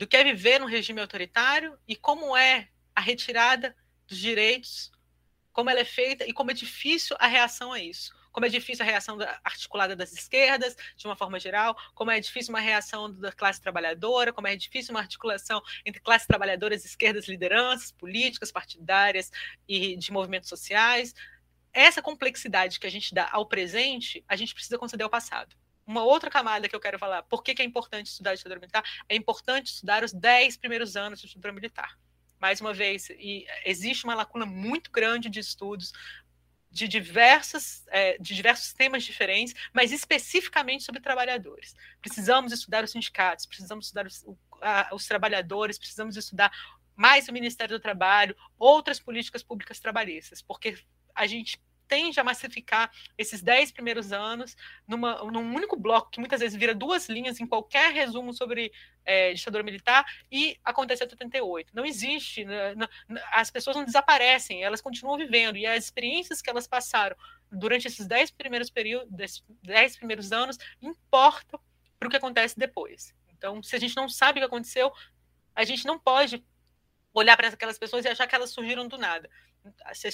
do 0.00 0.06
que 0.06 0.16
é 0.16 0.24
viver 0.24 0.58
num 0.58 0.66
regime 0.66 1.00
autoritário 1.00 1.78
e 1.86 1.94
como 1.94 2.36
é 2.36 2.68
a 2.94 3.00
retirada 3.02 3.76
dos 4.06 4.18
direitos, 4.18 4.90
como 5.52 5.68
ela 5.68 5.80
é 5.80 5.84
feita 5.84 6.26
e 6.26 6.32
como 6.32 6.50
é 6.50 6.54
difícil 6.54 7.16
a 7.20 7.26
reação 7.26 7.72
a 7.72 7.78
isso. 7.78 8.18
Como 8.32 8.46
é 8.46 8.48
difícil 8.48 8.82
a 8.84 8.88
reação 8.88 9.18
articulada 9.44 9.94
das 9.94 10.12
esquerdas, 10.12 10.74
de 10.96 11.06
uma 11.06 11.16
forma 11.16 11.38
geral, 11.38 11.76
como 11.94 12.10
é 12.12 12.18
difícil 12.18 12.54
uma 12.54 12.60
reação 12.60 13.12
da 13.12 13.32
classe 13.32 13.60
trabalhadora, 13.60 14.32
como 14.32 14.46
é 14.46 14.56
difícil 14.56 14.94
uma 14.94 15.00
articulação 15.00 15.60
entre 15.84 16.00
classes 16.00 16.26
trabalhadoras, 16.26 16.84
esquerdas, 16.84 17.28
lideranças 17.28 17.92
políticas, 17.92 18.50
partidárias 18.52 19.30
e 19.68 19.96
de 19.96 20.12
movimentos 20.12 20.48
sociais. 20.48 21.14
Essa 21.72 22.00
complexidade 22.00 22.80
que 22.80 22.86
a 22.86 22.90
gente 22.90 23.12
dá 23.12 23.28
ao 23.32 23.46
presente, 23.46 24.24
a 24.26 24.36
gente 24.36 24.54
precisa 24.54 24.78
conceder 24.78 25.04
ao 25.04 25.10
passado 25.10 25.54
uma 25.86 26.04
outra 26.04 26.30
camada 26.30 26.68
que 26.68 26.76
eu 26.76 26.80
quero 26.80 26.98
falar, 26.98 27.22
por 27.24 27.42
que, 27.42 27.54
que 27.54 27.62
é 27.62 27.64
importante 27.64 28.06
estudar 28.06 28.32
a 28.32 28.34
ditadura 28.34 28.60
militar? 28.60 28.84
É 29.08 29.16
importante 29.16 29.72
estudar 29.72 30.04
os 30.04 30.12
10 30.12 30.56
primeiros 30.56 30.96
anos 30.96 31.20
da 31.20 31.26
ditadura 31.26 31.52
militar 31.52 31.98
mais 32.40 32.60
uma 32.60 32.72
vez, 32.72 33.08
existe 33.66 34.04
uma 34.04 34.14
lacuna 34.14 34.46
muito 34.46 34.90
grande 34.90 35.28
de 35.28 35.38
estudos 35.38 35.92
de 36.70 36.86
diversas 36.88 37.84
é, 37.88 38.16
de 38.18 38.34
diversos 38.34 38.72
temas 38.72 39.02
diferentes, 39.02 39.54
mas 39.72 39.92
especificamente 39.92 40.84
sobre 40.84 41.00
trabalhadores. 41.00 41.74
Precisamos 42.00 42.52
estudar 42.52 42.82
os 42.84 42.92
sindicatos, 42.92 43.44
precisamos 43.44 43.86
estudar 43.86 44.06
os, 44.06 44.24
a, 44.62 44.88
os 44.94 45.04
trabalhadores, 45.06 45.78
precisamos 45.78 46.16
estudar 46.16 46.50
mais 46.96 47.28
o 47.28 47.32
Ministério 47.32 47.76
do 47.76 47.82
Trabalho, 47.82 48.36
outras 48.58 49.00
políticas 49.00 49.42
públicas 49.42 49.80
trabalhistas, 49.80 50.40
porque 50.40 50.78
a 51.14 51.26
gente 51.26 51.60
tende 51.90 52.20
a 52.20 52.24
massificar 52.24 52.88
esses 53.18 53.42
dez 53.42 53.72
primeiros 53.72 54.12
anos 54.12 54.56
numa, 54.86 55.24
num 55.24 55.52
único 55.52 55.76
bloco, 55.76 56.08
que 56.08 56.20
muitas 56.20 56.38
vezes 56.38 56.56
vira 56.56 56.72
duas 56.72 57.08
linhas 57.08 57.40
em 57.40 57.46
qualquer 57.46 57.92
resumo 57.92 58.32
sobre 58.32 58.72
é, 59.04 59.32
ditadura 59.34 59.64
militar, 59.64 60.06
e 60.30 60.56
acontece 60.64 61.02
até 61.02 61.14
88. 61.14 61.74
Não 61.74 61.84
existe, 61.84 62.44
né, 62.44 62.74
as 63.32 63.50
pessoas 63.50 63.74
não 63.74 63.84
desaparecem, 63.84 64.62
elas 64.62 64.80
continuam 64.80 65.18
vivendo, 65.18 65.56
e 65.56 65.66
as 65.66 65.84
experiências 65.84 66.40
que 66.40 66.48
elas 66.48 66.68
passaram 66.68 67.16
durante 67.50 67.88
esses 67.88 68.06
dez 68.06 68.30
primeiros 68.30 68.70
períodos, 68.70 69.42
dez 69.60 69.96
primeiros 69.96 70.30
anos, 70.30 70.56
importam 70.80 71.60
para 71.98 72.06
o 72.06 72.10
que 72.10 72.16
acontece 72.16 72.56
depois. 72.56 73.12
Então, 73.36 73.60
se 73.64 73.74
a 73.74 73.80
gente 73.80 73.96
não 73.96 74.08
sabe 74.08 74.38
o 74.38 74.42
que 74.42 74.46
aconteceu, 74.46 74.92
a 75.56 75.64
gente 75.64 75.84
não 75.84 75.98
pode 75.98 76.44
olhar 77.12 77.36
para 77.36 77.48
aquelas 77.48 77.78
pessoas 77.78 78.04
e 78.04 78.08
achar 78.08 78.28
que 78.28 78.34
elas 78.36 78.50
surgiram 78.50 78.86
do 78.86 78.96
nada 78.96 79.28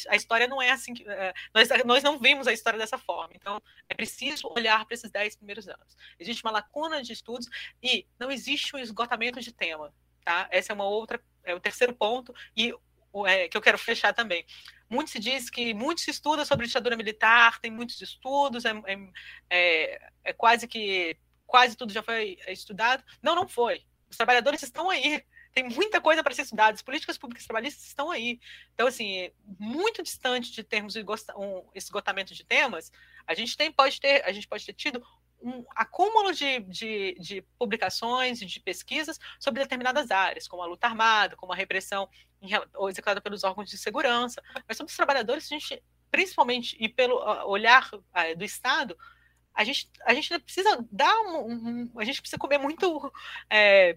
a 0.08 0.16
história 0.16 0.46
não 0.46 0.60
é 0.60 0.70
assim 0.70 0.94
que, 0.94 1.08
é, 1.08 1.32
nós, 1.54 1.68
nós 1.84 2.02
não 2.02 2.18
vimos 2.18 2.46
a 2.46 2.52
história 2.52 2.78
dessa 2.78 2.98
forma. 2.98 3.32
Então 3.34 3.60
é 3.88 3.94
preciso 3.94 4.48
olhar 4.48 4.84
para 4.84 4.94
esses 4.94 5.10
dez 5.10 5.36
primeiros 5.36 5.68
anos. 5.68 5.96
Existe 6.18 6.44
uma 6.44 6.52
lacuna 6.52 7.02
de 7.02 7.12
estudos 7.12 7.48
e 7.82 8.06
não 8.18 8.30
existe 8.30 8.74
um 8.74 8.78
esgotamento 8.78 9.40
de 9.40 9.52
tema 9.52 9.92
tá? 10.26 10.48
Essa 10.50 10.72
é 10.72 10.74
uma 10.74 10.84
outra 10.84 11.22
é 11.44 11.54
o 11.54 11.60
terceiro 11.60 11.94
ponto 11.94 12.34
e 12.56 12.74
é, 13.26 13.48
que 13.48 13.56
eu 13.56 13.62
quero 13.62 13.78
fechar 13.78 14.12
também. 14.12 14.44
Muito 14.90 15.10
se 15.10 15.20
diz 15.20 15.48
que 15.48 15.72
muito 15.72 16.00
se 16.00 16.10
estuda 16.10 16.44
sobre 16.44 16.66
ditadura 16.66 16.96
militar 16.96 17.60
tem 17.60 17.70
muitos 17.70 18.00
estudos 18.02 18.64
é, 18.64 18.70
é, 18.70 18.98
é, 19.48 20.10
é 20.24 20.32
quase 20.32 20.66
que 20.66 21.16
quase 21.46 21.76
tudo 21.76 21.92
já 21.92 22.02
foi 22.02 22.36
estudado. 22.48 23.04
Não 23.22 23.36
não 23.36 23.48
foi. 23.48 23.84
Os 24.10 24.16
trabalhadores 24.16 24.62
estão 24.62 24.90
aí 24.90 25.24
tem 25.56 25.64
muita 25.70 26.02
coisa 26.02 26.22
para 26.22 26.34
ser 26.34 26.42
estudada, 26.42 26.74
as 26.74 26.82
políticas 26.82 27.16
públicas 27.16 27.46
trabalhistas 27.46 27.86
estão 27.86 28.10
aí. 28.10 28.38
Então, 28.74 28.86
assim, 28.86 29.30
muito 29.58 30.02
distante 30.02 30.52
de 30.52 30.62
termos 30.62 30.94
um 30.94 31.62
esgotamento 31.74 32.34
de 32.34 32.44
temas, 32.44 32.92
a 33.26 33.32
gente 33.32 33.56
tem, 33.56 33.72
pode 33.72 33.98
ter, 33.98 34.22
a 34.26 34.32
gente 34.32 34.46
pode 34.46 34.66
ter 34.66 34.74
tido 34.74 35.02
um 35.40 35.64
acúmulo 35.74 36.34
de, 36.34 36.60
de, 36.60 37.16
de 37.18 37.42
publicações 37.58 38.42
e 38.42 38.44
de 38.44 38.60
pesquisas 38.60 39.18
sobre 39.40 39.62
determinadas 39.62 40.10
áreas, 40.10 40.46
como 40.46 40.62
a 40.62 40.66
luta 40.66 40.88
armada, 40.88 41.36
como 41.36 41.54
a 41.54 41.56
repressão 41.56 42.06
executada 42.90 43.22
pelos 43.22 43.42
órgãos 43.42 43.70
de 43.70 43.78
segurança. 43.78 44.42
Mas 44.68 44.76
sobre 44.76 44.90
os 44.90 44.96
trabalhadores, 44.96 45.46
a 45.46 45.54
gente, 45.54 45.82
principalmente, 46.10 46.76
e 46.78 46.86
pelo 46.86 47.16
olhar 47.48 47.90
do 48.36 48.44
Estado, 48.44 48.94
a 49.54 49.64
gente, 49.64 49.90
a 50.04 50.12
gente 50.12 50.38
precisa 50.38 50.86
dar 50.92 51.18
um, 51.22 51.46
um, 51.50 51.92
a 51.98 52.04
gente 52.04 52.20
precisa 52.20 52.38
comer 52.38 52.58
muito 52.58 53.10
é, 53.48 53.96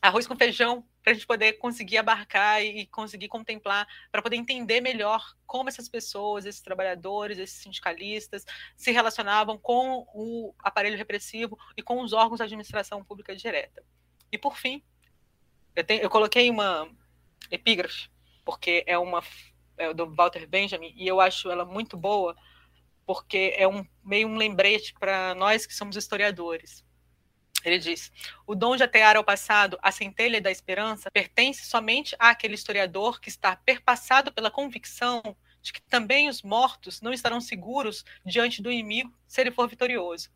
arroz 0.00 0.26
com 0.26 0.36
feijão 0.36 0.84
para 1.02 1.12
a 1.12 1.14
gente 1.14 1.26
poder 1.26 1.54
conseguir 1.54 1.98
abarcar 1.98 2.64
e 2.64 2.86
conseguir 2.86 3.28
contemplar, 3.28 3.86
para 4.10 4.22
poder 4.22 4.36
entender 4.36 4.80
melhor 4.80 5.24
como 5.46 5.68
essas 5.68 5.88
pessoas, 5.88 6.44
esses 6.44 6.60
trabalhadores, 6.60 7.38
esses 7.38 7.62
sindicalistas 7.62 8.44
se 8.76 8.90
relacionavam 8.90 9.56
com 9.58 10.06
o 10.12 10.54
aparelho 10.58 10.96
repressivo 10.96 11.58
e 11.76 11.82
com 11.82 12.02
os 12.02 12.12
órgãos 12.12 12.38
da 12.38 12.44
administração 12.44 13.04
pública 13.04 13.36
direta. 13.36 13.84
E 14.30 14.38
por 14.38 14.56
fim, 14.56 14.82
eu, 15.74 15.84
tenho, 15.84 16.02
eu 16.02 16.10
coloquei 16.10 16.50
uma 16.50 16.88
epígrafe, 17.50 18.08
porque 18.44 18.82
é 18.86 18.98
uma 18.98 19.22
é 19.78 19.92
do 19.92 20.12
Walter 20.14 20.46
Benjamin, 20.46 20.92
e 20.96 21.06
eu 21.06 21.20
acho 21.20 21.50
ela 21.50 21.64
muito 21.64 21.96
boa, 21.96 22.34
porque 23.04 23.54
é 23.56 23.68
um 23.68 23.86
meio 24.02 24.26
um 24.26 24.36
lembrete 24.36 24.94
para 24.98 25.34
nós 25.34 25.66
que 25.66 25.74
somos 25.74 25.96
historiadores 25.96 26.85
ele 27.66 27.78
diz: 27.78 28.12
o 28.46 28.54
dom 28.54 28.76
de 28.76 28.84
atear 28.84 29.16
ao 29.16 29.24
passado 29.24 29.76
a 29.82 29.90
centelha 29.90 30.40
da 30.40 30.52
esperança 30.52 31.10
pertence 31.10 31.66
somente 31.66 32.14
àquele 32.16 32.54
historiador 32.54 33.20
que 33.20 33.28
está 33.28 33.56
perpassado 33.56 34.32
pela 34.32 34.52
convicção 34.52 35.20
de 35.60 35.72
que 35.72 35.82
também 35.82 36.28
os 36.28 36.42
mortos 36.42 37.00
não 37.00 37.12
estarão 37.12 37.40
seguros 37.40 38.04
diante 38.24 38.62
do 38.62 38.70
inimigo 38.70 39.12
se 39.26 39.40
ele 39.40 39.50
for 39.50 39.68
vitorioso. 39.68 40.30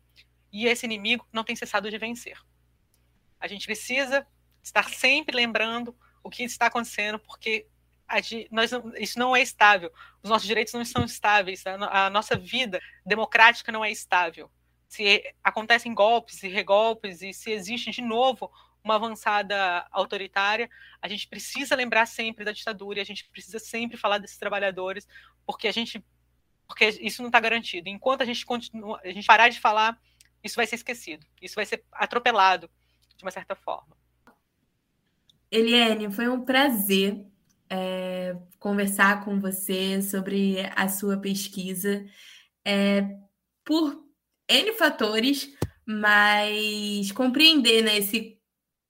E 0.51 0.65
esse 0.65 0.85
inimigo 0.85 1.25
não 1.31 1.45
tem 1.45 1.55
cessado 1.55 1.89
de 1.89 1.97
vencer. 1.97 2.37
A 3.39 3.47
gente 3.47 3.65
precisa 3.65 4.27
estar 4.61 4.89
sempre 4.89 5.33
lembrando 5.33 5.95
o 6.21 6.29
que 6.29 6.43
está 6.43 6.65
acontecendo, 6.65 7.17
porque 7.17 7.65
nós 8.51 8.71
isso 8.99 9.17
não 9.17 9.33
é 9.33 9.41
estável. 9.41 9.89
Os 10.21 10.29
nossos 10.29 10.45
direitos 10.45 10.73
não 10.73 10.81
estão 10.81 11.05
estáveis. 11.05 11.63
A 11.65 12.09
nossa 12.09 12.35
vida 12.35 12.81
democrática 13.05 13.71
não 13.71 13.85
é 13.85 13.89
estável 13.89 14.51
se 14.91 15.23
acontecem 15.41 15.93
golpes 15.93 16.43
e 16.43 16.49
regolpes 16.49 17.21
e 17.21 17.31
se 17.31 17.49
existe 17.49 17.91
de 17.91 18.01
novo 18.01 18.51
uma 18.83 18.95
avançada 18.95 19.87
autoritária, 19.89 20.69
a 21.01 21.07
gente 21.07 21.29
precisa 21.29 21.77
lembrar 21.77 22.05
sempre 22.05 22.43
da 22.43 22.51
ditadura 22.51 22.99
e 22.99 23.01
a 23.01 23.05
gente 23.05 23.23
precisa 23.29 23.57
sempre 23.57 23.95
falar 23.95 24.17
desses 24.17 24.37
trabalhadores, 24.37 25.07
porque 25.45 25.69
a 25.69 25.71
gente 25.71 26.03
porque 26.67 26.89
isso 27.01 27.21
não 27.21 27.29
está 27.29 27.39
garantido. 27.39 27.87
Enquanto 27.87 28.21
a 28.21 28.25
gente 28.25 28.45
continua, 28.45 28.99
a 29.01 29.07
gente 29.11 29.25
parar 29.25 29.47
de 29.47 29.61
falar 29.61 29.97
isso 30.43 30.57
vai 30.57 30.67
ser 30.67 30.75
esquecido, 30.75 31.25
isso 31.41 31.55
vai 31.55 31.65
ser 31.65 31.85
atropelado 31.93 32.69
de 33.15 33.23
uma 33.23 33.31
certa 33.31 33.55
forma. 33.55 33.95
Eliane, 35.49 36.11
foi 36.11 36.27
um 36.27 36.43
prazer 36.43 37.25
é, 37.69 38.35
conversar 38.59 39.23
com 39.23 39.39
você 39.39 40.01
sobre 40.01 40.69
a 40.75 40.89
sua 40.89 41.17
pesquisa. 41.17 42.05
É, 42.65 43.07
por 43.63 44.10
N 44.51 44.73
fatores, 44.73 45.49
mas 45.85 47.11
compreender 47.11 47.83
né, 47.83 47.97
esse 47.97 48.37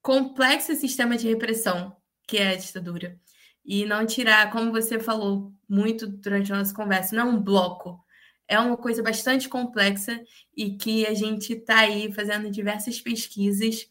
complexo 0.01 0.75
sistema 0.75 1.15
de 1.15 1.27
repressão 1.27 1.95
que 2.27 2.37
é 2.37 2.53
a 2.53 2.55
ditadura. 2.55 3.19
E 3.65 3.85
não 3.85 4.05
tirar, 4.05 4.51
como 4.51 4.71
você 4.71 4.97
falou 4.97 5.53
muito 5.67 6.07
durante 6.07 6.51
a 6.51 6.57
nossa 6.57 6.73
conversa, 6.73 7.13
não 7.13 7.27
é 7.27 7.29
um 7.29 7.41
bloco. 7.41 8.01
É 8.47 8.57
uma 8.57 8.77
coisa 8.77 9.03
bastante 9.03 9.49
complexa 9.49 10.17
e 10.55 10.77
que 10.77 11.05
a 11.05 11.13
gente 11.13 11.53
está 11.53 11.79
aí 11.79 12.11
fazendo 12.13 12.49
diversas 12.49 13.01
pesquisas 13.01 13.85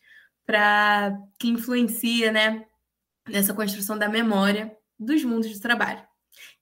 para 0.47 1.16
que 1.39 1.49
influencia 1.49 2.33
né, 2.33 2.64
nessa 3.29 3.53
construção 3.53 3.99
da 3.99 4.09
memória 4.09 4.75
dos 4.99 5.23
mundos 5.23 5.53
do 5.53 5.61
trabalho. 5.61 6.03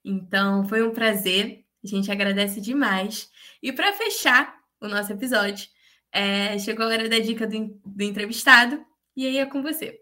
Então, 0.03 0.67
foi 0.67 0.83
um 0.83 0.91
prazer, 0.91 1.65
a 1.81 1.87
gente 1.87 2.11
agradece 2.11 2.59
demais. 2.59 3.29
E 3.63 3.71
para 3.71 3.93
fechar 3.93 4.58
o 4.81 4.87
nosso 4.87 5.11
episódio, 5.11 5.67
é, 6.11 6.57
chegou 6.59 6.85
a 6.85 6.89
hora 6.89 7.09
da 7.09 7.19
dica 7.19 7.45
do, 7.45 7.79
do 7.85 8.03
entrevistado, 8.03 8.83
e 9.15 9.25
aí 9.25 9.37
é 9.37 9.45
com 9.45 9.61
você. 9.61 9.99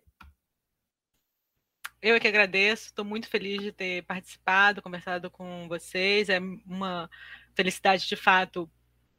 Eu 2.02 2.16
é 2.16 2.20
que 2.20 2.28
agradeço, 2.28 2.86
estou 2.86 3.04
muito 3.04 3.28
feliz 3.28 3.62
de 3.62 3.72
ter 3.72 4.04
participado, 4.04 4.82
conversado 4.82 5.32
com 5.32 5.68
vocês. 5.68 6.30
É 6.30 6.40
uma 6.40 7.10
felicidade 7.56 8.08
de 8.08 8.16
fato 8.16 8.70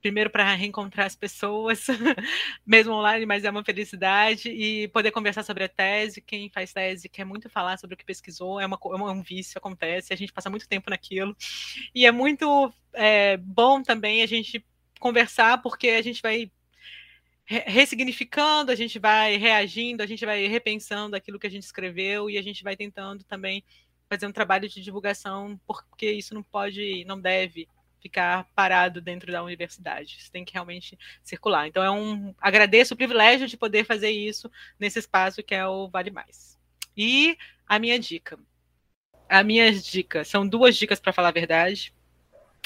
primeiro 0.00 0.30
para 0.30 0.54
reencontrar 0.54 1.06
as 1.06 1.16
pessoas, 1.16 1.86
mesmo 2.64 2.92
online, 2.92 3.26
mas 3.26 3.44
é 3.44 3.50
uma 3.50 3.64
felicidade, 3.64 4.48
e 4.48 4.86
poder 4.88 5.10
conversar 5.10 5.42
sobre 5.42 5.64
a 5.64 5.68
tese. 5.68 6.20
Quem 6.20 6.48
faz 6.50 6.72
tese 6.72 7.08
quer 7.08 7.24
muito 7.24 7.50
falar 7.50 7.78
sobre 7.78 7.94
o 7.94 7.96
que 7.96 8.04
pesquisou, 8.04 8.60
é, 8.60 8.66
uma, 8.66 8.78
é 8.80 9.12
um 9.12 9.22
vício, 9.22 9.58
acontece, 9.58 10.12
a 10.12 10.16
gente 10.16 10.32
passa 10.32 10.48
muito 10.48 10.68
tempo 10.68 10.88
naquilo. 10.88 11.36
E 11.94 12.06
é 12.06 12.12
muito 12.12 12.72
é, 12.92 13.36
bom 13.38 13.82
também 13.82 14.22
a 14.22 14.26
gente 14.26 14.64
conversar, 14.98 15.62
porque 15.62 15.88
a 15.88 16.02
gente 16.02 16.20
vai 16.20 16.50
ressignificando, 17.46 18.70
a 18.70 18.74
gente 18.74 18.98
vai 18.98 19.36
reagindo, 19.36 20.02
a 20.02 20.06
gente 20.06 20.24
vai 20.26 20.46
repensando 20.46 21.16
aquilo 21.16 21.38
que 21.38 21.46
a 21.46 21.50
gente 21.50 21.62
escreveu 21.62 22.28
e 22.28 22.36
a 22.36 22.42
gente 22.42 22.62
vai 22.62 22.76
tentando 22.76 23.24
também 23.24 23.64
fazer 24.08 24.26
um 24.26 24.32
trabalho 24.32 24.68
de 24.68 24.82
divulgação, 24.82 25.58
porque 25.66 26.10
isso 26.10 26.34
não 26.34 26.42
pode, 26.42 27.04
não 27.06 27.18
deve 27.18 27.66
ficar 28.00 28.46
parado 28.54 29.00
dentro 29.00 29.32
da 29.32 29.42
universidade. 29.42 30.16
Isso 30.18 30.30
tem 30.30 30.44
que 30.44 30.52
realmente 30.52 30.98
circular. 31.22 31.66
Então 31.66 31.82
é 31.82 31.90
um 31.90 32.34
agradeço 32.40 32.94
o 32.94 32.96
privilégio 32.96 33.46
de 33.46 33.56
poder 33.56 33.84
fazer 33.84 34.10
isso 34.10 34.50
nesse 34.78 34.98
espaço 34.98 35.42
que 35.42 35.54
é 35.54 35.66
o 35.66 35.88
Vale 35.88 36.10
Mais. 36.10 36.58
E 36.96 37.36
a 37.66 37.78
minha 37.78 37.98
dica. 37.98 38.38
A 39.28 39.42
minha 39.42 39.72
dica 39.72 40.24
são 40.24 40.46
duas 40.46 40.76
dicas 40.76 41.00
para 41.00 41.12
falar 41.12 41.28
a 41.28 41.32
verdade. 41.32 41.92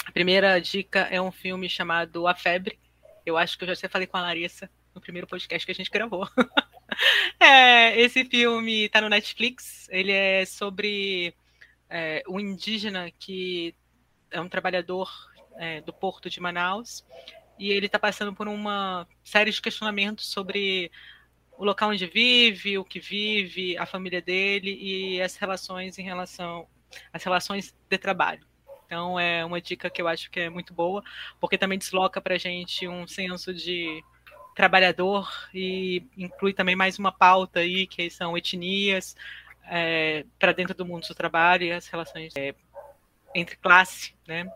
A 0.05 0.13
primeira 0.13 0.61
dica 0.61 1.01
é 1.11 1.21
um 1.21 1.31
filme 1.31 1.69
chamado 1.69 2.27
A 2.27 2.35
Febre. 2.35 2.79
Eu 3.25 3.37
acho 3.37 3.57
que 3.57 3.65
eu 3.65 3.75
já 3.75 3.89
falei 3.89 4.07
com 4.07 4.17
a 4.17 4.23
Larissa 4.23 4.69
no 4.95 5.01
primeiro 5.01 5.27
podcast 5.27 5.65
que 5.65 5.73
a 5.73 5.75
gente 5.75 5.91
gravou. 5.91 6.29
é, 7.41 7.99
esse 8.01 8.25
filme 8.25 8.87
está 8.87 9.01
no 9.01 9.09
Netflix. 9.09 9.89
Ele 9.91 10.13
é 10.13 10.45
sobre 10.45 11.35
é, 11.89 12.23
um 12.29 12.41
indígena 12.41 13.11
que 13.19 13.75
é 14.31 14.41
um 14.41 14.49
trabalhador 14.49 15.11
é, 15.57 15.81
do 15.83 15.93
porto 15.93 16.29
de 16.29 16.41
Manaus 16.41 17.05
e 17.59 17.71
ele 17.71 17.87
está 17.87 17.99
passando 17.99 18.35
por 18.35 18.49
uma 18.49 19.07
série 19.23 19.51
de 19.51 19.63
questionamentos 19.63 20.27
sobre 20.27 20.91
o 21.57 21.65
local 21.65 21.91
onde 21.91 22.07
vive, 22.07 22.77
o 22.77 22.85
que 22.85 22.99
vive, 22.99 23.77
a 23.79 23.87
família 23.87 24.21
dele 24.21 24.77
e 24.81 25.23
as 25.23 25.37
relações 25.37 25.99
em 25.99 26.03
relação 26.03 26.67
às 27.13 27.23
relações 27.23 27.75
de 27.89 27.99
trabalho. 27.99 28.45
Então 28.93 29.19
é 29.19 29.43
uma 29.43 29.59
dica 29.59 29.89
que 29.89 30.03
eu 30.03 30.07
acho 30.07 30.31
que 30.31 30.39
é 30.39 30.51
muito 30.51 30.75
boa, 30.75 31.03
porque 31.41 31.57
também 31.57 31.79
desloca 31.79 32.21
para 32.21 32.35
a 32.35 32.39
gente 32.39 32.87
um 32.87 33.09
senso 33.09 33.55
de 33.55 34.05
trabalhador 34.55 35.33
e 35.55 36.05
inclui 36.15 36.53
também 36.53 36.77
mais 36.77 36.99
uma 36.99 37.11
pauta 37.11 37.61
aí 37.61 37.87
que 37.87 38.11
são 38.11 38.37
etnias 38.37 39.17
é, 39.65 40.27
para 40.39 40.53
dentro 40.53 40.75
do 40.75 40.85
mundo 40.85 41.09
do 41.09 41.15
trabalho 41.15 41.65
e 41.65 41.73
as 41.73 41.87
relações 41.87 42.35
é, 42.37 42.55
entre 43.35 43.57
classe, 43.57 44.15
né? 44.29 44.47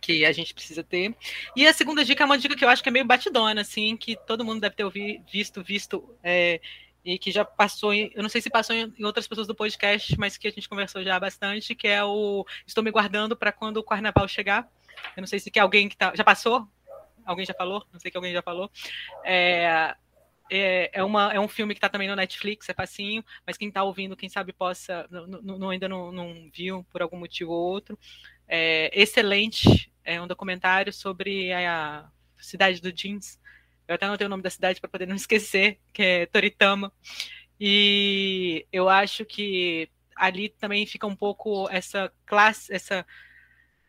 Que 0.00 0.24
a 0.24 0.32
gente 0.32 0.52
precisa 0.52 0.82
ter. 0.82 1.14
E 1.54 1.64
a 1.64 1.72
segunda 1.72 2.04
dica 2.04 2.24
é 2.24 2.26
uma 2.26 2.36
dica 2.36 2.56
que 2.56 2.64
eu 2.64 2.68
acho 2.68 2.82
que 2.82 2.88
é 2.88 2.92
meio 2.92 3.04
batidona, 3.04 3.60
assim, 3.60 3.96
que 3.96 4.16
todo 4.26 4.44
mundo 4.44 4.62
deve 4.62 4.74
ter 4.74 4.82
ouvido, 4.82 5.24
visto, 5.32 5.62
visto, 5.62 6.18
é, 6.24 6.60
e 7.04 7.18
que 7.18 7.30
já 7.30 7.44
passou, 7.44 7.92
em, 7.92 8.10
eu 8.14 8.22
não 8.22 8.30
sei 8.30 8.40
se 8.40 8.48
passou 8.48 8.74
em, 8.74 8.92
outras 9.04 9.28
pessoas 9.28 9.46
do 9.46 9.54
podcast, 9.54 10.18
mas 10.18 10.36
que 10.36 10.48
a 10.48 10.50
gente 10.50 10.68
conversou 10.68 11.02
já 11.02 11.18
bastante, 11.20 11.74
que 11.74 11.86
é 11.86 12.02
o 12.02 12.46
Estou 12.66 12.82
me 12.82 12.90
guardando 12.90 13.36
para 13.36 13.52
quando 13.52 13.76
o 13.76 13.82
carnaval 13.82 14.26
chegar. 14.26 14.68
Eu 15.16 15.20
não 15.20 15.26
sei 15.26 15.38
se 15.38 15.50
que 15.50 15.58
alguém 15.58 15.88
que 15.88 15.96
tá. 15.96 16.12
Já 16.14 16.24
passou? 16.24 16.66
Alguém 17.24 17.44
já 17.44 17.54
falou? 17.54 17.84
Não 17.92 18.00
sei 18.00 18.10
que 18.10 18.16
alguém 18.16 18.32
já 18.32 18.42
falou. 18.42 18.70
É, 19.24 19.94
é, 20.50 20.90
é, 20.92 21.04
uma, 21.04 21.32
é 21.32 21.40
um 21.40 21.48
filme 21.48 21.74
que 21.74 21.78
está 21.78 21.88
também 21.88 22.08
no 22.08 22.16
Netflix, 22.16 22.68
é 22.68 22.74
facinho, 22.74 23.24
mas 23.46 23.56
quem 23.56 23.68
está 23.68 23.82
ouvindo, 23.82 24.16
quem 24.16 24.28
sabe 24.28 24.52
possa, 24.52 25.06
não, 25.10 25.70
ainda 25.70 25.88
não, 25.88 26.12
não, 26.12 26.50
viu 26.52 26.84
por 26.90 27.02
algum 27.02 27.16
motivo 27.18 27.52
ou 27.52 27.72
outro. 27.72 27.98
É 28.46 28.90
excelente, 28.92 29.90
é 30.04 30.20
um 30.20 30.26
documentário 30.26 30.92
sobre 30.92 31.52
a, 31.52 32.06
cidade 32.38 32.80
do 32.80 32.92
jeans. 32.92 33.40
Eu 33.86 33.94
até 33.94 34.16
tenho 34.16 34.28
o 34.28 34.30
nome 34.30 34.42
da 34.42 34.50
cidade 34.50 34.80
para 34.80 34.90
poder 34.90 35.06
não 35.06 35.16
esquecer, 35.16 35.78
que 35.92 36.02
é 36.02 36.26
Toritama. 36.26 36.92
E 37.60 38.66
eu 38.72 38.88
acho 38.88 39.24
que 39.24 39.88
ali 40.16 40.48
também 40.48 40.86
fica 40.86 41.06
um 41.06 41.16
pouco 41.16 41.68
essa 41.70 42.12
classe, 42.26 42.72
essa 42.72 43.06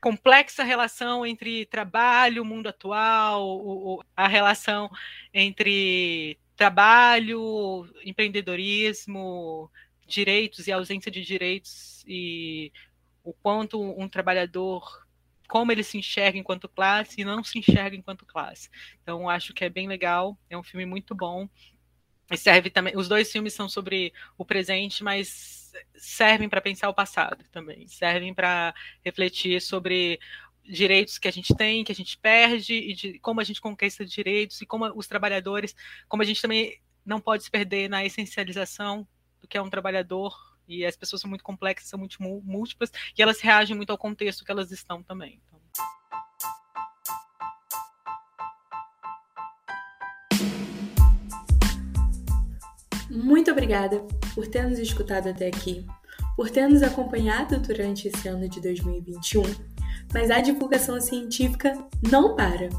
complexa 0.02 0.64
relação 0.64 1.26
entre 1.26 1.66
trabalho, 1.66 2.46
mundo 2.46 2.68
atual, 2.68 4.04
a 4.16 4.28
relação 4.28 4.89
entre 5.34 6.38
trabalho, 6.56 7.89
empreendedorismo, 8.04 9.72
direitos 10.08 10.68
e 10.68 10.72
ausência 10.72 11.12
de 11.12 11.22
direitos 11.24 12.04
e 12.08 12.72
o 13.24 13.34
quanto 13.34 13.82
um 13.82 14.08
trabalhador 14.08 15.05
como 15.48 15.72
ele 15.72 15.84
se 15.84 15.98
enxerga 15.98 16.38
enquanto 16.38 16.70
classe 16.70 17.22
e 17.22 17.26
não 17.26 17.43
se 17.43 17.60
enxerga 17.60 17.96
enquanto 17.96 18.26
classe. 18.26 18.70
Então 19.02 19.30
acho 19.30 19.54
que 19.54 19.64
é 19.64 19.70
bem 19.70 19.88
legal, 19.88 20.38
é 20.50 20.58
um 20.58 20.64
filme 20.64 20.86
muito 20.86 21.14
bom. 21.16 21.48
E 22.32 22.38
serve 22.38 22.70
também, 22.70 22.98
os 22.98 23.08
dois 23.08 23.32
filmes 23.32 23.54
são 23.54 23.70
sobre 23.70 24.12
o 24.38 24.43
presente, 24.43 25.04
mas 25.04 25.72
servem 25.96 26.50
para 26.50 26.62
pensar 26.62 26.89
o 26.89 26.93
passado 26.93 27.43
também, 27.52 27.88
servem 27.88 28.34
para 28.34 28.74
refletir 29.04 29.62
sobre 29.62 30.20
direitos 30.64 31.20
que 31.20 31.28
a 31.28 31.32
gente 31.32 31.54
tem, 31.54 31.84
que 31.84 31.91
a 31.91 31.96
gente 31.96 32.18
perde, 32.18 32.74
e 32.74 32.93
de 32.93 33.20
como 33.20 33.39
a 33.39 33.43
gente 33.43 33.62
conquista 33.62 34.04
direitos, 34.04 34.62
e 34.62 34.66
como 34.66 34.86
os 34.96 35.08
trabalhadores, 35.08 35.76
como 36.08 36.24
a 36.24 36.26
gente 36.26 36.41
também 36.41 36.80
não 37.06 37.22
pode 37.22 37.43
se 37.43 37.52
perder 37.52 37.88
na 37.88 38.04
essencialização 38.04 39.08
do 39.39 39.48
que 39.48 39.58
é 39.58 39.62
um 39.62 39.70
trabalhador, 39.70 40.36
e 40.68 40.86
as 40.86 40.95
pessoas 40.95 41.22
são 41.22 41.30
muito 41.30 41.43
complexas, 41.43 41.89
são 41.89 41.99
muito 41.99 42.22
múltiplas, 42.22 42.91
e 43.18 43.22
elas 43.22 43.39
reagem 43.39 43.76
muito 43.76 43.91
ao 43.91 43.97
contexto 43.97 44.43
que 44.43 44.51
elas 44.51 44.72
estão 44.72 45.01
também. 45.03 45.41
Então... 45.47 45.59
Muito 53.09 53.51
obrigada 53.51 53.99
por 54.34 54.47
ter 54.47 54.68
nos 54.68 54.80
escutado 54.80 55.30
até 55.30 55.47
aqui, 55.47 55.86
por 56.36 56.49
ter 56.49 56.68
nos 56.68 56.84
acompanhado 56.84 57.59
durante 57.59 58.07
esse 58.07 58.28
ano 58.28 58.49
de 58.49 58.59
2021 58.59 59.76
mas 60.13 60.30
a 60.32 60.39
divulgação 60.39 60.99
científica 60.99 61.78
não 62.09 62.36
para. 62.36 62.70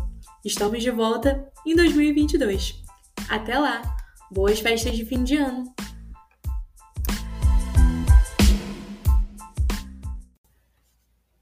Estamos 0.45 0.83
de 0.83 0.91
volta 0.91 1.47
em 1.65 1.75
2022. 1.75 2.83
Até 3.29 3.59
lá! 3.59 3.83
Boas 4.31 4.61
festas 4.61 4.97
de 4.97 5.05
fim 5.05 5.25
de 5.25 5.37
ano! 5.37 5.75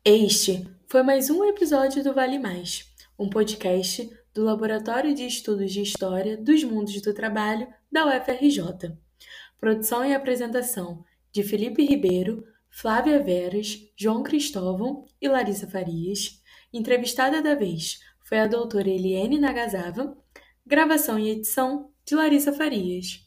Este 0.06 0.68
foi 0.86 1.02
mais 1.02 1.30
um 1.30 1.42
episódio 1.44 2.04
do 2.04 2.12
Vale 2.12 2.38
Mais, 2.38 2.92
um 3.18 3.26
podcast 3.30 4.06
do 4.34 4.44
Laboratório 4.44 5.14
de 5.14 5.24
Estudos 5.26 5.72
de 5.72 5.80
História 5.80 6.36
dos 6.36 6.62
Mundos 6.62 7.00
do 7.00 7.14
Trabalho 7.14 7.66
da 7.90 8.04
UFRJ. 8.04 8.92
Produção 9.58 10.04
e 10.04 10.12
apresentação 10.12 11.02
de 11.32 11.42
Felipe 11.42 11.82
Ribeiro, 11.86 12.44
Flávia 12.68 13.18
Veras, 13.22 13.78
João 13.96 14.22
Cristóvão 14.22 15.06
e 15.22 15.26
Larissa 15.26 15.66
Farias. 15.66 16.38
Entrevistada 16.70 17.40
da 17.40 17.54
vez 17.54 17.98
foi 18.28 18.40
a 18.40 18.46
doutora 18.46 18.90
Eliane 18.90 19.40
Nagasava. 19.40 20.14
Gravação 20.66 21.18
e 21.18 21.30
edição 21.30 21.90
de 22.04 22.14
Larissa 22.14 22.52
Farias. 22.52 23.23